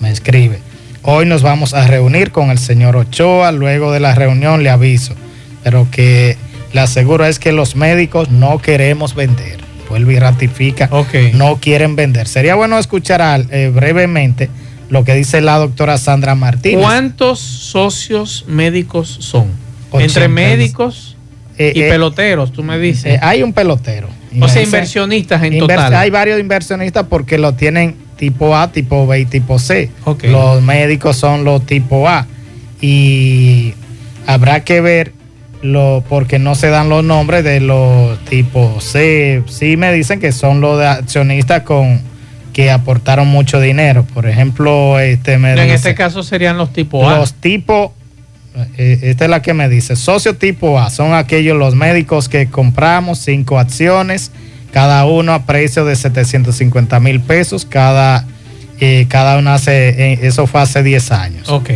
me 0.00 0.10
escribe, 0.10 0.58
hoy 1.02 1.26
nos 1.26 1.42
vamos 1.42 1.74
a 1.74 1.86
reunir 1.86 2.30
con 2.30 2.50
el 2.50 2.58
señor 2.58 2.96
Ochoa, 2.96 3.52
luego 3.52 3.92
de 3.92 4.00
la 4.00 4.14
reunión 4.14 4.62
le 4.62 4.70
aviso, 4.70 5.14
pero 5.62 5.88
que 5.90 6.36
le 6.72 6.80
aseguro 6.80 7.24
es 7.24 7.38
que 7.38 7.52
los 7.52 7.76
médicos 7.76 8.30
no 8.30 8.58
queremos 8.58 9.14
vender. 9.14 9.58
Vuelve 9.88 10.14
y 10.14 10.18
ratifica, 10.18 10.90
no 11.32 11.56
quieren 11.56 11.96
vender. 11.96 12.28
Sería 12.28 12.54
bueno 12.54 12.78
escuchar 12.78 13.46
eh, 13.50 13.72
brevemente 13.74 14.50
lo 14.90 15.02
que 15.02 15.14
dice 15.14 15.40
la 15.40 15.56
doctora 15.56 15.96
Sandra 15.96 16.34
Martínez. 16.34 16.80
¿Cuántos 16.80 17.38
socios 17.38 18.44
médicos 18.46 19.16
son? 19.20 19.46
Entre 19.94 20.28
médicos 20.28 21.16
eh, 21.56 21.72
y 21.74 21.82
eh, 21.82 21.88
peloteros, 21.88 22.52
tú 22.52 22.62
me 22.62 22.78
dices. 22.78 23.18
Hay 23.22 23.42
un 23.42 23.54
pelotero. 23.54 24.08
O 24.40 24.48
sea, 24.48 24.62
inversionistas 24.62 25.42
en 25.42 25.58
total. 25.58 25.94
Hay 25.94 26.10
varios 26.10 26.38
inversionistas 26.38 27.06
porque 27.08 27.38
lo 27.38 27.54
tienen 27.54 27.96
tipo 28.18 28.54
A, 28.54 28.70
tipo 28.70 29.06
B 29.06 29.20
y 29.20 29.24
tipo 29.24 29.58
C. 29.58 29.90
Los 30.24 30.60
médicos 30.62 31.16
son 31.16 31.44
los 31.44 31.64
tipo 31.64 32.06
A. 32.06 32.26
Y 32.80 33.72
habrá 34.26 34.64
que 34.64 34.80
ver 34.82 35.12
lo, 35.62 36.04
porque 36.08 36.38
no 36.38 36.54
se 36.54 36.68
dan 36.68 36.88
los 36.88 37.02
nombres 37.02 37.44
de 37.44 37.60
los 37.60 38.22
tipo 38.26 38.80
C. 38.80 39.42
Sí 39.46 39.78
me 39.78 39.92
dicen 39.92 40.20
que 40.20 40.32
son 40.32 40.60
los 40.60 40.78
de 40.78 40.86
accionistas 40.86 41.62
con 41.62 42.00
que 42.52 42.70
aportaron 42.70 43.28
mucho 43.28 43.60
dinero. 43.60 44.04
Por 44.12 44.26
ejemplo, 44.26 44.98
este 44.98 45.38
me 45.38 45.52
En 45.52 45.70
este 45.70 45.94
caso 45.94 46.22
serían 46.22 46.58
los 46.58 46.72
tipo 46.72 47.08
A. 47.08 47.18
Los 47.18 47.34
tipo 47.34 47.94
eh, 48.76 48.98
esta 49.02 49.24
es 49.24 49.30
la 49.30 49.42
que 49.42 49.54
me 49.54 49.68
dice, 49.68 49.94
socio 49.94 50.36
tipo 50.36 50.80
A, 50.80 50.90
son 50.90 51.14
aquellos 51.14 51.56
los 51.56 51.74
médicos 51.74 52.28
que 52.28 52.48
compramos 52.48 53.18
cinco 53.20 53.58
acciones, 53.58 54.32
cada 54.72 55.04
uno 55.06 55.32
a 55.32 55.44
precio 55.44 55.84
de 55.84 55.96
750 55.96 57.00
mil 57.00 57.20
pesos, 57.20 57.66
cada, 57.66 58.26
eh, 58.80 59.06
cada 59.08 59.38
uno 59.38 59.50
hace, 59.50 60.12
eh, 60.12 60.18
eso 60.22 60.46
fue 60.46 60.60
hace 60.60 60.82
10 60.82 61.12
años. 61.12 61.48
Ok. 61.48 61.70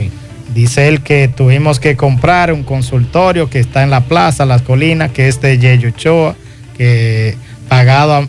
Dice 0.54 0.88
él 0.88 1.00
que 1.00 1.28
tuvimos 1.28 1.80
que 1.80 1.96
comprar 1.96 2.52
un 2.52 2.62
consultorio 2.62 3.48
que 3.48 3.58
está 3.58 3.82
en 3.82 3.90
la 3.90 4.02
plaza, 4.02 4.44
Las 4.44 4.62
Colinas, 4.62 5.10
que 5.12 5.28
es 5.28 5.40
de 5.40 5.58
Yeyo 5.58 5.88
Ochoa, 5.88 6.36
que 6.76 7.36
pagado 7.68 8.28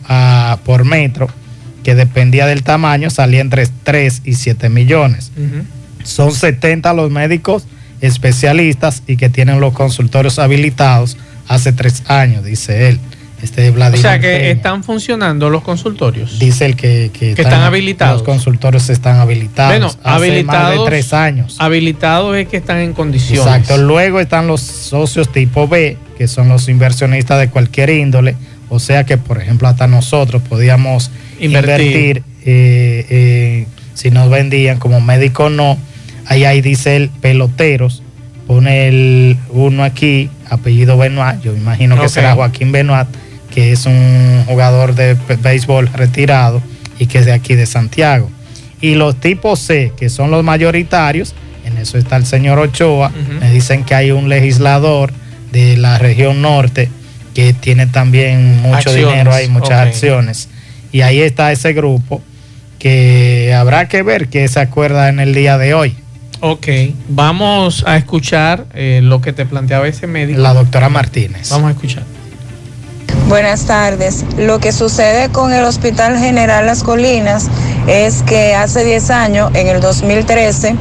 por 0.63 0.86
metro, 0.86 1.28
que 1.84 1.95
dependía 1.95 2.45
del 2.45 2.63
tamaño, 2.63 3.10
salía 3.10 3.41
entre 3.41 3.67
3 3.67 4.21
y 4.23 4.36
7 4.36 4.69
millones. 4.69 5.34
Son 6.04 6.32
70 6.32 6.93
los 6.93 7.12
médicos 7.12 7.65
especialistas 8.04 9.04
y 9.08 9.15
que 9.15 9.30
tienen 9.30 9.62
los 9.62 9.73
consultorios 9.73 10.38
habilitados 10.38 11.17
hace 11.47 11.71
tres 11.71 12.04
años, 12.08 12.43
dice 12.43 12.89
él. 12.89 12.99
Este 13.43 13.69
Vladimir 13.71 13.99
o 13.99 14.01
sea 14.01 14.19
que 14.19 14.51
están 14.51 14.84
funcionando 14.84 15.49
los 15.49 15.63
consultorios. 15.63 16.39
Dice 16.39 16.65
el 16.65 16.77
que, 16.77 17.12
están, 17.38 17.62
habilitados. 17.62 18.21
Los 18.21 18.23
consultorios 18.23 18.89
están 18.89 19.19
habilitados. 19.19 19.71
Bueno, 19.71 19.88
hace 19.88 19.99
habilitados. 20.03 20.75
Más 20.75 20.86
de 20.86 20.89
tres 20.89 21.13
años. 21.13 21.58
Habilitados 21.60 22.38
es 22.38 22.47
que 22.47 22.58
están 22.58 22.77
en 22.77 22.93
condiciones. 22.93 23.45
Exacto. 23.45 23.77
Luego 23.77 24.21
están 24.21 24.47
los 24.47 24.62
socios 24.62 25.29
tipo 25.32 25.67
B, 25.67 25.97
que 26.17 26.27
son 26.29 26.47
los 26.47 26.69
inversionistas 26.69 27.39
de 27.39 27.49
cualquier 27.49 27.89
índole. 27.89 28.36
O 28.69 28.79
sea 28.79 29.03
que, 29.06 29.17
por 29.17 29.41
ejemplo, 29.41 29.67
hasta 29.67 29.88
nosotros 29.88 30.41
podíamos 30.47 31.12
invertir, 31.39 32.23
eh, 32.45 33.06
eh, 33.10 33.67
si 33.93 34.10
nos 34.10 34.29
vendían 34.29 34.79
como 34.79 35.01
médico 35.01 35.49
no 35.49 35.77
Ahí, 36.25 36.45
ahí 36.45 36.62
dice 36.62 36.95
el 36.95 37.10
peloteros. 37.10 38.01
Pone 38.47 38.88
el 38.88 39.38
uno 39.49 39.84
aquí, 39.84 40.29
apellido 40.49 40.97
Benoit. 40.97 41.41
Yo 41.41 41.56
imagino 41.56 41.99
que 41.99 42.10
será 42.10 42.36
Joaquín 42.36 42.71
Benoit, 42.71 43.08
que 43.54 43.72
es 43.72 43.86
un 43.86 44.44
jugador 44.48 44.96
de 44.96 45.16
béisbol 45.42 45.88
retirado 45.94 46.62
y 47.00 47.06
que 47.06 47.20
es 47.20 47.26
de 47.26 47.34
aquí 47.34 47.56
de 47.56 47.66
Santiago. 47.66 48.30
Y 48.82 48.96
los 48.96 49.16
tipos 49.20 49.60
C, 49.60 49.94
que 49.96 50.10
son 50.10 50.32
los 50.32 50.44
mayoritarios, 50.44 51.34
en 51.63 51.78
eso 51.78 51.98
está 51.98 52.18
el 52.18 52.26
señor 52.26 52.60
Ochoa. 52.60 53.12
Me 53.39 53.52
dicen 53.52 53.84
que 53.84 53.96
hay 53.96 54.12
un 54.12 54.28
legislador 54.28 55.13
de 55.52 55.78
la 55.78 55.98
región 55.98 56.42
norte 56.42 56.89
que 57.34 57.54
tiene 57.54 57.88
también 57.88 58.62
mucho 58.62 58.94
dinero, 58.94 59.34
hay 59.34 59.48
muchas 59.48 59.88
acciones. 59.88 60.50
Y 60.92 61.02
ahí 61.02 61.22
está 61.22 61.52
ese 61.52 61.74
grupo 61.74 62.22
que 62.80 63.54
habrá 63.56 63.88
que 63.88 64.04
ver 64.04 64.28
qué 64.28 64.48
se 64.48 64.60
acuerda 64.60 65.10
en 65.10 65.20
el 65.20 65.34
día 65.34 65.58
de 65.58 65.74
hoy. 65.74 65.96
Ok, 66.42 66.68
vamos 67.08 67.86
a 67.88 67.96
escuchar 67.96 68.66
eh, 68.74 69.00
lo 69.02 69.22
que 69.22 69.32
te 69.32 69.46
planteaba 69.46 69.88
ese 69.88 70.08
médico. 70.08 70.42
La 70.42 70.54
doctora 70.54 70.89
Martínez. 70.89 71.50
Vamos 71.50 71.70
a 71.70 71.72
escuchar. 71.72 72.04
Buenas 73.28 73.65
tardes. 73.65 74.26
Lo 74.38 74.60
que 74.60 74.71
sucede 74.71 75.30
con 75.30 75.54
el 75.54 75.63
Hospital 75.63 76.17
General 76.17 76.65
Las 76.65 76.84
Colinas 76.84 77.47
es 77.88 78.21
que 78.23 78.54
hace 78.54 78.84
10 78.84 79.10
años, 79.10 79.52
en 79.54 79.67
el 79.67 79.82
2013, 79.82 80.76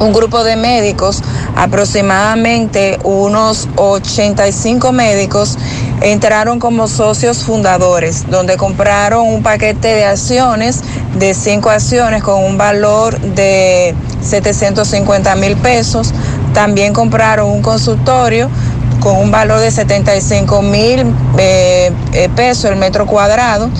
un 0.00 0.12
grupo 0.12 0.44
de 0.44 0.56
médicos, 0.56 1.22
aproximadamente 1.56 2.98
unos 3.04 3.68
85 3.76 4.92
médicos, 4.92 5.58
entraron 6.00 6.58
como 6.58 6.88
socios 6.88 7.44
fundadores, 7.44 8.30
donde 8.30 8.56
compraron 8.56 9.26
un 9.26 9.42
paquete 9.42 9.88
de 9.88 10.04
acciones, 10.04 10.82
de 11.18 11.34
cinco 11.34 11.70
acciones 11.70 12.22
con 12.22 12.44
un 12.44 12.56
valor 12.56 13.20
de 13.20 13.94
750 14.22 15.34
mil 15.36 15.56
pesos. 15.56 16.12
También 16.54 16.92
compraron 16.92 17.50
un 17.50 17.62
consultorio 17.62 18.48
con 19.00 19.16
un 19.16 19.30
valor 19.30 19.60
de 19.60 19.70
75 19.70 20.62
mil 20.62 21.04
eh, 21.38 21.92
eh, 22.12 22.28
pesos 22.34 22.66
el 22.66 22.76
metro 22.76 23.06
cuadrado 23.06 23.70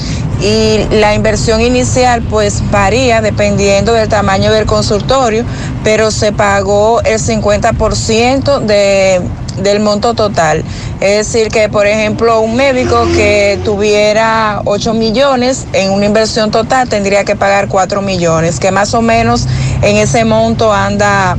y 0.41 0.79
la 0.95 1.15
inversión 1.15 1.61
inicial 1.61 2.23
pues 2.23 2.63
varía 2.71 3.21
dependiendo 3.21 3.93
del 3.93 4.09
tamaño 4.09 4.53
del 4.53 4.67
consultorio, 4.67 5.45
pero 5.83 6.11
se 6.11 6.33
pagó 6.33 7.01
el 7.03 7.19
50% 7.19 8.61
de, 8.61 9.21
del 9.63 9.81
monto 9.81 10.15
total. 10.15 10.65
Es 11.01 11.33
decir, 11.33 11.49
que 11.49 11.69
por 11.69 11.87
ejemplo 11.87 12.41
un 12.41 12.55
médico 12.57 13.05
que 13.15 13.59
tuviera 13.65 14.63
8 14.65 14.95
millones 14.95 15.67
en 15.73 15.91
una 15.91 16.07
inversión 16.07 16.51
total 16.51 16.89
tendría 16.89 17.25
que 17.25 17.35
pagar 17.35 17.69
4 17.69 18.01
millones, 18.03 18.61
que 18.61 18.71
más 18.71 18.95
o 18.95 19.03
menos 19.03 19.47
en 19.83 19.97
ese 19.97 20.25
monto 20.25 20.73
anda 20.73 21.37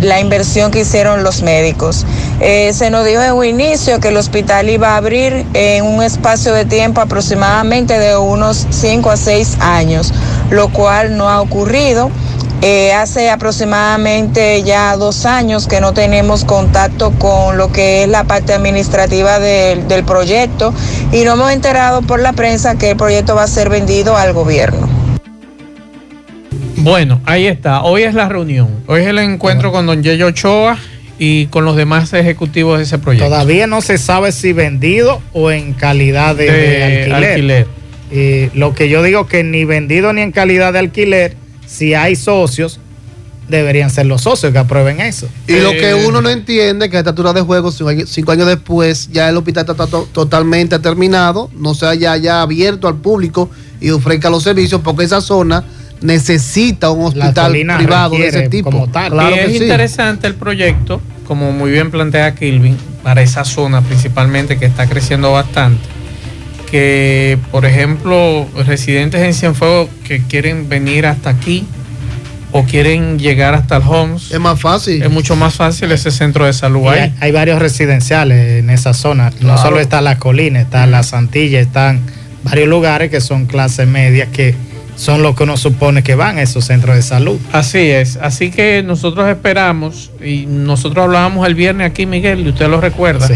la 0.00 0.20
inversión 0.20 0.70
que 0.70 0.80
hicieron 0.80 1.22
los 1.22 1.42
médicos. 1.42 2.04
Eh, 2.40 2.72
se 2.74 2.90
nos 2.90 3.04
dijo 3.04 3.22
en 3.22 3.32
un 3.32 3.44
inicio 3.44 3.98
que 4.00 4.08
el 4.08 4.16
hospital 4.16 4.68
iba 4.68 4.90
a 4.90 4.96
abrir 4.96 5.46
en 5.54 5.84
un 5.84 6.02
espacio 6.02 6.52
de 6.52 6.64
tiempo 6.64 7.00
aproximadamente 7.00 7.98
de 7.98 8.16
unos 8.16 8.66
5 8.70 9.10
a 9.10 9.16
6 9.16 9.58
años, 9.60 10.12
lo 10.50 10.68
cual 10.68 11.16
no 11.16 11.28
ha 11.28 11.40
ocurrido. 11.40 12.10
Eh, 12.62 12.94
hace 12.94 13.28
aproximadamente 13.28 14.62
ya 14.62 14.96
dos 14.96 15.26
años 15.26 15.66
que 15.66 15.80
no 15.80 15.92
tenemos 15.92 16.44
contacto 16.44 17.12
con 17.18 17.58
lo 17.58 17.70
que 17.70 18.04
es 18.04 18.08
la 18.08 18.24
parte 18.24 18.54
administrativa 18.54 19.38
del 19.38 20.04
proyecto 20.04 20.72
y 21.12 21.24
no 21.24 21.34
hemos 21.34 21.52
enterado 21.52 22.00
por 22.00 22.18
la 22.18 22.32
prensa 22.32 22.76
que 22.76 22.92
el 22.92 22.96
proyecto 22.96 23.34
va 23.34 23.42
a 23.42 23.48
ser 23.48 23.68
vendido 23.68 24.16
al 24.16 24.32
gobierno. 24.32 24.95
Bueno, 26.76 27.20
ahí 27.24 27.46
está. 27.46 27.82
Hoy 27.82 28.02
es 28.02 28.14
la 28.14 28.28
reunión. 28.28 28.68
Hoy 28.86 29.00
es 29.02 29.06
el 29.08 29.18
encuentro 29.18 29.72
con 29.72 29.86
don 29.86 30.02
Yeyo 30.02 30.26
Ochoa 30.26 30.78
y 31.18 31.46
con 31.46 31.64
los 31.64 31.76
demás 31.76 32.12
ejecutivos 32.12 32.78
de 32.78 32.84
ese 32.84 32.98
proyecto. 32.98 33.28
Todavía 33.28 33.66
no 33.66 33.80
se 33.80 33.98
sabe 33.98 34.30
si 34.32 34.52
vendido 34.52 35.22
o 35.32 35.50
en 35.50 35.72
calidad 35.72 36.36
de, 36.36 36.50
De 36.50 36.52
de 36.52 36.84
alquiler. 37.14 37.30
alquiler. 37.32 37.66
Y 38.52 38.56
lo 38.58 38.74
que 38.74 38.88
yo 38.88 39.02
digo 39.02 39.26
que 39.26 39.42
ni 39.42 39.64
vendido 39.64 40.12
ni 40.12 40.20
en 40.20 40.32
calidad 40.32 40.72
de 40.74 40.78
alquiler, 40.80 41.36
si 41.66 41.94
hay 41.94 42.14
socios, 42.14 42.78
deberían 43.48 43.90
ser 43.90 44.06
los 44.06 44.22
socios 44.22 44.52
que 44.52 44.58
aprueben 44.58 45.00
eso. 45.00 45.28
Y 45.48 45.56
lo 45.60 45.70
que 45.72 45.90
Eh, 45.90 46.06
uno 46.06 46.20
no 46.20 46.28
entiende 46.28 46.90
que 46.90 46.96
a 46.96 47.00
esta 47.00 47.10
altura 47.10 47.32
de 47.32 47.40
juego, 47.40 47.72
cinco 47.72 47.88
años, 47.90 48.10
cinco 48.10 48.32
años 48.32 48.46
después, 48.46 49.08
ya 49.10 49.28
el 49.28 49.36
hospital 49.36 49.64
está 49.70 49.86
to- 49.86 50.08
totalmente 50.12 50.78
terminado, 50.78 51.50
no 51.56 51.74
se 51.74 51.86
haya 51.86 52.16
ya 52.16 52.42
abierto 52.42 52.86
al 52.86 52.96
público 52.96 53.48
y 53.80 53.90
ofrezca 53.90 54.30
los 54.30 54.42
servicios, 54.42 54.80
porque 54.84 55.04
esa 55.04 55.20
zona 55.20 55.64
necesita 56.00 56.90
un 56.90 57.06
hospital 57.06 57.52
privado 57.52 58.16
de 58.16 58.26
ese 58.28 58.48
tipo. 58.48 58.70
como 58.70 58.88
tal. 58.88 59.12
Claro 59.12 59.34
y 59.36 59.38
es 59.38 59.46
que 59.46 59.58
sí. 59.58 59.62
interesante 59.64 60.26
el 60.26 60.34
proyecto, 60.34 61.00
como 61.26 61.52
muy 61.52 61.70
bien 61.70 61.90
plantea 61.90 62.34
Kilvin, 62.34 62.76
para 63.02 63.22
esa 63.22 63.44
zona 63.44 63.80
principalmente 63.82 64.58
que 64.58 64.66
está 64.66 64.86
creciendo 64.86 65.32
bastante. 65.32 65.82
Que, 66.70 67.38
por 67.52 67.64
ejemplo, 67.64 68.46
residentes 68.66 69.22
en 69.22 69.34
Cienfuegos 69.34 69.88
que 70.04 70.22
quieren 70.22 70.68
venir 70.68 71.06
hasta 71.06 71.30
aquí 71.30 71.64
o 72.52 72.64
quieren 72.64 73.18
llegar 73.18 73.54
hasta 73.54 73.76
el 73.76 73.82
Homes, 73.86 74.30
Es 74.32 74.40
más 74.40 74.60
fácil. 74.60 75.02
es 75.02 75.10
mucho 75.10 75.36
más 75.36 75.54
fácil 75.54 75.92
ese 75.92 76.10
centro 76.10 76.44
de 76.46 76.52
salud 76.52 76.84
Y 76.84 76.88
ahí. 76.88 77.00
hay, 77.00 77.14
hay 77.20 77.32
varios 77.32 77.60
residenciales 77.60 78.60
en 78.60 78.70
esa 78.70 78.94
zona. 78.94 79.30
No 79.40 79.58
solo 79.58 79.78
está 79.78 80.00
la 80.00 80.18
colina, 80.18 80.60
está 80.60 80.86
la 80.86 81.02
Santilla, 81.02 81.60
están 81.60 82.00
varios 82.42 82.68
lugares 82.68 83.10
que 83.10 83.20
son 83.20 83.46
clase 83.46 83.86
media 83.86 84.26
que 84.26 84.54
son 84.96 85.22
los 85.22 85.36
que 85.36 85.42
uno 85.44 85.56
supone 85.56 86.02
que 86.02 86.14
van 86.14 86.38
a 86.38 86.42
esos 86.42 86.64
centros 86.64 86.96
de 86.96 87.02
salud. 87.02 87.38
Así 87.52 87.78
es, 87.78 88.16
así 88.16 88.50
que 88.50 88.82
nosotros 88.82 89.28
esperamos, 89.28 90.10
y 90.24 90.46
nosotros 90.46 91.04
hablábamos 91.04 91.46
el 91.46 91.54
viernes 91.54 91.88
aquí, 91.90 92.06
Miguel, 92.06 92.46
y 92.46 92.48
usted 92.48 92.68
lo 92.68 92.80
recuerda, 92.80 93.28
Sí. 93.28 93.34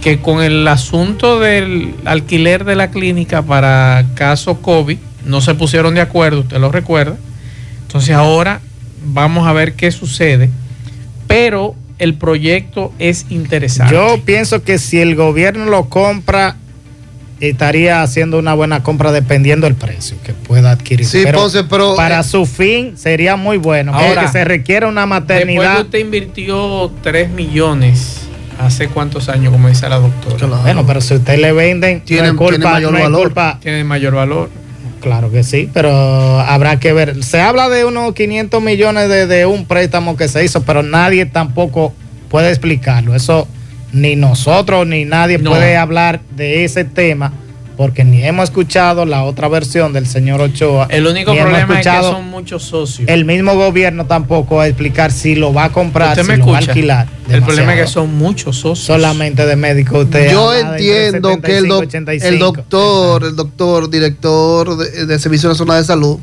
que 0.00 0.18
con 0.20 0.42
el 0.42 0.66
asunto 0.68 1.40
del 1.40 1.94
alquiler 2.04 2.64
de 2.64 2.74
la 2.76 2.90
clínica 2.90 3.42
para 3.42 4.04
caso 4.14 4.60
COVID, 4.60 4.98
no 5.24 5.40
se 5.40 5.54
pusieron 5.54 5.94
de 5.94 6.00
acuerdo, 6.02 6.40
usted 6.40 6.58
lo 6.58 6.70
recuerda. 6.72 7.16
Entonces 7.86 8.14
ahora 8.14 8.60
vamos 9.06 9.46
a 9.46 9.52
ver 9.52 9.74
qué 9.74 9.90
sucede, 9.92 10.50
pero 11.26 11.74
el 11.98 12.14
proyecto 12.14 12.92
es 12.98 13.26
interesante. 13.30 13.94
Yo 13.94 14.18
pienso 14.24 14.62
que 14.62 14.78
si 14.78 15.00
el 15.00 15.14
gobierno 15.14 15.66
lo 15.66 15.88
compra, 15.88 16.56
estaría 17.50 18.02
haciendo 18.02 18.38
una 18.38 18.54
buena 18.54 18.82
compra 18.82 19.12
dependiendo 19.12 19.66
del 19.66 19.74
precio 19.76 20.16
que 20.24 20.32
pueda 20.32 20.70
adquirir. 20.72 21.06
Sí, 21.06 21.24
Ponce, 21.32 21.64
pero, 21.64 21.94
para 21.96 22.20
eh, 22.20 22.24
su 22.24 22.46
fin 22.46 22.96
sería 22.96 23.36
muy 23.36 23.56
bueno. 23.56 23.92
Ahora, 23.94 24.22
que 24.22 24.28
se 24.28 24.44
requiere 24.44 24.86
una 24.86 25.02
Después 25.02 25.20
maternidad. 25.20 25.80
usted 25.82 25.98
invirtió 26.00 26.90
3 27.02 27.30
millones, 27.30 28.20
¿hace 28.58 28.88
cuántos 28.88 29.28
años, 29.28 29.52
como 29.52 29.68
dice 29.68 29.88
la 29.88 29.96
doctora? 29.98 30.36
Claro. 30.36 30.58
Bueno, 30.62 30.86
pero 30.86 31.00
si 31.00 31.14
usted 31.14 31.38
le 31.38 31.52
venden, 31.52 32.00
Tiene- 32.02 32.28
no 32.32 32.36
culpa, 32.36 32.50
tiene 32.56 32.64
mayor 32.70 32.92
no 32.92 32.98
valor. 33.00 33.22
culpa- 33.22 33.58
Tiene 33.62 33.84
mayor 33.84 34.14
valor. 34.14 34.50
Claro 35.00 35.30
que 35.30 35.44
sí, 35.44 35.68
pero 35.74 36.40
habrá 36.40 36.80
que 36.80 36.94
ver. 36.94 37.22
Se 37.24 37.38
habla 37.40 37.68
de 37.68 37.84
unos 37.84 38.14
500 38.14 38.62
millones 38.62 39.08
de, 39.10 39.26
de 39.26 39.44
un 39.44 39.66
préstamo 39.66 40.16
que 40.16 40.28
se 40.28 40.42
hizo, 40.44 40.62
pero 40.62 40.82
nadie 40.82 41.26
tampoco 41.26 41.92
puede 42.30 42.48
explicarlo. 42.48 43.14
Eso 43.14 43.46
ni 43.94 44.16
nosotros 44.16 44.86
ni 44.86 45.04
nadie 45.04 45.38
No. 45.38 45.50
puede 45.50 45.76
hablar 45.76 46.20
de 46.36 46.64
ese 46.64 46.84
tema 46.84 47.32
porque 47.76 48.04
ni 48.04 48.22
hemos 48.22 48.44
escuchado 48.44 49.04
la 49.04 49.24
otra 49.24 49.48
versión 49.48 49.92
del 49.92 50.06
señor 50.06 50.40
Ochoa. 50.40 50.86
El 50.90 51.08
único 51.08 51.32
ni 51.32 51.38
hemos 51.38 51.50
problema 51.50 51.74
es 51.80 51.84
que 51.84 51.88
escuchado 51.90 52.12
son 52.12 52.28
muchos 52.30 52.62
socios. 52.62 53.08
El 53.08 53.24
mismo 53.24 53.54
gobierno 53.56 54.06
tampoco 54.06 54.56
va 54.56 54.62
a 54.62 54.66
explicar 54.68 55.10
si 55.10 55.34
lo 55.34 55.52
va 55.52 55.64
a 55.64 55.72
comprar, 55.72 56.10
Usted 56.16 56.34
si 56.36 56.40
lo 56.40 56.46
va 56.46 56.54
a 56.54 56.58
alquilar. 56.58 57.08
El 57.28 57.42
problema 57.42 57.74
es 57.74 57.80
que 57.80 57.86
son 57.88 58.14
muchos 58.16 58.58
socios. 58.58 58.78
solamente 58.86 59.44
de 59.44 59.56
médico 59.56 59.98
usted. 59.98 60.30
Yo 60.30 60.54
entiendo 60.54 61.30
que 61.40 61.56
el, 61.58 61.64
75, 61.64 61.74
doc- 61.74 61.82
85. 61.88 62.28
el 62.28 62.38
doctor, 62.38 63.24
el 63.24 63.34
doctor, 63.34 63.90
director 63.90 64.76
de, 64.76 65.06
de 65.06 65.18
Servicio 65.18 65.48
Nacional 65.48 65.78
de 65.80 65.84
Salud, 65.84 66.18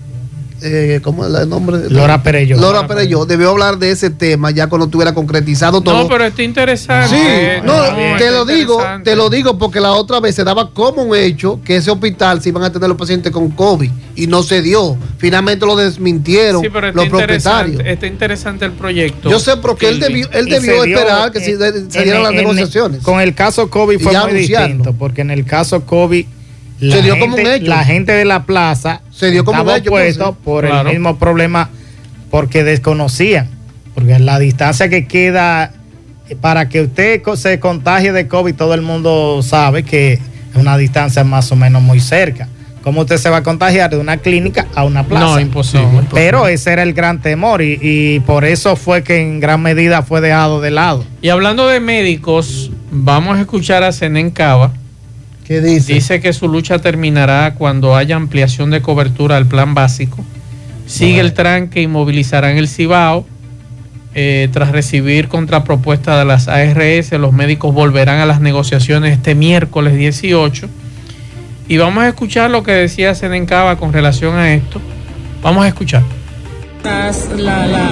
eh, 0.62 1.00
¿cómo 1.04 1.26
es 1.26 1.34
el 1.34 1.50
nombre? 1.50 1.90
Lora 1.90 2.22
Perello. 2.24 2.58
Lora 2.58 2.88
Perello, 2.88 3.26
debió 3.26 3.50
hablar 3.52 3.78
de 3.78 3.92
ese 3.92 4.10
tema 4.10 4.52
ya 4.52 4.68
cuando 4.68 4.86
estuviera 4.86 5.14
concretizado 5.14 5.82
todo. 5.82 6.04
No, 6.04 6.08
pero 6.08 6.26
está 6.26 6.44
interesante. 6.44 7.10
Sí, 7.16 7.22
Eh, 7.24 7.62
no, 7.64 7.74
te 8.18 8.32
lo 8.32 8.46
digo, 8.46 8.82
te 9.04 9.16
lo 9.16 9.30
digo 9.30 9.58
porque 9.58 9.80
la 9.80 9.92
otra 9.94 10.20
vez 10.20 10.36
se 10.36 10.44
daba 10.44 10.72
como 10.72 11.04
un 11.04 11.16
hecho 11.16 11.60
que 11.64 11.76
ese 11.78 11.92
hospital 11.92 12.42
se 12.42 12.50
iban 12.50 12.64
a 12.64 12.72
tener 12.72 12.88
los 12.90 12.98
pacientes 12.98 13.32
con 13.32 13.50
COVID 13.52 13.90
y 14.16 14.28
no 14.28 14.44
se 14.44 14.62
dio. 14.62 14.98
Finalmente 15.18 15.66
lo 15.66 15.76
desmintieron 15.76 16.62
Sí, 16.62 16.70
pero 16.72 16.88
está 16.88 16.98
los 16.98 17.06
interesante, 17.06 17.62
propietarios. 17.64 17.94
está 17.94 18.08
interesante 18.08 18.66
el 18.66 18.72
proyecto. 18.74 19.30
Yo 19.30 19.40
sé 19.40 19.58
porque 19.58 19.90
él 19.90 20.00
debió, 20.00 20.30
él 20.32 20.46
debió 20.46 20.84
dio, 20.84 20.98
esperar 20.98 21.32
que 21.32 21.40
se, 21.40 21.52
eh, 21.54 21.58
se 21.90 22.04
dieran 22.04 22.18
en- 22.18 22.24
las 22.24 22.32
en- 22.32 22.38
negociaciones. 22.38 23.02
Con 23.04 23.20
el 23.22 23.34
caso 23.36 23.70
COVID 23.70 24.00
fue 24.00 24.14
ya 24.14 24.22
muy 24.24 24.32
anunciarlo. 24.32 24.68
distinto, 24.68 24.94
porque 24.98 25.22
en 25.22 25.32
el 25.32 25.46
caso 25.46 25.86
COVID 25.86 26.26
la, 26.82 26.96
Se 26.96 27.02
dio 27.02 27.14
gente, 27.14 27.20
como 27.28 27.36
un 27.38 27.48
hecho. 27.48 27.68
la 27.68 27.84
gente 27.86 28.12
de 28.12 28.26
la 28.26 28.44
plaza 28.44 29.02
Se 29.12 29.32
dio 29.32 29.46
como 29.46 29.62
un 29.64 29.70
hecho, 29.70 29.98
entonces. 30.00 30.36
por 30.44 30.66
Claro. 30.66 30.90
el 30.90 30.96
mismo 30.98 31.18
problema, 31.18 31.70
porque 32.30 32.64
desconocían, 32.64 33.50
porque 33.96 34.20
la 34.20 34.40
distancia 34.40 34.90
que 34.90 35.08
queda 35.08 35.72
eh, 36.30 36.36
para 36.36 36.70
que 36.70 36.82
usted 36.82 37.22
se 37.36 37.60
contagie 37.60 38.12
de 38.12 38.28
COVID, 38.28 38.56
todo 38.56 38.74
el 38.74 38.82
mundo 38.82 39.42
sabe 39.44 39.84
que 39.84 40.14
es 40.14 40.22
una 40.56 40.78
distancia 40.78 41.24
más 41.24 41.52
o 41.52 41.56
menos 41.56 41.82
muy 41.82 42.00
cerca. 42.00 42.48
¿Cómo 42.84 43.02
usted 43.02 43.18
se 43.18 43.30
va 43.30 43.38
a 43.38 43.44
contagiar 43.44 43.92
de 43.92 43.98
una 43.98 44.18
clínica 44.18 44.66
a 44.74 44.84
una 44.86 45.04
plaza? 45.04 45.26
No, 45.26 45.40
imposible. 45.40 46.02
Pero 46.12 46.48
ese 46.48 46.74
era 46.74 46.82
el 46.82 46.94
gran 46.94 47.22
temor 47.22 47.62
y, 47.62 47.78
y 47.80 48.20
por 48.22 48.44
eso 48.44 48.76
fue 48.76 49.04
que 49.04 49.22
en 49.22 49.40
gran 49.40 49.62
medida 49.62 50.02
fue 50.02 50.20
dejado 50.20 50.62
de 50.62 50.72
lado. 50.72 51.06
Y 51.22 51.30
hablando 51.30 51.68
de 51.68 51.80
médicos, 51.80 52.72
vamos 52.90 53.38
a 53.38 53.42
escuchar 53.42 53.84
a 53.84 53.92
Zenén 53.92 54.32
Cava. 54.32 54.72
¿Qué 55.46 55.62
dice? 55.62 55.94
Dice 55.94 56.22
que 56.22 56.34
su 56.34 56.48
lucha 56.48 56.80
terminará 56.80 57.56
cuando 57.56 57.96
haya 57.96 58.16
ampliación 58.16 58.70
de 58.70 58.82
cobertura 58.82 59.38
al 59.38 59.46
plan 59.46 59.74
básico. 59.74 60.24
Sigue 60.86 61.20
el 61.20 61.34
tranque 61.34 61.82
y 61.82 61.88
movilizarán 61.88 62.58
el 62.58 62.68
Cibao. 62.68 63.26
Eh, 64.14 64.50
tras 64.52 64.72
recibir 64.72 65.30
contrapropuesta 65.30 66.20
de 66.20 66.26
las 66.26 66.50
ARS, 66.50 67.14
los 67.14 67.32
médicos 67.32 67.74
volverán 67.74 68.20
a 68.20 68.26
las 68.26 68.42
negociaciones 68.42 69.14
este 69.14 69.36
miércoles 69.36 69.96
18. 69.96 70.68
Y 71.70 71.78
vamos 71.78 72.04
a 72.04 72.10
escuchar 72.10 72.52
lo 72.52 72.64
que 72.64 72.74
decía 72.74 73.16
Senencaba 73.16 73.78
con 73.78 73.94
relación 73.94 74.36
a 74.36 74.54
esto. 74.54 74.82
Vamos 75.42 75.64
a 75.64 75.70
escuchar. 75.70 76.04
las, 76.84 77.30
la, 77.38 77.66
la, 77.68 77.90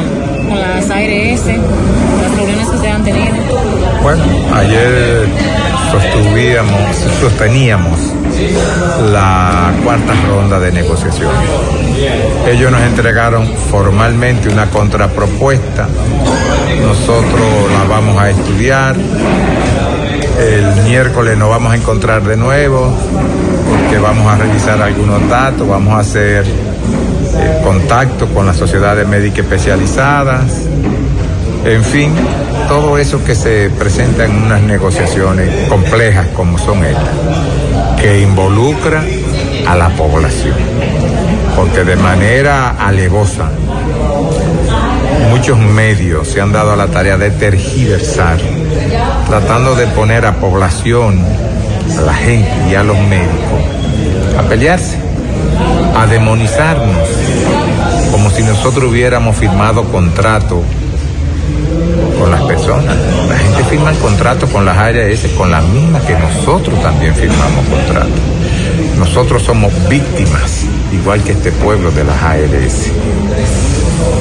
con 0.47 0.59
las 0.59 0.89
ARS, 0.89 1.45
las 1.45 2.35
reuniones 2.35 2.67
que 2.67 2.75
ustedes 2.75 2.93
han 2.93 3.03
tenido. 3.05 3.35
Bueno, 4.03 4.23
ayer 4.53 5.58
sostuvíamos, 5.91 6.95
sosteníamos 7.19 7.99
la 9.11 9.71
cuarta 9.83 10.13
ronda 10.27 10.59
de 10.59 10.71
negociaciones. 10.71 11.49
Ellos 12.47 12.71
nos 12.71 12.81
entregaron 12.81 13.47
formalmente 13.69 14.49
una 14.49 14.67
contrapropuesta. 14.67 15.87
Nosotros 16.81 17.71
la 17.73 17.83
vamos 17.83 18.17
a 18.17 18.29
estudiar. 18.29 18.95
El 20.39 20.83
miércoles 20.83 21.37
nos 21.37 21.49
vamos 21.49 21.73
a 21.73 21.75
encontrar 21.75 22.23
de 22.23 22.37
nuevo 22.37 22.93
porque 23.69 23.97
vamos 23.99 24.25
a 24.31 24.37
revisar 24.37 24.81
algunos 24.81 25.27
datos, 25.29 25.67
vamos 25.67 25.93
a 25.93 25.99
hacer 25.99 26.45
eh, 26.45 27.61
contacto 27.63 28.27
con 28.27 28.45
las 28.45 28.55
sociedades 28.55 29.07
médicas 29.07 29.39
especializadas, 29.39 30.45
en 31.65 31.83
fin, 31.83 32.13
todo 32.67 32.97
eso 32.97 33.23
que 33.23 33.35
se 33.35 33.69
presenta 33.69 34.25
en 34.25 34.43
unas 34.43 34.61
negociaciones 34.61 35.67
complejas 35.69 36.27
como 36.35 36.57
son 36.57 36.83
estas, 36.83 37.09
que 37.99 38.21
involucra 38.21 39.03
a 39.67 39.75
la 39.75 39.89
población, 39.89 40.55
porque 41.55 41.83
de 41.83 41.95
manera 41.95 42.75
alevosa 42.79 43.49
muchos 45.29 45.57
medios 45.57 46.27
se 46.27 46.41
han 46.41 46.51
dado 46.51 46.73
a 46.73 46.75
la 46.75 46.87
tarea 46.87 47.17
de 47.17 47.31
tergiversar, 47.31 48.39
tratando 49.27 49.75
de 49.75 49.87
poner 49.87 50.25
a 50.25 50.35
población, 50.35 51.23
a 51.97 52.01
la 52.01 52.13
gente 52.13 52.51
y 52.71 52.75
a 52.75 52.83
los 52.83 52.97
médicos 52.97 53.79
a 54.39 54.43
pelearse, 54.43 54.97
a 55.95 56.05
demonizarnos, 56.07 57.09
como 58.11 58.29
si 58.29 58.41
nosotros 58.43 58.89
hubiéramos 58.89 59.35
firmado 59.35 59.83
contrato 59.85 60.63
con 62.19 62.31
las 62.31 62.41
personas. 62.43 62.95
La 63.27 63.37
gente 63.37 63.63
firma 63.65 63.91
el 63.91 63.97
contrato 63.97 64.47
con 64.47 64.65
las 64.65 64.77
ARS, 64.77 65.27
con 65.37 65.51
las 65.51 65.63
mismas 65.65 66.03
que 66.03 66.13
nosotros 66.13 66.81
también 66.81 67.15
firmamos 67.15 67.65
contrato. 67.65 68.09
Nosotros 68.97 69.43
somos 69.43 69.71
víctimas, 69.87 70.65
igual 70.91 71.23
que 71.23 71.31
este 71.31 71.51
pueblo 71.51 71.91
de 71.91 72.03
las 72.03 72.21
ARS. 72.21 72.91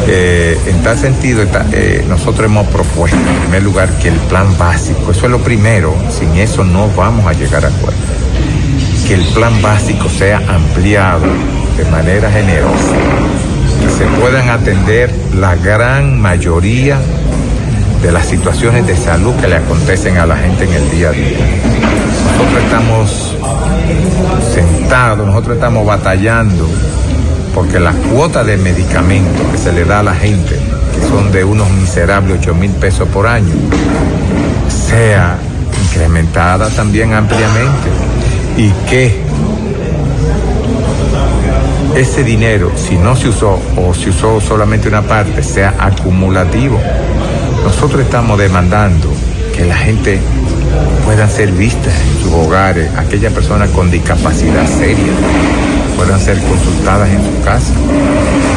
Eh, 0.06 0.58
en 0.66 0.82
tal 0.82 0.96
sentido, 0.96 1.44
eh, 1.72 2.04
nosotros 2.08 2.46
hemos 2.46 2.66
propuesto, 2.68 3.16
en 3.18 3.40
primer 3.42 3.62
lugar, 3.62 3.90
que 3.98 4.08
el 4.08 4.16
plan 4.20 4.56
básico, 4.56 5.10
eso 5.10 5.26
es 5.26 5.30
lo 5.30 5.38
primero, 5.38 5.94
sin 6.10 6.34
eso 6.36 6.64
no 6.64 6.88
vamos 6.96 7.26
a 7.26 7.32
llegar 7.32 7.64
a 7.64 7.68
acuerdo, 7.68 7.98
que 9.06 9.14
el 9.14 9.24
plan 9.26 9.60
básico 9.60 10.08
sea 10.08 10.38
ampliado 10.48 11.26
de 11.76 11.84
manera 11.90 12.30
generosa, 12.30 12.96
que 13.80 13.90
se 13.90 14.04
puedan 14.20 14.48
atender 14.48 15.14
la 15.34 15.54
gran 15.56 16.20
mayoría 16.20 16.98
de 18.02 18.12
las 18.12 18.26
situaciones 18.26 18.86
de 18.86 18.96
salud 18.96 19.34
que 19.36 19.48
le 19.48 19.56
acontecen 19.56 20.18
a 20.18 20.26
la 20.26 20.36
gente 20.36 20.64
en 20.64 20.72
el 20.72 20.90
día 20.90 21.08
a 21.08 21.12
día. 21.12 21.38
Nosotros 22.32 22.62
estamos 22.64 23.36
sentados, 24.54 25.26
nosotros 25.26 25.56
estamos 25.56 25.84
batallando 25.84 26.68
porque 27.54 27.80
la 27.80 27.92
cuota 27.92 28.44
de 28.44 28.56
medicamentos 28.56 29.46
que 29.50 29.58
se 29.58 29.72
le 29.72 29.84
da 29.84 30.00
a 30.00 30.02
la 30.02 30.14
gente, 30.14 30.56
que 30.94 31.08
son 31.08 31.32
de 31.32 31.42
unos 31.44 31.68
miserables 31.70 32.38
8 32.40 32.54
mil 32.54 32.70
pesos 32.72 33.08
por 33.08 33.26
año, 33.26 33.54
sea 34.68 35.38
incrementada 35.84 36.68
también 36.70 37.14
ampliamente 37.14 37.88
y 38.56 38.70
que 38.88 39.27
ese 41.94 42.22
dinero, 42.24 42.72
si 42.76 42.96
no 42.96 43.16
se 43.16 43.28
usó 43.28 43.58
o 43.76 43.94
se 43.94 44.10
usó 44.10 44.40
solamente 44.40 44.88
una 44.88 45.02
parte, 45.02 45.42
sea 45.42 45.74
acumulativo. 45.78 46.80
Nosotros 47.64 48.02
estamos 48.02 48.38
demandando 48.38 49.08
que 49.56 49.64
la 49.64 49.76
gente 49.76 50.20
pueda 51.04 51.28
ser 51.28 51.52
vista 51.52 51.90
en 51.90 52.22
sus 52.22 52.32
hogares, 52.32 52.90
aquellas 52.96 53.32
personas 53.32 53.70
con 53.70 53.90
discapacidad 53.90 54.66
seria 54.66 55.12
puedan 55.98 56.20
ser 56.20 56.38
consultadas 56.38 57.08
en 57.10 57.24
su 57.24 57.44
casa. 57.44 57.72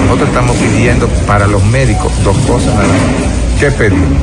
Nosotros 0.03 0.29
estamos 0.29 0.55
pidiendo 0.57 1.07
para 1.25 1.47
los 1.47 1.63
médicos 1.65 2.11
dos 2.23 2.37
cosas. 2.45 2.71
¿Qué 3.59 3.71
pedimos? 3.71 4.21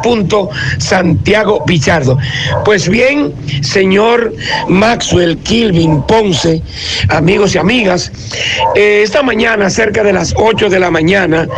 Santiago 0.79 1.65
Pichardo. 1.65 2.17
Pues 2.65 2.89
bien, 2.89 3.35
señor 3.63 4.33
Maxwell 4.69 5.39
Kilvin 5.39 6.03
Ponce, 6.03 6.63
amigos 7.09 7.55
y 7.55 7.59
amigas, 7.59 8.13
eh, 8.75 9.03
esta 9.03 9.23
mañana, 9.23 9.71
cerca 9.71 10.03
de 10.03 10.13
las 10.13 10.35
8 10.37 10.69
de 10.69 10.81
la 10.81 10.91
mañana, 10.91 11.49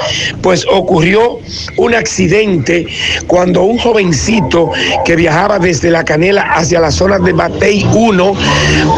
pues 0.43 0.67
ocurrió 0.71 1.39
un 1.77 1.95
accidente 1.95 2.87
cuando 3.27 3.63
un 3.63 3.79
jovencito 3.79 4.71
que 5.05 5.17
viajaba 5.17 5.59
desde 5.67 5.91
la 5.91 6.05
Canela 6.05 6.43
hacia 6.43 6.79
la 6.79 6.93
zona 6.93 7.19
de 7.19 7.33
Batey 7.33 7.85
1, 7.93 8.35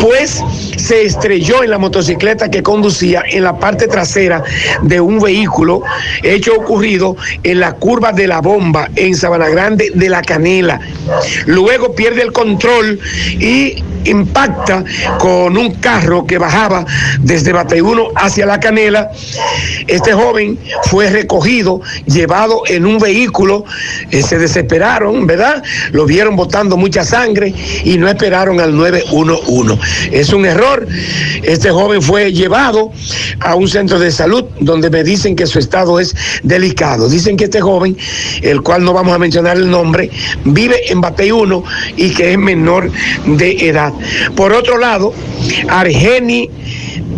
pues 0.02 0.44
se 0.76 1.06
estrelló 1.06 1.62
en 1.62 1.70
la 1.70 1.78
motocicleta 1.78 2.50
que 2.50 2.62
conducía 2.62 3.22
en 3.26 3.44
la 3.44 3.58
parte 3.58 3.88
trasera 3.88 4.44
de 4.82 5.00
un 5.00 5.18
vehículo, 5.18 5.82
hecho 6.22 6.54
ocurrido 6.54 7.16
en 7.42 7.60
la 7.60 7.72
curva 7.72 8.12
de 8.12 8.26
la 8.26 8.42
bomba 8.42 8.90
en 8.96 9.16
Sabana 9.16 9.48
Grande 9.48 9.92
de 9.94 10.10
la 10.10 10.20
Canela. 10.20 10.78
Luego 11.46 11.94
pierde 11.94 12.20
el 12.20 12.32
control 12.32 13.00
y 13.40 13.82
impacta 14.04 14.84
con 15.18 15.56
un 15.56 15.74
carro 15.74 16.26
que 16.26 16.38
bajaba 16.38 16.84
desde 17.20 17.52
Bateyuno 17.52 18.08
hacia 18.14 18.46
la 18.46 18.60
Canela. 18.60 19.10
Este 19.86 20.12
joven 20.12 20.58
fue 20.84 21.10
recogido, 21.10 21.80
llevado 22.06 22.62
en 22.66 22.86
un 22.86 22.98
vehículo, 22.98 23.64
eh, 24.10 24.22
se 24.22 24.38
desesperaron, 24.38 25.26
¿verdad? 25.26 25.62
Lo 25.92 26.06
vieron 26.06 26.36
mucha 26.66 27.04
sangre 27.04 27.54
y 27.84 27.96
no 27.98 28.08
esperaron 28.08 28.60
al 28.60 28.76
911. 28.76 29.78
Es 30.10 30.32
un 30.32 30.44
error. 30.44 30.86
Este 31.42 31.70
joven 31.70 32.02
fue 32.02 32.32
llevado 32.32 32.92
a 33.40 33.54
un 33.54 33.68
centro 33.68 33.98
de 33.98 34.10
salud 34.10 34.44
donde 34.60 34.90
me 34.90 35.04
dicen 35.04 35.36
que 35.36 35.46
su 35.46 35.58
estado 35.58 36.00
es 36.00 36.14
delicado. 36.42 37.08
Dicen 37.08 37.36
que 37.36 37.44
este 37.44 37.60
joven, 37.60 37.96
el 38.42 38.62
cual 38.62 38.84
no 38.84 38.92
vamos 38.92 39.14
a 39.14 39.18
mencionar 39.18 39.56
el 39.56 39.70
nombre, 39.70 40.10
vive 40.44 40.90
en 40.90 41.00
Bateyuno 41.00 41.64
y 41.96 42.10
que 42.10 42.32
es 42.32 42.38
menor 42.38 42.90
de 43.26 43.68
edad. 43.68 43.92
Por 44.34 44.52
otro 44.52 44.78
lado, 44.78 45.14
Argeni 45.68 46.50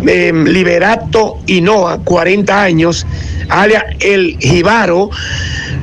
eh, 0.07 0.31
Liberato 0.33 1.39
Hinoa, 1.47 1.99
40 2.03 2.61
años, 2.61 3.05
alias 3.49 3.83
El 3.99 4.37
Jibaro, 4.39 5.09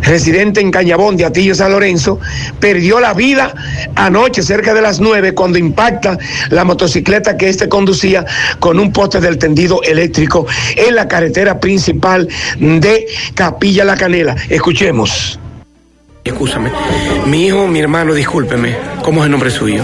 residente 0.02 0.60
en 0.60 0.70
Cañabón 0.70 1.16
de 1.16 1.24
Atillo 1.24 1.54
San 1.54 1.72
Lorenzo, 1.72 2.18
perdió 2.60 3.00
la 3.00 3.14
vida 3.14 3.54
anoche 3.94 4.42
cerca 4.42 4.74
de 4.74 4.82
las 4.82 5.00
9 5.00 5.34
cuando 5.34 5.58
impacta 5.58 6.18
la 6.50 6.64
motocicleta 6.64 7.36
que 7.36 7.48
éste 7.48 7.68
conducía 7.68 8.24
con 8.58 8.78
un 8.78 8.92
poste 8.92 9.20
del 9.20 9.38
tendido 9.38 9.82
eléctrico 9.82 10.46
en 10.76 10.94
la 10.94 11.08
carretera 11.08 11.60
principal 11.60 12.28
de 12.58 13.06
Capilla 13.34 13.84
La 13.84 13.96
Canela. 13.96 14.36
Escuchemos. 14.48 15.38
Escúchame, 16.24 16.70
mi 17.26 17.46
hijo, 17.46 17.66
mi 17.66 17.80
hermano, 17.80 18.12
discúlpeme, 18.12 18.76
¿cómo 19.02 19.20
es 19.20 19.26
el 19.26 19.30
nombre 19.30 19.50
suyo? 19.50 19.82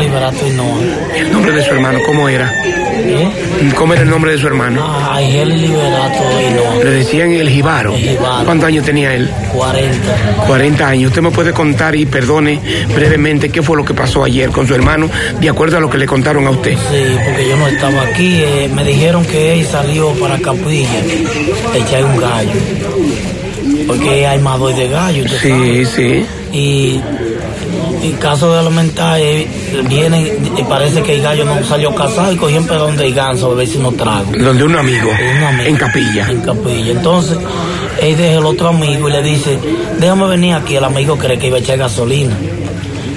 Liberato. 0.00 0.46
El 1.14 1.32
nombre 1.32 1.52
de 1.52 1.62
su 1.62 1.70
hermano, 1.72 1.98
¿cómo 2.06 2.28
era? 2.30 2.50
¿Eh? 2.98 3.72
¿Cómo 3.76 3.92
era 3.92 4.02
el 4.02 4.10
nombre 4.10 4.32
de 4.32 4.38
su 4.38 4.46
hermano? 4.46 4.84
Ay, 5.10 5.38
él 5.38 5.48
Liberato 5.60 6.22
y 6.40 6.54
no. 6.78 6.84
Le 6.84 6.90
decían 6.90 7.32
el 7.32 7.48
Jibaro. 7.48 7.94
El 7.94 8.00
Jibaro. 8.10 8.44
¿Cuántos 8.44 8.68
años 8.68 8.84
tenía 8.84 9.14
él? 9.14 9.30
40. 9.52 10.44
40 10.46 10.88
años. 10.88 11.08
¿Usted 11.10 11.22
me 11.22 11.30
puede 11.30 11.52
contar 11.52 11.94
y 11.96 12.06
perdone 12.06 12.60
brevemente 12.94 13.48
qué 13.50 13.62
fue 13.62 13.76
lo 13.76 13.84
que 13.84 13.94
pasó 13.94 14.24
ayer 14.24 14.50
con 14.50 14.66
su 14.66 14.74
hermano, 14.74 15.08
de 15.40 15.48
acuerdo 15.48 15.76
a 15.76 15.80
lo 15.80 15.90
que 15.90 15.98
le 15.98 16.06
contaron 16.06 16.46
a 16.46 16.50
usted? 16.50 16.72
Sí, 16.74 17.16
porque 17.24 17.48
yo 17.48 17.56
no 17.56 17.66
estaba 17.68 18.02
aquí. 18.02 18.40
eh, 18.42 18.70
me 18.74 18.84
dijeron 18.84 19.24
que 19.24 19.54
él 19.60 19.66
salió 19.66 20.10
para 20.14 20.38
Capilla, 20.38 21.00
echar 21.74 22.04
un 22.04 22.16
gallo. 22.18 22.50
Porque 23.86 24.26
hay 24.26 24.38
más 24.40 24.58
de 24.76 24.88
gallo, 24.88 25.24
Sí, 25.28 25.48
sabe. 25.48 25.86
sí. 25.86 26.26
Y 26.52 27.00
en 28.02 28.12
caso 28.16 28.54
de 28.54 28.62
lamentar, 28.62 29.18
eh, 29.20 29.46
vienen, 29.88 30.38
y 30.56 30.62
parece 30.64 31.02
que 31.02 31.14
el 31.16 31.22
gallo 31.22 31.44
no 31.44 31.62
salió 31.64 31.94
casado 31.94 32.32
y 32.32 32.36
cogió 32.36 32.58
un 32.58 32.66
pedón 32.66 32.96
de 32.96 33.10
ganso 33.12 33.52
a 33.52 33.54
ver 33.54 33.66
si 33.66 33.78
no 33.78 33.92
trago. 33.92 34.30
Donde 34.38 34.64
un 34.64 34.76
amigo, 34.76 35.08
Un 35.10 35.42
amigo. 35.44 35.68
en 35.68 35.76
Capilla. 35.76 36.30
En 36.30 36.40
Capilla. 36.40 36.92
Entonces, 36.92 37.38
él 38.00 38.16
deja 38.16 38.38
el 38.38 38.44
otro 38.46 38.68
amigo 38.68 39.08
y 39.08 39.12
le 39.12 39.22
dice, 39.22 39.58
déjame 39.98 40.26
venir 40.28 40.54
aquí. 40.54 40.76
El 40.76 40.84
amigo 40.84 41.16
cree 41.16 41.38
que 41.38 41.46
iba 41.48 41.56
a 41.56 41.60
echar 41.60 41.78
gasolina. 41.78 42.34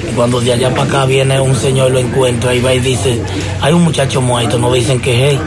Y 0.09 0.15
cuando 0.15 0.39
de 0.41 0.53
allá 0.53 0.69
para 0.71 0.83
acá 0.83 1.05
viene 1.05 1.39
un 1.39 1.55
señor 1.55 1.89
y 1.89 1.93
lo 1.93 1.99
encuentra 1.99 2.53
y 2.55 2.61
va 2.61 2.73
y 2.73 2.79
dice, 2.79 3.21
hay 3.61 3.73
un 3.73 3.83
muchacho 3.83 4.21
muerto, 4.21 4.57
no 4.57 4.71
dicen 4.73 4.99
que 4.99 5.27
es 5.27 5.33
él. 5.33 5.39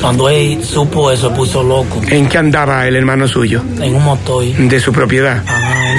Cuando 0.00 0.28
él 0.28 0.64
supo 0.64 1.10
eso, 1.10 1.34
puso 1.34 1.62
loco. 1.62 2.00
¿En 2.08 2.28
qué 2.28 2.38
andaba 2.38 2.86
el 2.86 2.94
hermano 2.94 3.26
suyo? 3.26 3.62
En 3.80 3.96
un 3.96 4.04
motor. 4.04 4.44
De 4.44 4.78
su 4.80 4.92
propiedad. 4.92 5.42
Ajá, 5.44 5.92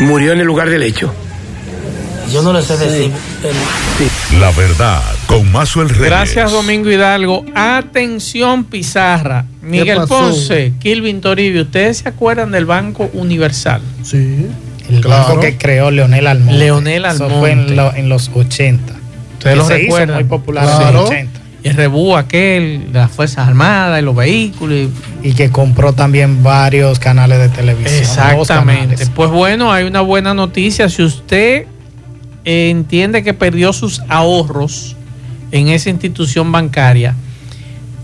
un. 0.00 0.06
Murió 0.06 0.32
en 0.32 0.40
el 0.40 0.46
lugar 0.46 0.68
del 0.68 0.82
hecho. 0.82 1.14
Yo 2.32 2.42
no 2.42 2.52
le 2.52 2.62
sé 2.62 2.76
decir. 2.76 3.10
La 4.38 4.50
verdad 4.52 5.02
con 5.26 5.50
Mazuel 5.50 5.88
Reyes. 5.88 6.06
Gracias, 6.06 6.52
Domingo 6.52 6.90
Hidalgo. 6.90 7.44
Atención, 7.54 8.64
Pizarra. 8.64 9.44
Miguel? 9.62 10.00
Ponce, 10.08 10.72
Kilvin 10.80 11.20
Toribio, 11.20 11.62
¿ustedes 11.62 11.98
se 11.98 12.08
acuerdan 12.08 12.50
del 12.52 12.66
Banco 12.66 13.10
Universal? 13.12 13.80
Sí. 14.02 14.46
El 14.88 15.00
Claro. 15.00 15.28
banco 15.28 15.40
que 15.40 15.56
creó 15.56 15.90
Leonel 15.90 16.26
Almonte. 16.26 16.58
Leonel 16.58 17.04
Eso 17.04 17.24
Almonte. 17.24 17.38
fue 17.38 17.50
en, 17.52 17.76
lo- 17.76 17.94
en 17.94 18.08
los 18.08 18.30
80. 18.34 18.94
Ustedes 19.34 19.56
lo 19.56 19.66
se 19.66 19.74
hizo 19.78 19.82
recuerdan. 19.84 20.14
muy 20.16 20.24
popular 20.24 20.64
en 20.68 20.76
Claro. 20.76 20.92
los 20.92 21.10
80. 21.10 21.40
Y 21.62 21.68
el 21.68 21.76
rebú 21.76 22.16
aquel, 22.16 22.88
las 22.92 23.10
Fuerzas 23.10 23.46
Armadas 23.46 24.00
y 24.00 24.04
los 24.04 24.16
vehículos. 24.16 24.88
y- 25.22 25.28
Y 25.28 25.32
que 25.34 25.50
compró 25.50 25.92
también 25.92 26.42
varios 26.42 26.98
canales 26.98 27.38
de 27.38 27.48
televisión. 27.50 28.00
Exactamente. 28.00 29.06
Pues 29.14 29.30
bueno, 29.30 29.70
hay 29.72 29.84
una 29.84 30.00
buena 30.00 30.32
noticia. 30.34 30.88
Si 30.88 31.02
usted 31.02 31.66
entiende 32.50 33.22
que 33.22 33.34
perdió 33.34 33.72
sus 33.72 34.02
ahorros 34.08 34.96
en 35.52 35.68
esa 35.68 35.90
institución 35.90 36.52
bancaria, 36.52 37.14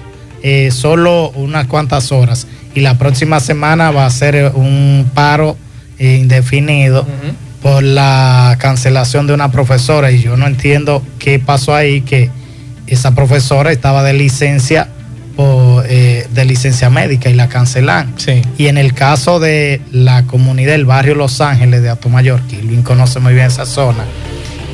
eh, 0.43 0.71
solo 0.71 1.29
unas 1.31 1.67
cuantas 1.67 2.11
horas. 2.11 2.47
Y 2.73 2.81
la 2.81 2.97
próxima 2.97 3.39
semana 3.39 3.91
va 3.91 4.05
a 4.05 4.09
ser 4.09 4.35
eh, 4.35 4.49
un 4.49 5.09
paro 5.13 5.57
eh, 5.99 6.17
indefinido 6.19 7.05
por 7.61 7.83
la 7.83 8.55
cancelación 8.59 9.27
de 9.27 9.33
una 9.33 9.51
profesora. 9.51 10.11
Y 10.11 10.21
yo 10.21 10.37
no 10.37 10.47
entiendo 10.47 11.03
qué 11.19 11.39
pasó 11.39 11.75
ahí 11.75 12.01
que 12.01 12.29
esa 12.87 13.13
profesora 13.13 13.71
estaba 13.71 14.03
de 14.03 14.13
licencia 14.13 14.89
por, 15.35 15.85
eh, 15.87 16.27
de 16.33 16.45
licencia 16.45 16.89
médica 16.89 17.29
y 17.29 17.33
la 17.33 17.49
cancelan. 17.49 18.13
Y 18.57 18.67
en 18.67 18.77
el 18.77 18.93
caso 18.93 19.39
de 19.39 19.81
la 19.91 20.23
comunidad 20.23 20.73
del 20.73 20.85
barrio 20.85 21.15
Los 21.15 21.41
Ángeles 21.41 21.81
de 21.83 21.89
Atomayor, 21.89 22.41
que 22.47 22.61
Luis 22.61 22.81
conoce 22.81 23.19
muy 23.19 23.33
bien 23.33 23.47
esa 23.47 23.65
zona, 23.65 24.05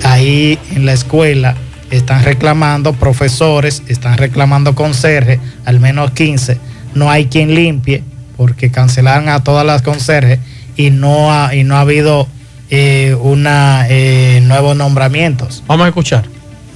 ahí 0.03 0.57
en 0.75 0.85
la 0.85 0.93
escuela 0.93 1.55
están 1.91 2.23
reclamando 2.23 2.93
profesores, 2.93 3.83
están 3.87 4.17
reclamando 4.17 4.75
conserjes, 4.75 5.39
al 5.65 5.79
menos 5.79 6.11
15. 6.11 6.57
No 6.95 7.09
hay 7.09 7.27
quien 7.27 7.53
limpie 7.53 8.03
porque 8.35 8.71
cancelaron 8.71 9.29
a 9.29 9.43
todas 9.43 9.65
las 9.65 9.81
conserjes 9.81 10.39
y 10.75 10.91
no 10.91 11.31
ha, 11.33 11.55
y 11.55 11.63
no 11.63 11.75
ha 11.75 11.81
habido 11.81 12.27
eh, 12.69 13.15
una 13.19 13.85
eh, 13.89 14.41
nuevos 14.43 14.75
nombramientos. 14.75 15.63
Vamos 15.67 15.85
a 15.85 15.87
escuchar. 15.89 16.25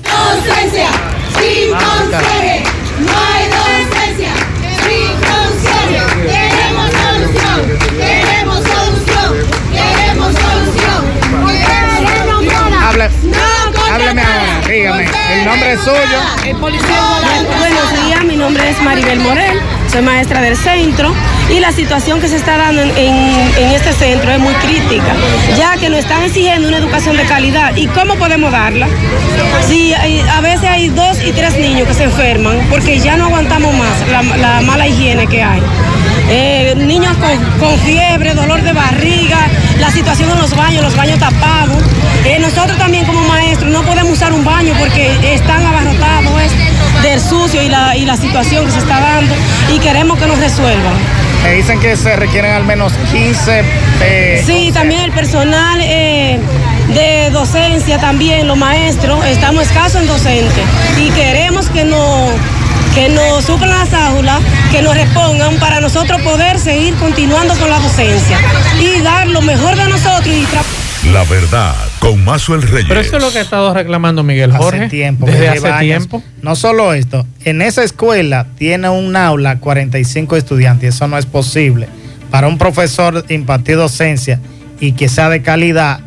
Docencia 0.04 0.90
sin 1.40 1.72
conserje. 1.72 2.64
No 3.00 3.12
hay 3.12 3.46
docencia 3.50 4.34
sin 4.86 5.12
conserje. 5.28 6.02
Queremos 6.28 6.90
solución. 6.92 7.60
Queremos 7.98 8.60
solución. 8.64 9.30
Queremos 9.72 10.34
solución. 10.34 11.02
No 13.32 13.42
ahora, 13.92 14.41
dígame. 14.72 15.06
El 15.34 15.46
nombre 15.46 15.74
es 15.74 15.80
suyo. 15.82 15.98
Buenos 17.60 18.06
días, 18.06 18.24
mi 18.24 18.36
nombre 18.38 18.70
es 18.70 18.82
Maribel 18.82 19.20
Morel, 19.20 19.60
soy 19.92 20.02
maestra 20.02 20.42
del 20.42 20.56
centro 20.56 21.14
y 21.50 21.60
la 21.60 21.72
situación 21.72 22.20
que 22.22 22.28
se 22.28 22.38
está 22.38 22.58
dando 22.58 22.82
en, 22.82 22.90
en- 22.98 23.52
en 23.58 23.72
este 23.72 23.92
centro 23.94 24.32
es 24.32 24.40
muy 24.40 24.54
crítica, 24.56 25.14
ya 25.58 25.76
que 25.78 25.90
nos 25.90 26.00
están 26.00 26.24
exigiendo 26.24 26.68
una 26.68 26.78
educación 26.78 27.18
de 27.18 27.24
calidad. 27.24 27.76
¿Y 27.76 27.88
cómo 27.88 28.16
podemos 28.16 28.52
darla? 28.52 28.88
Si 29.68 29.94
hay- 29.94 30.22
a 30.34 30.42
veces 30.42 30.64
hay 30.70 30.88
dos 30.90 31.18
y 31.24 31.32
tres 31.32 31.58
niños 31.58 31.88
que 31.88 31.94
se 31.94 32.04
enferman 32.04 32.58
porque 32.70 33.00
ya 33.00 33.18
no 33.18 33.26
aguantamos 33.26 33.74
más 33.76 34.08
la, 34.10 34.22
la 34.38 34.62
mala 34.62 34.88
higiene 34.88 35.28
que 35.28 35.44
hay. 35.44 35.62
Eh, 36.30 36.74
niños 36.78 37.14
con, 37.18 37.60
con 37.60 37.78
fiebre, 37.80 38.34
dolor 38.34 38.62
de 38.62 38.72
barriga, 38.72 39.40
la 39.82 39.92
situación 39.92 40.30
en 40.30 40.38
los 40.38 40.56
baños, 40.56 40.84
los 40.84 40.96
baños 40.96 41.20
tapados. 41.20 41.78
Eh, 42.24 42.38
nosotros 42.40 42.78
también 42.78 43.04
como 43.06 43.22
maestros 43.24 43.72
no 43.72 43.82
podemos 43.82 44.14
usar 44.14 44.32
un 44.32 44.46
baño 44.46 44.74
porque 44.80 45.34
están 45.34 45.66
abarrotados 45.66 46.42
es, 46.42 46.52
del 47.02 47.20
sucio 47.20 47.62
y 47.62 47.68
la, 47.68 47.98
y 47.98 48.06
la 48.06 48.16
situación 48.16 48.66
que 48.66 48.72
se 48.72 48.78
está 48.78 49.00
dando 49.00 49.34
y 49.74 49.80
queremos 49.80 50.20
que 50.20 50.28
nos 50.28 50.38
resuelvan. 50.38 50.94
Me 51.44 51.54
dicen 51.54 51.80
que 51.80 51.98
se 51.98 52.16
requieren 52.16 52.54
al 52.54 52.64
menos 52.64 52.94
15 53.12 53.64
eh, 54.04 54.44
Sí, 54.46 54.72
también 54.72 55.02
el 55.02 55.12
personal 55.12 55.80
eh, 55.82 56.40
de 56.94 57.32
docencia, 57.32 57.98
también 57.98 58.48
los 58.48 58.58
maestros, 58.58 59.26
estamos 59.26 59.64
escasos 59.64 60.02
en 60.02 60.08
docentes 60.08 60.64
y 61.00 61.10
queremos 61.10 61.70
que 61.70 61.84
nos, 61.86 62.30
que 62.94 63.10
nos 63.10 63.46
suplan 63.46 63.70
las 63.70 63.94
aulas, 63.94 64.42
que 64.72 64.82
nos 64.82 64.96
repongan 64.96 65.56
para 65.60 65.80
nosotros 65.80 66.22
poder 66.22 66.60
seguir 66.60 66.94
continuando 66.96 67.56
con 67.56 67.70
la 67.70 67.80
docencia 67.80 68.38
y 68.80 69.02
dar 69.02 69.28
lo 69.28 69.42
mejor 69.42 69.76
de 69.76 69.88
nosotros 69.88 70.28
y 70.28 70.46
La 71.12 71.24
verdad, 71.24 71.74
con 72.00 72.24
Mazuel 72.24 72.62
Reyes. 72.62 72.88
Pero 72.88 73.00
eso 73.00 73.18
es 73.18 73.24
lo 73.24 73.32
que 73.32 73.40
ha 73.40 73.42
estado 73.42 73.74
reclamando 73.74 74.24
Miguel 74.24 74.52
Hace 74.52 74.64
Jorge. 74.64 74.90
tiempo, 74.90 75.26
Desde 75.26 75.50
hace 75.50 75.68
años. 75.68 75.80
tiempo. 76.08 76.24
No 76.42 76.56
solo 76.56 76.94
esto, 76.94 77.26
en 77.46 77.62
esa 77.62 77.84
escuela 77.84 78.48
tiene 78.58 78.90
un 78.90 79.16
aula 79.16 79.60
45 79.60 80.36
estudiantes, 80.36 80.84
y 80.84 80.88
eso 80.90 81.08
no 81.08 81.18
es 81.18 81.26
posible. 81.26 81.88
Para 82.30 82.48
un 82.48 82.58
profesor 82.58 83.26
impartir 83.30 83.78
docencia 83.78 84.40
y 84.80 84.94
que 84.94 85.10
sea 85.10 85.30
de 85.30 85.42
calidad, 85.42 86.02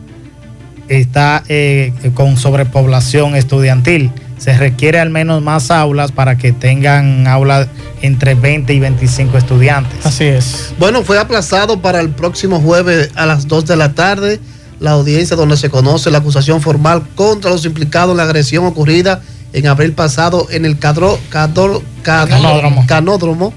está 0.88 1.42
eh, 1.48 1.92
con 2.14 2.36
sobrepoblación 2.36 3.36
estudiantil. 3.36 4.10
Se 4.38 4.56
requiere 4.56 4.98
al 4.98 5.10
menos 5.10 5.42
más 5.42 5.70
aulas 5.70 6.12
para 6.12 6.36
que 6.36 6.52
tengan 6.52 7.26
aulas 7.26 7.68
entre 8.02 8.34
20 8.34 8.74
y 8.74 8.80
25 8.80 9.38
estudiantes. 9.38 10.04
Así 10.04 10.24
es. 10.24 10.74
Bueno, 10.78 11.02
fue 11.02 11.18
aplazado 11.18 11.80
para 11.80 12.00
el 12.00 12.10
próximo 12.10 12.60
jueves 12.60 13.10
a 13.14 13.26
las 13.26 13.46
2 13.48 13.64
de 13.66 13.76
la 13.76 13.94
tarde 13.94 14.40
la 14.80 14.90
audiencia 14.90 15.36
donde 15.36 15.56
se 15.56 15.70
conoce 15.70 16.10
la 16.10 16.18
acusación 16.18 16.60
formal 16.60 17.04
contra 17.14 17.50
los 17.50 17.64
implicados 17.64 18.10
en 18.10 18.16
la 18.18 18.24
agresión 18.24 18.66
ocurrida 18.66 19.22
en 19.52 19.66
abril 19.68 19.92
pasado 19.92 20.48
en 20.50 20.64
el 20.64 20.78
cadro, 20.78 21.18
cadro- 21.30 21.80
cadro- 22.02 22.28
Canódromo. 22.42 22.84
canódromo 22.86 23.54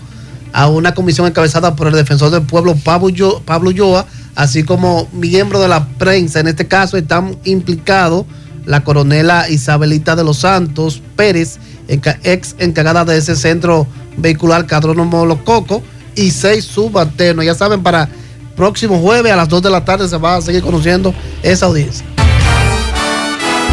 a 0.54 0.68
una 0.68 0.94
comisión 0.94 1.28
encabezada 1.28 1.76
por 1.76 1.88
el 1.88 1.94
defensor 1.96 2.30
del 2.30 2.44
pueblo 2.44 2.76
Pablo, 2.76 3.42
Pablo 3.46 3.70
Ulloa, 3.70 4.06
así 4.36 4.64
como 4.64 5.10
miembros 5.12 5.62
de 5.62 5.68
la 5.68 5.86
prensa. 5.88 6.40
En 6.40 6.48
este 6.48 6.68
caso 6.68 6.98
están 6.98 7.36
implicados 7.44 8.26
la 8.68 8.84
coronela 8.84 9.50
Isabelita 9.50 10.16
de 10.16 10.24
los 10.24 10.38
Santos 10.40 11.02
Pérez, 11.16 11.58
ex 11.88 12.56
encargada 12.60 13.06
de 13.06 13.18
ese 13.18 13.36
centro 13.36 13.88
vehicular 14.18 14.68
Cadrónomo 14.68 15.26
Los 15.26 15.40
Cocos, 15.40 15.82
y 16.16 16.32
seis 16.32 16.66
subalternos. 16.66 17.46
Ya 17.46 17.56
saben, 17.56 17.82
para 17.82 18.10
próximo 18.56 19.00
jueves 19.00 19.32
a 19.32 19.36
las 19.36 19.48
2 19.50 19.62
de 19.62 19.70
la 19.70 19.86
tarde 19.86 20.08
se 20.10 20.18
va 20.18 20.36
a 20.36 20.42
seguir 20.42 20.64
conociendo 20.64 21.14
esa 21.44 21.68
audiencia. 21.68 22.06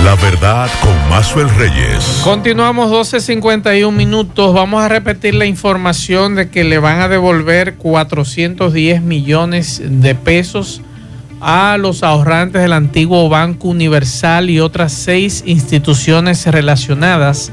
La 0.05 0.15
verdad 0.17 0.69
con 0.83 1.09
Mazuel 1.09 1.49
Reyes. 1.57 2.21
Continuamos 2.23 2.91
12.51 2.91 3.91
minutos. 3.91 4.53
Vamos 4.53 4.83
a 4.83 4.89
repetir 4.89 5.35
la 5.35 5.47
información 5.47 6.35
de 6.35 6.51
que 6.51 6.63
le 6.63 6.79
van 6.79 7.01
a 7.01 7.09
devolver 7.09 7.77
410 7.77 9.01
millones 9.01 9.81
de 9.83 10.15
pesos 10.15 10.83
a 11.47 11.77
los 11.77 12.03
ahorrantes 12.03 12.63
del 12.63 12.73
antiguo 12.73 13.29
Banco 13.29 13.69
Universal 13.69 14.49
y 14.49 14.61
otras 14.61 14.93
seis 14.93 15.45
instituciones 15.47 16.47
relacionadas 16.47 17.53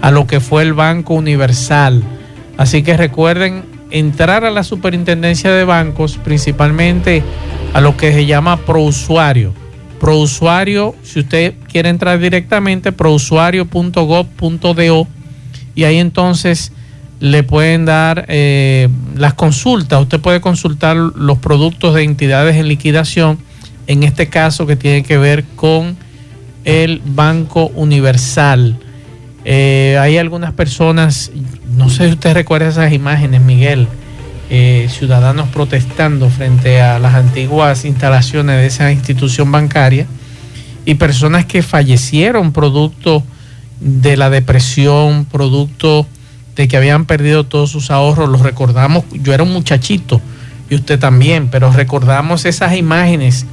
a 0.00 0.12
lo 0.12 0.28
que 0.28 0.38
fue 0.38 0.62
el 0.62 0.74
Banco 0.74 1.14
Universal. 1.14 2.04
Así 2.56 2.84
que 2.84 2.96
recuerden 2.96 3.64
entrar 3.90 4.44
a 4.44 4.52
la 4.52 4.62
superintendencia 4.62 5.50
de 5.50 5.64
bancos, 5.64 6.20
principalmente 6.22 7.24
a 7.74 7.80
lo 7.80 7.96
que 7.96 8.12
se 8.12 8.26
llama 8.26 8.58
prousuario. 8.58 9.52
Prousuario, 9.98 10.94
si 11.02 11.18
usted 11.20 11.54
quiere 11.68 11.88
entrar 11.88 12.20
directamente, 12.20 12.92
prousuario.gov.do 12.92 15.08
y 15.74 15.84
ahí 15.84 15.96
entonces 15.98 16.72
le 17.22 17.44
pueden 17.44 17.84
dar 17.84 18.24
eh, 18.26 18.88
las 19.14 19.34
consultas. 19.34 20.02
Usted 20.02 20.18
puede 20.18 20.40
consultar 20.40 20.96
los 20.96 21.38
productos 21.38 21.94
de 21.94 22.02
entidades 22.02 22.56
en 22.56 22.66
liquidación, 22.66 23.38
en 23.86 24.02
este 24.02 24.26
caso 24.28 24.66
que 24.66 24.74
tiene 24.74 25.04
que 25.04 25.18
ver 25.18 25.44
con 25.54 25.96
el 26.64 27.00
Banco 27.04 27.70
Universal. 27.76 28.76
Eh, 29.44 29.96
hay 30.00 30.18
algunas 30.18 30.52
personas, 30.52 31.30
no 31.76 31.90
sé 31.90 32.08
si 32.08 32.14
usted 32.14 32.34
recuerda 32.34 32.66
esas 32.66 32.92
imágenes, 32.92 33.40
Miguel, 33.40 33.86
eh, 34.50 34.88
ciudadanos 34.90 35.48
protestando 35.50 36.28
frente 36.28 36.82
a 36.82 36.98
las 36.98 37.14
antiguas 37.14 37.84
instalaciones 37.84 38.56
de 38.56 38.66
esa 38.66 38.90
institución 38.90 39.52
bancaria 39.52 40.08
y 40.84 40.96
personas 40.96 41.46
que 41.46 41.62
fallecieron 41.62 42.50
producto 42.50 43.22
de 43.78 44.16
la 44.16 44.28
depresión, 44.28 45.24
producto 45.24 46.08
de 46.56 46.68
que 46.68 46.76
habían 46.76 47.04
perdido 47.06 47.44
todos 47.44 47.70
sus 47.70 47.90
ahorros. 47.90 48.28
Los 48.28 48.40
recordamos, 48.42 49.04
yo 49.12 49.32
era 49.34 49.42
un 49.42 49.52
muchachito 49.52 50.20
y 50.70 50.74
usted 50.74 50.98
también, 50.98 51.48
pero 51.48 51.70
recordamos 51.72 52.44
esas 52.44 52.76
imágenes 52.76 53.46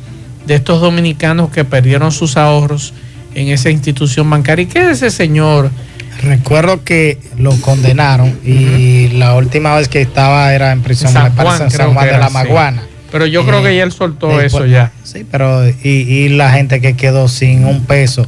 de 0.45 0.56
estos 0.56 0.82
dominicanos 0.82 1.50
que 1.52 1.64
perdieron 1.66 2.12
sus 2.12 2.38
ahorros 2.38 2.93
en 3.36 3.47
esa 3.50 3.70
institución 3.70 4.30
bancaria. 4.30 4.64
¿Y 4.64 4.68
qué 4.68 4.80
es 4.82 4.97
ese 4.97 5.12
señor? 5.12 5.70
Recuerdo 6.22 6.84
que 6.84 7.18
lo 7.38 7.52
condenaron 7.62 8.38
y 8.43 9.08
la 9.10 9.36
última 9.36 9.76
vez 9.76 9.88
que 9.88 10.02
estaba 10.02 10.54
era 10.54 10.72
en 10.74 10.82
prisión 10.82 11.14
San 11.14 11.34
Juan, 11.36 11.62
en 11.62 11.72
San 11.72 11.93
Juan 11.93 12.06
de 12.08 12.18
la 12.18 12.28
sí. 12.28 12.34
Maguana. 12.34 12.84
Pero 13.12 13.26
yo 13.26 13.45
creo 13.45 13.64
que 13.64 13.76
ya 13.76 13.84
él 13.84 13.91
soltó 13.93 14.28
después- 14.38 14.66
eso 14.66 14.66
ya. 14.66 14.91
Sí, 15.04 15.26
pero 15.32 15.68
y, 15.68 15.74
y 15.84 16.30
la 16.30 16.52
gente 16.52 16.82
que 16.82 16.95
quedó 16.97 17.28
sin 17.30 17.64
un 17.66 17.86
peso 17.86 18.28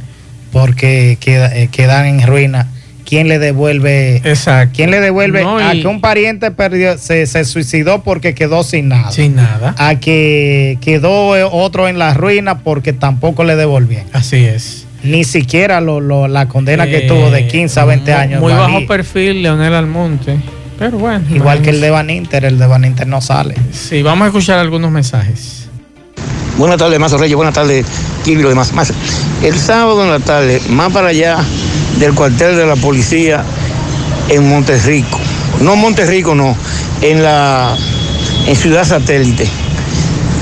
porque 0.52 1.18
queda- 1.20 1.54
eh, 1.54 1.68
quedan 1.70 2.06
en 2.06 2.26
ruina, 2.26 2.68
¿quién 3.12 3.28
le 3.28 3.38
devuelve? 3.38 4.22
Exacto. 4.24 4.72
¿Quién 4.74 4.90
le 4.90 4.98
devuelve 4.98 5.42
No, 5.42 5.58
a 5.58 5.74
y- 5.74 5.82
que 5.82 5.86
un 5.86 6.00
pariente 6.00 6.50
perdió, 6.50 6.96
se, 6.96 7.26
se 7.26 7.44
suicidó 7.44 8.02
porque 8.02 8.34
quedó 8.34 8.62
sin 8.64 8.88
nada? 8.88 9.12
Sin 9.12 9.34
nada. 9.36 9.74
A 9.76 9.96
que 9.96 10.78
quedó 10.80 11.36
eh, 11.36 11.44
otro 11.44 11.88
en 11.88 11.98
la 11.98 12.14
ruina 12.14 12.60
porque 12.60 12.94
tampoco 12.94 13.44
le 13.44 13.54
devolvieron. 13.54 14.06
Así 14.14 14.36
es. 14.46 14.86
Ni 15.02 15.24
siquiera 15.24 15.82
lo, 15.82 16.00
lo- 16.00 16.26
la 16.26 16.48
condena 16.48 16.86
que 16.86 17.04
Eh, 17.04 17.06
tuvo 17.06 17.30
de 17.30 17.46
15 17.48 17.80
a 17.80 17.84
20 17.84 18.10
Muy- 18.12 18.20
años. 18.22 18.40
Muy 18.40 18.52
bajo 18.54 18.86
perfil, 18.86 19.42
Leonel 19.42 19.74
Almonte. 19.74 20.38
Pero 20.78 20.96
bueno. 20.96 21.22
Igual 21.34 21.60
que 21.60 21.68
el 21.68 21.82
de 21.82 21.90
Van 21.90 22.08
Inter, 22.08 22.46
el 22.46 22.58
de 22.58 22.66
Van 22.66 22.82
Inter 22.86 23.06
no 23.06 23.20
sale. 23.20 23.56
Sí, 23.72 24.00
vamos 24.00 24.24
a 24.24 24.28
escuchar 24.28 24.58
algunos 24.58 24.90
mensajes. 24.90 25.68
Buenas 26.56 26.78
tardes, 26.78 26.98
Mazo 26.98 27.18
Reyes. 27.18 27.36
Buenas 27.36 27.54
tardes, 27.54 27.84
Kibi 28.24 28.40
y 28.42 28.46
demás. 28.48 28.72
El 29.42 29.54
sábado 29.58 30.02
en 30.02 30.10
la 30.10 30.18
tarde, 30.18 30.62
más 30.70 30.90
para 30.92 31.08
allá 31.08 31.36
del 31.98 32.14
cuartel 32.14 32.56
de 32.56 32.66
la 32.66 32.76
policía 32.76 33.44
en 34.28 34.48
Monterrico. 34.48 35.18
No 35.60 35.76
Monterrico, 35.76 36.34
no. 36.34 36.56
En 37.00 37.22
la 37.22 37.76
en 38.46 38.56
Ciudad 38.56 38.84
Satélite. 38.84 39.46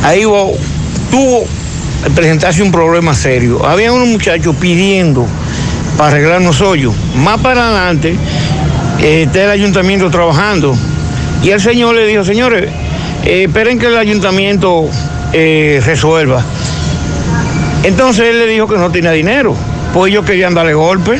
Ahí 0.05 0.25
hubo- 0.25 0.57
tuvo 1.11 1.45
presentarse 2.15 2.63
un 2.63 2.73
problema 2.73 3.15
serio. 3.15 3.67
Había 3.67 3.93
unos 3.93 4.09
muchachos 4.09 4.55
pidiendo 4.59 5.27
para 5.99 6.11
arreglarnos 6.13 6.61
hoyos. 6.61 6.95
Más 7.17 7.39
para 7.41 7.67
adelante 7.69 8.17
eh, 9.01 9.25
está 9.27 9.45
el 9.45 9.51
ayuntamiento 9.51 10.11
trabajando. 10.11 10.75
Y 11.43 11.51
el 11.51 11.61
señor 11.61 11.95
le 11.95 12.07
dijo, 12.07 12.25
señores, 12.25 12.71
eh, 13.25 13.45
esperen 13.47 13.79
que 13.79 13.87
el 13.87 13.97
ayuntamiento 13.99 14.89
eh, 15.33 15.83
resuelva. 15.85 16.43
Entonces 17.83 18.27
él 18.29 18.39
le 18.39 18.47
dijo 18.47 18.67
que 18.67 18.77
no 18.77 18.91
tenía 18.91 19.11
dinero, 19.13 19.55
pues 19.95 20.11
ellos 20.11 20.25
querían 20.25 20.55
darle 20.55 20.75
golpe. 20.75 21.19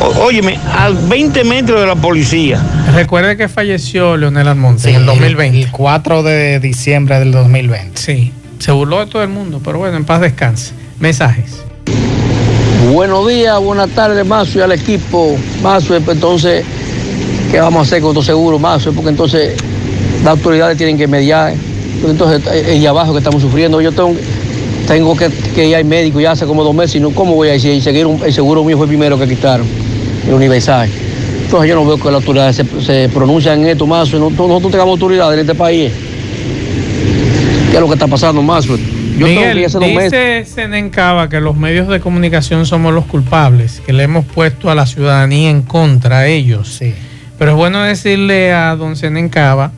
O- 0.00 0.24
óyeme, 0.26 0.58
a 0.76 0.90
20 0.90 1.44
metros 1.44 1.80
de 1.80 1.86
la 1.86 1.96
policía. 1.96 2.60
Recuerde 2.94 3.36
que 3.36 3.48
falleció 3.48 4.16
Leonel 4.16 4.46
Almonte 4.48 4.82
Sí, 4.84 4.88
en 4.90 4.94
el 4.96 5.00
el- 5.02 5.06
2020. 5.06 5.60
El 5.62 5.70
4 5.70 6.22
de 6.22 6.60
diciembre 6.60 7.18
del 7.18 7.32
2020. 7.32 8.00
Sí, 8.00 8.32
se 8.58 8.72
burló 8.72 9.00
de 9.04 9.06
todo 9.10 9.22
el 9.22 9.28
mundo, 9.28 9.60
pero 9.64 9.78
bueno, 9.78 9.96
en 9.96 10.04
paz 10.04 10.20
descanse. 10.20 10.72
Mensajes. 11.00 11.62
Buenos 12.92 13.28
días, 13.28 13.58
buenas 13.60 13.90
tardes, 13.90 14.24
Mazo, 14.24 14.58
y 14.58 14.62
al 14.62 14.72
equipo. 14.72 15.36
Mazo, 15.62 15.96
entonces, 15.96 16.64
¿qué 17.50 17.60
vamos 17.60 17.80
a 17.80 17.82
hacer 17.82 18.00
con 18.00 18.10
estos 18.10 18.26
seguros, 18.26 18.60
Mazo? 18.60 18.92
Porque 18.92 19.10
entonces 19.10 19.54
las 20.22 20.28
autoridades 20.28 20.76
tienen 20.78 20.96
que 20.96 21.06
mediar. 21.08 21.54
Entonces, 22.06 22.40
eh, 22.52 22.76
y 22.80 22.86
abajo 22.86 23.12
que 23.12 23.18
estamos 23.18 23.42
sufriendo. 23.42 23.80
Yo 23.80 23.90
tengo, 23.92 24.14
tengo 24.86 25.16
que, 25.16 25.28
que 25.54 25.66
ir 25.68 25.76
al 25.76 25.84
médico 25.84 26.20
ya 26.20 26.30
hace 26.32 26.46
como 26.46 26.62
dos 26.62 26.74
meses, 26.74 26.96
y 26.96 27.00
no, 27.00 27.10
¿cómo 27.10 27.34
voy 27.34 27.48
a 27.48 27.56
ir? 27.56 27.60
Si 27.60 27.80
seguir 27.80 28.06
un- 28.06 28.22
el 28.24 28.32
seguro 28.32 28.62
mío 28.64 28.76
fue 28.76 28.86
el 28.86 28.88
primero 28.90 29.18
que 29.18 29.26
quitaron, 29.28 29.66
el 29.66 29.87
universal. 30.26 30.88
Entonces, 31.44 31.68
yo 31.70 31.74
no 31.76 31.86
veo 31.86 31.96
que 31.96 32.04
las 32.06 32.14
autoridades 32.16 32.56
se, 32.56 32.64
se 32.82 33.08
pronuncian 33.08 33.60
en 33.62 33.68
esto, 33.68 33.86
Mazo. 33.86 34.16
y 34.16 34.20
no- 34.20 34.30
Nosotros 34.30 34.70
tengamos 34.72 34.92
autoridades 34.92 35.34
en 35.34 35.40
este 35.40 35.54
país. 35.54 35.90
¿Qué 37.70 37.74
es 37.76 37.80
lo 37.80 37.86
que 37.88 37.94
está 37.94 38.06
pasando, 38.06 38.42
Mazo? 38.42 38.76
Yo 38.76 39.26
tengo 39.26 39.40
que 39.42 39.48
ir 39.60 39.68
Miguel, 39.80 40.04
dice 40.04 40.44
Senencaba 40.46 41.28
que 41.28 41.40
los 41.40 41.56
medios 41.56 41.88
de 41.88 42.00
comunicación 42.00 42.66
somos 42.66 42.94
los 42.94 43.04
culpables, 43.06 43.82
que 43.84 43.92
le 43.92 44.04
hemos 44.04 44.24
puesto 44.24 44.70
a 44.70 44.74
la 44.74 44.86
ciudadanía 44.86 45.50
en 45.50 45.62
contra 45.62 46.18
a 46.20 46.26
ellos. 46.28 46.80
Pero 47.38 47.50
es 47.52 47.56
bueno 47.56 47.82
decirle 47.82 48.52
a 48.52 48.76
don 48.76 48.94
Senencaba 48.96 49.72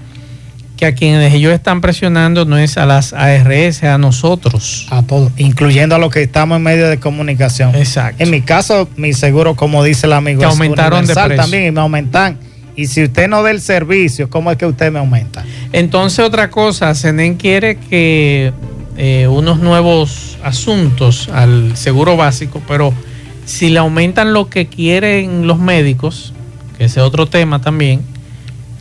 que 0.80 0.86
a 0.86 0.94
quienes 0.94 1.34
ellos 1.34 1.52
están 1.52 1.82
presionando 1.82 2.46
no 2.46 2.56
es 2.56 2.78
a 2.78 2.86
las 2.86 3.12
ARS, 3.12 3.82
a 3.82 3.98
nosotros. 3.98 4.86
A 4.88 5.02
todos, 5.02 5.30
incluyendo 5.36 5.94
a 5.94 5.98
los 5.98 6.10
que 6.10 6.22
estamos 6.22 6.56
en 6.56 6.62
medio 6.62 6.88
de 6.88 6.98
comunicación. 6.98 7.74
Exacto. 7.74 8.22
En 8.22 8.30
mi 8.30 8.40
caso, 8.40 8.88
mi 8.96 9.12
seguro, 9.12 9.54
como 9.56 9.84
dice 9.84 10.06
el 10.06 10.14
amigo, 10.14 10.40
Que 10.40 10.46
aumentaron 10.46 11.04
de 11.06 11.12
precio. 11.12 11.36
también 11.36 11.66
y 11.66 11.70
me 11.70 11.82
aumentan. 11.82 12.38
Y 12.76 12.86
si 12.86 13.02
usted 13.04 13.28
no 13.28 13.42
da 13.42 13.50
el 13.50 13.60
servicio, 13.60 14.30
¿cómo 14.30 14.50
es 14.50 14.56
que 14.56 14.64
usted 14.64 14.90
me 14.90 15.00
aumenta? 15.00 15.44
Entonces 15.74 16.24
otra 16.24 16.48
cosa, 16.48 16.94
Senen 16.94 17.36
quiere 17.36 17.76
que 17.76 18.54
eh, 18.96 19.28
unos 19.28 19.58
nuevos 19.58 20.38
asuntos 20.42 21.28
al 21.28 21.76
seguro 21.76 22.16
básico, 22.16 22.62
pero 22.66 22.94
si 23.44 23.68
le 23.68 23.80
aumentan 23.80 24.32
lo 24.32 24.48
que 24.48 24.66
quieren 24.66 25.46
los 25.46 25.58
médicos, 25.58 26.32
que 26.78 26.86
ese 26.86 27.00
es 27.00 27.06
otro 27.06 27.26
tema 27.26 27.60
también, 27.60 28.00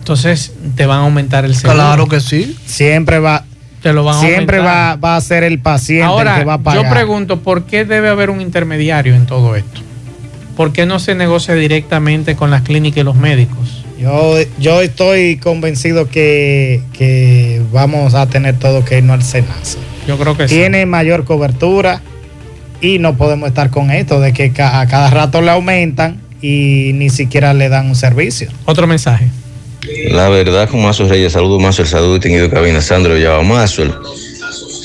entonces 0.10 0.54
te 0.76 0.88
van 0.88 1.02
a 1.02 1.04
aumentar 1.04 1.46
el 1.46 1.54
seguro. 1.54 1.76
Claro 1.76 2.08
que 2.08 2.20
sí. 2.20 2.58
Siempre 2.66 3.20
va, 3.20 3.46
Te 3.84 3.94
lo 3.94 4.04
van 4.04 4.16
a 4.16 4.20
siempre 4.20 4.58
va, 4.58 4.96
va 4.96 5.16
a 5.16 5.22
ser 5.22 5.44
el 5.44 5.60
paciente 5.60 6.04
Ahora, 6.04 6.34
el 6.34 6.40
que 6.40 6.46
va 6.46 6.54
a 6.56 6.58
pagar. 6.58 6.84
yo 6.84 6.90
pregunto, 6.90 7.42
¿por 7.42 7.66
qué 7.66 7.86
debe 7.86 8.10
haber 8.10 8.32
un 8.32 8.42
intermediario 8.42 9.14
en 9.14 9.28
todo 9.28 9.56
esto? 9.56 9.82
¿Por 10.58 10.74
qué 10.74 10.88
no 10.88 10.98
se 10.98 11.14
negocia 11.14 11.54
directamente 11.54 12.36
con 12.36 12.50
las 12.50 12.64
clínicas 12.64 13.02
y 13.02 13.04
los 13.04 13.18
médicos? 13.18 13.86
Yo, 14.00 14.34
yo 14.58 14.82
estoy 14.82 15.38
convencido 15.38 16.10
que, 16.10 16.82
que 16.92 17.62
vamos 17.72 18.16
a 18.16 18.26
tener 18.26 18.58
todo 18.58 18.84
que 18.84 18.98
irnos 18.98 19.14
al 19.14 19.24
SENASA. 19.24 19.78
Yo 20.08 20.18
creo 20.18 20.36
que 20.36 20.48
sí. 20.48 20.56
Tiene 20.56 20.88
mayor 20.88 21.24
cobertura 21.24 22.02
y 22.82 22.98
no 22.98 23.16
podemos 23.16 23.48
estar 23.50 23.70
con 23.70 23.92
esto 23.92 24.20
de 24.20 24.34
que 24.34 24.52
a 24.58 24.88
cada 24.88 25.12
rato 25.12 25.42
le 25.42 25.52
aumentan 25.52 26.20
y 26.42 26.94
ni 26.96 27.12
siquiera 27.12 27.54
le 27.54 27.70
dan 27.70 27.90
un 27.90 27.96
servicio. 27.96 28.50
Otro 28.66 28.88
mensaje. 28.88 29.28
La 30.12 30.30
verdad, 30.30 30.70
con 30.70 30.82
Mazo 30.82 31.08
Reyes, 31.08 31.34
saludo 31.34 31.60
Mazo, 31.60 31.82
el 31.82 31.88
saludo 31.88 32.14
distinguido 32.16 32.48
de 32.48 32.54
cabina, 32.54 32.82
Sandro 32.82 33.18
Llava 33.18 33.44
Mazo. 33.44 33.84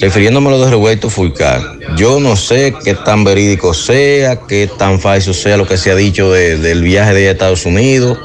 Refiriéndome 0.00 0.48
a 0.48 0.50
lo 0.52 0.64
de 0.64 0.70
revuelto 0.70 1.08
Fulcar, 1.08 1.78
yo 1.96 2.20
no 2.20 2.36
sé 2.36 2.74
qué 2.84 2.94
tan 2.94 3.24
verídico 3.24 3.72
sea, 3.72 4.36
qué 4.40 4.68
tan 4.78 5.00
falso 5.00 5.32
sea 5.32 5.56
lo 5.56 5.66
que 5.66 5.76
se 5.78 5.90
ha 5.90 5.94
dicho 5.94 6.30
de- 6.32 6.58
del 6.58 6.82
viaje 6.82 7.14
de 7.14 7.20
ella 7.20 7.28
a 7.30 7.32
Estados 7.32 7.64
Unidos. 7.64 8.18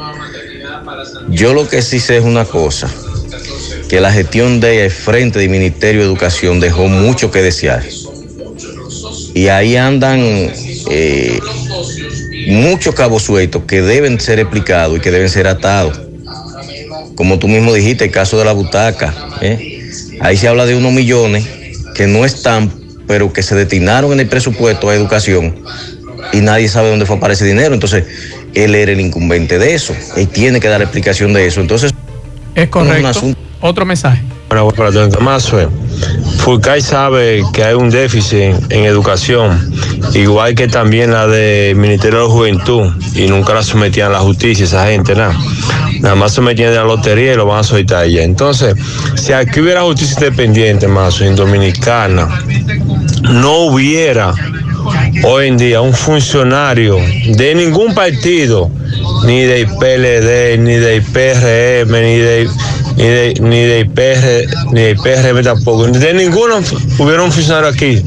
Yo 1.29 1.53
lo 1.53 1.67
que 1.69 1.81
sí 1.81 1.99
sé 1.99 2.17
es 2.17 2.23
una 2.23 2.43
cosa, 2.45 2.89
que 3.87 4.01
la 4.01 4.11
gestión 4.11 4.59
de 4.59 4.83
ella 4.85 4.93
frente 4.93 5.39
del 5.39 5.49
Ministerio 5.49 6.01
de 6.01 6.07
Educación 6.07 6.59
dejó 6.59 6.87
mucho 6.87 7.31
que 7.31 7.41
desear. 7.41 7.83
Y 9.35 9.47
ahí 9.47 9.75
andan 9.77 10.19
eh, 10.89 11.39
muchos 12.47 12.95
cabos 12.95 13.23
sueltos 13.23 13.63
que 13.67 13.81
deben 13.81 14.19
ser 14.19 14.39
explicados 14.39 14.97
y 14.97 15.01
que 15.01 15.11
deben 15.11 15.29
ser 15.29 15.47
atados 15.47 15.99
como 17.19 17.37
tú 17.37 17.49
mismo 17.49 17.73
dijiste, 17.73 18.05
el 18.05 18.11
caso 18.11 18.37
de 18.37 18.45
la 18.45 18.53
butaca. 18.53 19.13
¿eh? 19.41 19.91
Ahí 20.21 20.37
se 20.37 20.47
habla 20.47 20.65
de 20.65 20.73
unos 20.75 20.93
millones 20.93 21.45
que 21.93 22.07
no 22.07 22.23
están, 22.23 22.71
pero 23.07 23.33
que 23.33 23.43
se 23.43 23.55
destinaron 23.55 24.13
en 24.13 24.21
el 24.21 24.27
presupuesto 24.29 24.89
a 24.89 24.95
educación 24.95 25.53
y 26.31 26.37
nadie 26.37 26.69
sabe 26.69 26.89
dónde 26.89 27.05
fue 27.05 27.17
a 27.17 27.19
parar 27.19 27.33
ese 27.33 27.43
dinero. 27.43 27.73
Entonces, 27.73 28.05
él 28.53 28.73
era 28.73 28.93
el 28.93 29.01
incumbente 29.01 29.59
de 29.59 29.73
eso. 29.73 29.93
Él 30.15 30.29
tiene 30.29 30.61
que 30.61 30.69
dar 30.69 30.81
explicación 30.81 31.33
de 31.33 31.45
eso. 31.45 31.59
Entonces, 31.59 31.91
Es 32.55 32.69
correcto. 32.69 33.35
Otro 33.59 33.85
mensaje. 33.85 34.23
Bueno, 34.47 34.69
para 34.69 34.89
todo 34.89 35.09
Tomás, 35.09 35.53
Fulcay 36.37 36.81
sabe 36.81 37.43
que 37.51 37.65
hay 37.65 37.73
un 37.73 37.89
déficit 37.89 38.55
en 38.69 38.85
educación, 38.85 39.73
igual 40.13 40.55
que 40.55 40.69
también 40.69 41.11
la 41.11 41.27
del 41.27 41.75
Ministerio 41.75 42.21
de 42.21 42.25
Juventud, 42.27 42.93
y 43.13 43.27
nunca 43.27 43.53
la 43.53 43.61
sometían 43.61 44.07
a 44.07 44.13
la 44.13 44.19
justicia 44.19 44.63
esa 44.63 44.87
gente, 44.87 45.15
nada. 45.15 45.37
Nada 45.99 46.15
más 46.15 46.33
se 46.33 46.41
metían 46.41 46.71
de 46.71 46.77
la 46.77 46.83
lotería 46.83 47.33
y 47.33 47.35
lo 47.35 47.45
van 47.45 47.59
a 47.59 47.63
soltar 47.63 48.07
ya. 48.07 48.23
Entonces, 48.23 48.75
si 49.15 49.33
aquí 49.33 49.59
hubiera 49.59 49.81
justicia 49.81 50.27
independiente, 50.27 50.87
más 50.87 51.19
en 51.21 51.35
Dominicana, 51.35 52.41
no 53.23 53.65
hubiera 53.65 54.33
hoy 55.23 55.47
en 55.47 55.57
día 55.57 55.81
un 55.81 55.93
funcionario 55.93 56.97
de 57.35 57.55
ningún 57.55 57.93
partido 57.93 58.71
ni 59.25 59.41
de 59.41 59.65
PLD, 59.65 60.57
ni 60.59 60.75
de 60.75 60.97
IPRM, 60.97 61.91
ni 61.91 62.17
de 62.17 62.49
ni 62.99 63.05
de, 63.05 63.33
ni 63.39 63.61
de 63.61 63.79
IPR, 63.79 64.73
ni 64.73 64.81
de 64.81 64.91
IPRM 64.91 65.41
tampoco. 65.41 65.87
De 65.87 66.13
ninguno 66.13 66.59
hubiera 66.97 67.23
un 67.23 67.31
funcionario 67.31 67.69
aquí. 67.69 68.03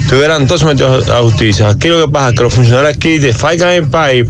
Estuvieran 0.00 0.46
todos 0.46 0.62
metidos 0.62 1.10
a 1.10 1.20
justicia. 1.22 1.68
Aquí 1.68 1.88
lo 1.88 2.06
que 2.06 2.12
pasa 2.12 2.28
es 2.28 2.36
que 2.36 2.42
los 2.44 2.54
funcionarios 2.54 2.96
aquí 2.96 3.18
desfalcan 3.18 3.70
el 3.70 3.88
país, 3.88 4.28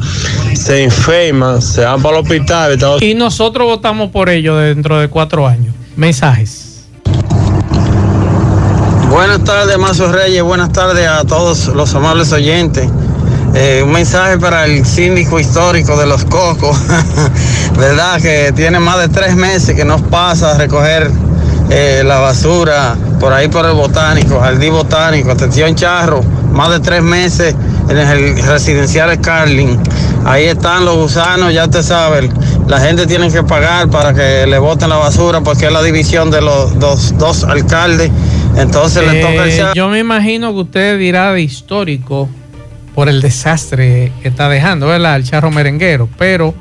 se 0.54 0.84
enferman, 0.84 1.60
se 1.60 1.82
van 1.82 2.00
para 2.00 2.16
el 2.16 2.22
hospital. 2.22 2.78
Y 3.02 3.12
nosotros 3.14 3.66
votamos 3.66 4.10
por 4.10 4.30
ello 4.30 4.56
dentro 4.56 4.98
de 4.98 5.08
cuatro 5.08 5.46
años. 5.46 5.74
Mensajes. 5.96 6.84
Buenas 9.10 9.44
tardes, 9.44 9.76
Mazo 9.78 10.10
Reyes. 10.10 10.42
Buenas 10.42 10.72
tardes 10.72 11.06
a 11.06 11.24
todos 11.24 11.68
los 11.68 11.94
amables 11.94 12.32
oyentes. 12.32 12.88
Eh, 13.58 13.82
un 13.82 13.90
mensaje 13.90 14.36
para 14.36 14.66
el 14.66 14.84
síndico 14.84 15.40
histórico 15.40 15.96
de 15.96 16.06
Los 16.06 16.26
Cocos, 16.26 16.76
¿verdad? 17.78 18.20
Que 18.20 18.52
tiene 18.54 18.78
más 18.78 18.98
de 18.98 19.08
tres 19.08 19.34
meses 19.34 19.74
que 19.74 19.82
nos 19.82 20.02
pasa 20.02 20.50
a 20.50 20.58
recoger 20.58 21.10
eh, 21.70 22.02
la 22.04 22.18
basura 22.18 22.94
por 23.18 23.32
ahí 23.32 23.48
por 23.48 23.64
el 23.64 23.72
botánico, 23.72 24.40
jardín 24.40 24.74
botánico, 24.74 25.30
atención 25.30 25.74
charro, 25.74 26.22
más 26.52 26.68
de 26.68 26.80
tres 26.80 27.02
meses 27.02 27.54
en 27.88 27.96
el 27.96 28.42
residencial 28.42 29.18
Carlin. 29.22 29.80
Ahí 30.26 30.44
están 30.44 30.84
los 30.84 30.96
gusanos, 30.96 31.54
ya 31.54 31.66
te 31.66 31.82
saben. 31.82 32.30
La 32.68 32.78
gente 32.78 33.06
tiene 33.06 33.30
que 33.30 33.42
pagar 33.42 33.88
para 33.88 34.12
que 34.12 34.46
le 34.46 34.58
boten 34.58 34.90
la 34.90 34.96
basura 34.96 35.40
porque 35.40 35.64
es 35.64 35.72
la 35.72 35.82
división 35.82 36.30
de 36.30 36.42
los 36.42 36.78
dos, 36.78 37.16
dos 37.16 37.42
alcaldes. 37.44 38.10
Entonces 38.58 39.10
le 39.10 39.22
toca 39.22 39.44
el 39.44 39.50
Eh, 39.50 39.64
yo 39.74 39.88
me 39.88 40.00
imagino 40.00 40.52
que 40.52 40.60
usted 40.60 40.98
dirá 40.98 41.32
de 41.32 41.40
histórico 41.40 42.28
por 42.96 43.10
el 43.10 43.20
desastre 43.20 44.10
que 44.22 44.28
está 44.28 44.48
dejando, 44.48 44.86
¿verdad? 44.86 45.16
El 45.16 45.24
charro 45.24 45.50
merenguero. 45.50 46.08
Pero 46.18 46.54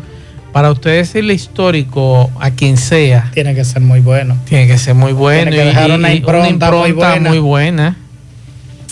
para 0.51 0.69
usted 0.69 0.97
decirle 0.97 1.33
histórico 1.33 2.29
a 2.41 2.51
quien 2.51 2.75
sea. 2.75 3.31
Tiene 3.33 3.55
que 3.55 3.63
ser 3.63 3.81
muy 3.81 4.01
bueno. 4.01 4.37
Tiene 4.43 4.67
que 4.67 4.77
ser 4.77 4.95
muy 4.95 5.13
bueno. 5.13 5.49
Tiene 5.49 5.63
que 5.63 5.67
dejar 5.69 5.91
una 5.91 6.13
impronta 6.13 6.71
muy 6.71 6.91
buena. 6.91 7.29
muy 7.29 7.39
buena. 7.39 7.97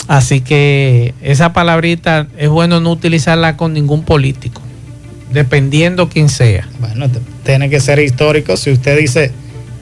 Así 0.07 0.39
que 0.39 1.13
esa 1.21 1.51
palabrita 1.51 2.27
es 2.37 2.47
bueno 2.47 2.79
no 2.79 2.91
utilizarla 2.91 3.57
con 3.57 3.73
ningún 3.73 4.03
político, 4.03 4.61
dependiendo 5.33 6.07
quién 6.07 6.29
sea. 6.29 6.69
Bueno, 6.79 7.09
tiene 7.43 7.69
que 7.69 7.81
ser 7.81 7.99
histórico. 7.99 8.55
Si 8.55 8.71
usted 8.71 8.97
dice 8.97 9.31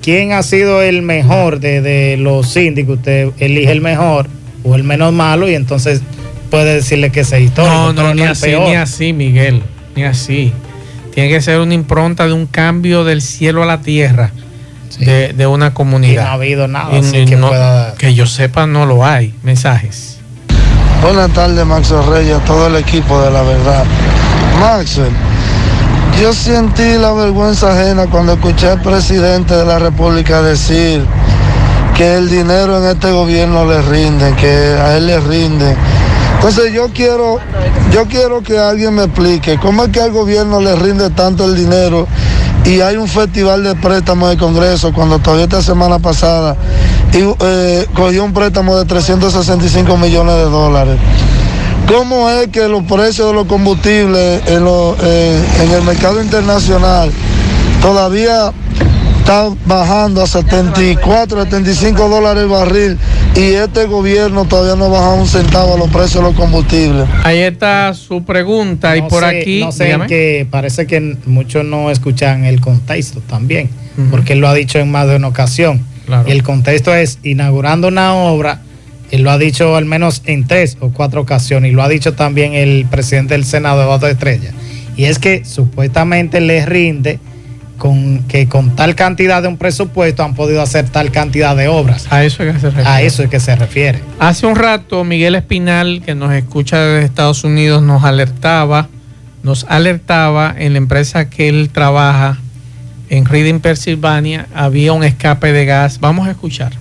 quién 0.01 0.31
ha 0.31 0.41
sido 0.41 0.81
el 0.81 1.03
mejor 1.03 1.59
de, 1.59 1.81
de 1.81 2.17
los 2.17 2.49
síndicos, 2.49 2.97
usted 2.97 3.29
elige 3.37 3.71
el 3.71 3.81
mejor 3.81 4.27
o 4.63 4.73
el 4.75 4.83
menos 4.83 5.13
malo 5.13 5.47
y 5.47 5.53
entonces 5.53 6.01
puede 6.51 6.75
decirle 6.75 7.11
que 7.11 7.23
sea 7.23 7.39
histórico. 7.39 7.73
No, 7.73 7.87
no, 7.93 7.95
pero 7.95 8.13
ni 8.13 8.21
así, 8.23 8.45
peor. 8.45 8.67
ni 8.69 8.75
así, 8.75 9.13
Miguel, 9.13 9.63
ni 9.95 10.03
así. 10.03 10.53
Tiene 11.15 11.29
que 11.29 11.41
ser 11.41 11.59
una 11.59 11.73
impronta 11.73 12.27
de 12.27 12.33
un 12.33 12.45
cambio 12.45 13.03
del 13.03 13.21
cielo 13.23 13.63
a 13.63 13.65
la 13.65 13.81
tierra 13.81 14.31
de, 14.99 15.33
de 15.33 15.47
una 15.47 15.73
comunidad. 15.73 16.21
Y 16.21 16.25
no 16.25 16.29
ha 16.29 16.33
habido 16.33 16.67
nada 16.67 16.93
Y 16.95 16.99
así 16.99 17.25
que 17.25 17.35
no- 17.35 17.47
pueda- 17.49 17.95
que 17.95 18.13
yo 18.13 18.25
sepa, 18.27 18.67
no 18.67 18.85
lo 18.85 19.03
hay. 19.05 19.33
Mensajes. 19.41 20.19
Buenas 21.01 21.31
tardes, 21.31 21.65
Maxwell 21.65 22.05
Reyes, 22.07 22.35
a 22.35 22.39
todo 22.45 22.67
el 22.67 22.75
equipo 22.75 23.19
de 23.23 23.31
la 23.31 23.41
verdad. 23.41 23.83
Maxwell, 24.59 25.09
yo 26.21 26.31
sentí 26.33 26.97
la 26.99 27.11
vergüenza 27.13 27.71
ajena 27.73 28.05
cuando 28.07 28.33
escuché 28.33 28.67
al 28.69 28.81
presidente 28.81 29.55
de 29.55 29.65
la 29.65 29.79
República 29.79 30.41
decir 30.43 31.03
que 31.97 32.17
el 32.17 32.29
dinero 32.29 32.77
en 32.83 32.91
este 32.95 33.11
gobierno 33.11 33.65
le 33.65 33.81
rinde, 33.81 34.33
que 34.35 34.47
a 34.47 34.97
él 34.97 35.07
le 35.07 35.19
rinde. 35.21 35.75
Entonces 36.35 36.73
yo 36.73 36.89
quiero, 36.93 37.39
yo 37.93 38.05
quiero 38.05 38.41
que 38.41 38.57
alguien 38.57 38.95
me 38.95 39.03
explique 39.03 39.57
cómo 39.59 39.83
es 39.83 39.89
que 39.89 40.01
al 40.01 40.11
gobierno 40.11 40.59
le 40.59 40.75
rinde 40.75 41.09
tanto 41.11 41.45
el 41.45 41.55
dinero 41.55 42.07
y 42.65 42.81
hay 42.81 42.95
un 42.97 43.07
festival 43.07 43.63
de 43.63 43.75
préstamos 43.75 44.29
del 44.29 44.37
Congreso 44.37 44.93
cuando 44.93 45.19
todavía 45.19 45.45
esta 45.45 45.61
semana 45.61 45.99
pasada 45.99 46.55
y, 47.13 47.23
eh, 47.39 47.85
cogió 47.93 48.23
un 48.23 48.33
préstamo 48.33 48.77
de 48.77 48.85
365 48.85 49.97
millones 49.97 50.35
de 50.35 50.43
dólares. 50.43 50.97
¿Cómo 51.87 52.29
es 52.29 52.47
que 52.47 52.67
los 52.67 52.83
precios 52.83 53.27
de 53.27 53.33
los 53.33 53.47
combustibles 53.47 54.41
en, 54.47 54.65
eh, 54.67 55.43
en 55.61 55.71
el 55.71 55.81
mercado 55.83 56.21
internacional 56.21 57.11
todavía 57.81 58.53
están 59.19 59.57
bajando 59.65 60.21
a 60.21 60.27
74, 60.27 61.43
75 61.43 62.09
dólares 62.09 62.43
el 62.43 62.49
barril 62.49 62.99
y 63.35 63.53
este 63.53 63.85
gobierno 63.85 64.45
todavía 64.45 64.75
no 64.75 64.89
baja 64.89 65.09
un 65.13 65.27
centavo 65.27 65.75
a 65.75 65.77
los 65.77 65.89
precios 65.89 66.15
de 66.15 66.21
los 66.23 66.33
combustibles? 66.35 67.07
Ahí 67.23 67.39
está 67.39 67.93
su 67.93 68.23
pregunta 68.23 68.95
y 68.97 69.01
No 69.01 69.07
por 69.07 69.23
sé- 69.23 69.39
aquí. 69.39 69.59
No 69.61 69.71
sé, 69.71 69.97
que 70.07 70.45
parece 70.49 70.85
que 70.85 71.17
muchos 71.25 71.63
no 71.65 71.89
escuchan 71.91 72.43
el 72.45 72.59
contexto 72.59 73.21
también, 73.21 73.69
porque 74.09 74.33
él 74.33 74.39
lo 74.39 74.47
ha 74.49 74.53
dicho 74.53 74.79
en 74.79 74.91
más 74.91 75.07
de 75.07 75.15
una 75.15 75.27
ocasión. 75.29 75.81
Claro. 76.05 76.27
Y 76.27 76.31
el 76.31 76.43
contexto 76.43 76.93
es 76.93 77.19
inaugurando 77.23 77.87
una 77.87 78.13
obra, 78.15 78.61
él 79.11 79.21
lo 79.23 79.31
ha 79.31 79.37
dicho 79.37 79.75
al 79.75 79.85
menos 79.85 80.21
en 80.25 80.45
tres 80.45 80.77
o 80.81 80.89
cuatro 80.91 81.21
ocasiones, 81.21 81.71
y 81.71 81.75
lo 81.75 81.83
ha 81.83 81.89
dicho 81.89 82.13
también 82.13 82.53
el 82.53 82.85
presidente 82.89 83.33
del 83.33 83.45
Senado, 83.45 83.81
Eduardo 83.81 84.07
Estrella. 84.07 84.51
Y 84.97 85.05
es 85.05 85.19
que 85.19 85.45
supuestamente 85.45 86.41
le 86.41 86.65
rinde 86.65 87.19
con 87.81 88.19
que 88.27 88.47
con 88.47 88.75
tal 88.75 88.93
cantidad 88.93 89.41
de 89.41 89.47
un 89.47 89.57
presupuesto 89.57 90.21
han 90.21 90.35
podido 90.35 90.61
hacer 90.61 90.87
tal 90.89 91.09
cantidad 91.09 91.55
de 91.55 91.67
obras. 91.67 92.05
A 92.11 92.23
eso 92.23 92.43
es 92.43 92.53
que 92.53 92.59
se 92.59 92.69
refiere. 92.69 92.87
A 92.87 93.01
eso 93.01 93.23
es 93.23 93.29
que 93.31 93.39
se 93.39 93.55
refiere. 93.55 93.99
Hace 94.19 94.45
un 94.45 94.55
rato 94.55 95.03
Miguel 95.03 95.33
Espinal, 95.33 96.03
que 96.05 96.13
nos 96.13 96.31
escucha 96.31 96.77
desde 96.79 97.07
Estados 97.07 97.43
Unidos, 97.43 97.81
nos 97.81 98.03
alertaba, 98.03 98.87
nos 99.41 99.65
alertaba 99.67 100.53
en 100.55 100.73
la 100.73 100.77
empresa 100.77 101.27
que 101.31 101.49
él 101.49 101.71
trabaja 101.73 102.37
en 103.09 103.25
Reading, 103.25 103.61
Pensilvania, 103.61 104.45
había 104.53 104.93
un 104.93 105.03
escape 105.03 105.51
de 105.51 105.65
gas. 105.65 105.99
Vamos 105.99 106.27
a 106.27 106.31
escuchar. 106.31 106.73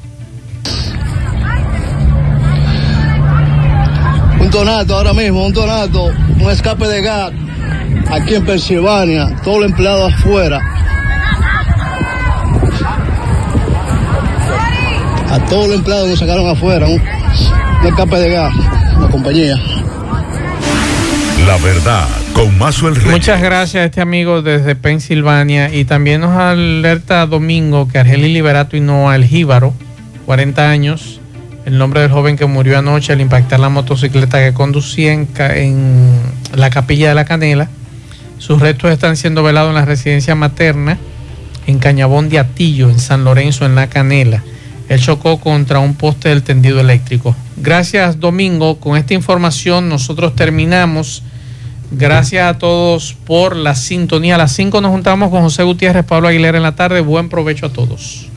Un 4.38 4.50
tonato 4.50 4.96
ahora 4.96 5.14
mismo, 5.14 5.46
un 5.46 5.54
tonato, 5.54 6.12
un 6.38 6.50
escape 6.50 6.86
de 6.86 7.00
gas 7.00 7.32
aquí 8.10 8.34
en 8.34 8.44
Pensilvania, 8.44 9.34
todos 9.42 9.60
los 9.60 9.70
empleados 9.70 10.12
afuera. 10.12 10.60
A 15.30 15.38
todos 15.46 15.68
los 15.68 15.76
empleados 15.76 16.08
nos 16.08 16.18
sacaron 16.18 16.48
afuera, 16.48 16.86
un, 16.86 17.00
un 17.00 17.86
escape 17.86 18.16
de 18.16 18.30
gas, 18.30 18.52
la 19.00 19.08
compañía. 19.08 19.56
La 21.46 21.56
verdad, 21.58 22.08
con 22.32 22.58
Mazuel 22.58 22.96
Reyes. 22.96 23.12
Muchas 23.12 23.40
gracias 23.40 23.82
a 23.82 23.84
este 23.84 24.00
amigo 24.00 24.42
desde 24.42 24.74
Pensilvania 24.74 25.72
y 25.72 25.84
también 25.84 26.22
nos 26.22 26.36
alerta 26.36 27.26
Domingo 27.26 27.86
que 27.86 27.98
Argeli 27.98 28.32
Liberato 28.32 28.76
y 28.76 28.80
Noah 28.80 29.14
El 29.14 29.24
Jíbaro, 29.24 29.72
40 30.26 30.68
años, 30.68 31.20
el 31.64 31.78
nombre 31.78 32.00
del 32.00 32.10
joven 32.10 32.36
que 32.36 32.46
murió 32.46 32.76
anoche 32.78 33.12
al 33.12 33.20
impactar 33.20 33.60
la 33.60 33.68
motocicleta 33.68 34.40
que 34.40 34.52
conducía 34.52 35.12
en 35.12 35.28
la 36.54 36.70
capilla 36.70 37.08
de 37.08 37.14
la 37.14 37.24
Canela. 37.24 37.68
Sus 38.38 38.60
restos 38.60 38.90
están 38.90 39.16
siendo 39.16 39.44
velados 39.44 39.68
en 39.68 39.76
la 39.76 39.84
residencia 39.84 40.34
materna 40.34 40.98
en 41.68 41.78
Cañabón 41.78 42.28
de 42.28 42.40
Atillo, 42.40 42.90
en 42.90 42.98
San 42.98 43.22
Lorenzo, 43.22 43.64
en 43.64 43.76
la 43.76 43.86
Canela. 43.86 44.42
Él 44.90 45.00
chocó 45.00 45.38
contra 45.38 45.78
un 45.78 45.94
poste 45.94 46.30
del 46.30 46.42
tendido 46.42 46.80
eléctrico. 46.80 47.36
Gracias, 47.56 48.18
Domingo. 48.18 48.80
Con 48.80 48.96
esta 48.96 49.14
información 49.14 49.88
nosotros 49.88 50.34
terminamos. 50.34 51.22
Gracias 51.92 52.44
a 52.50 52.58
todos 52.58 53.16
por 53.24 53.54
la 53.54 53.76
sintonía. 53.76 54.34
A 54.34 54.38
las 54.38 54.52
5 54.52 54.80
nos 54.80 54.90
juntamos 54.90 55.30
con 55.30 55.42
José 55.42 55.62
Gutiérrez, 55.62 56.04
Pablo 56.04 56.26
Aguilera 56.26 56.56
en 56.56 56.64
la 56.64 56.74
tarde. 56.74 57.02
Buen 57.02 57.28
provecho 57.28 57.66
a 57.66 57.72
todos. 57.72 58.29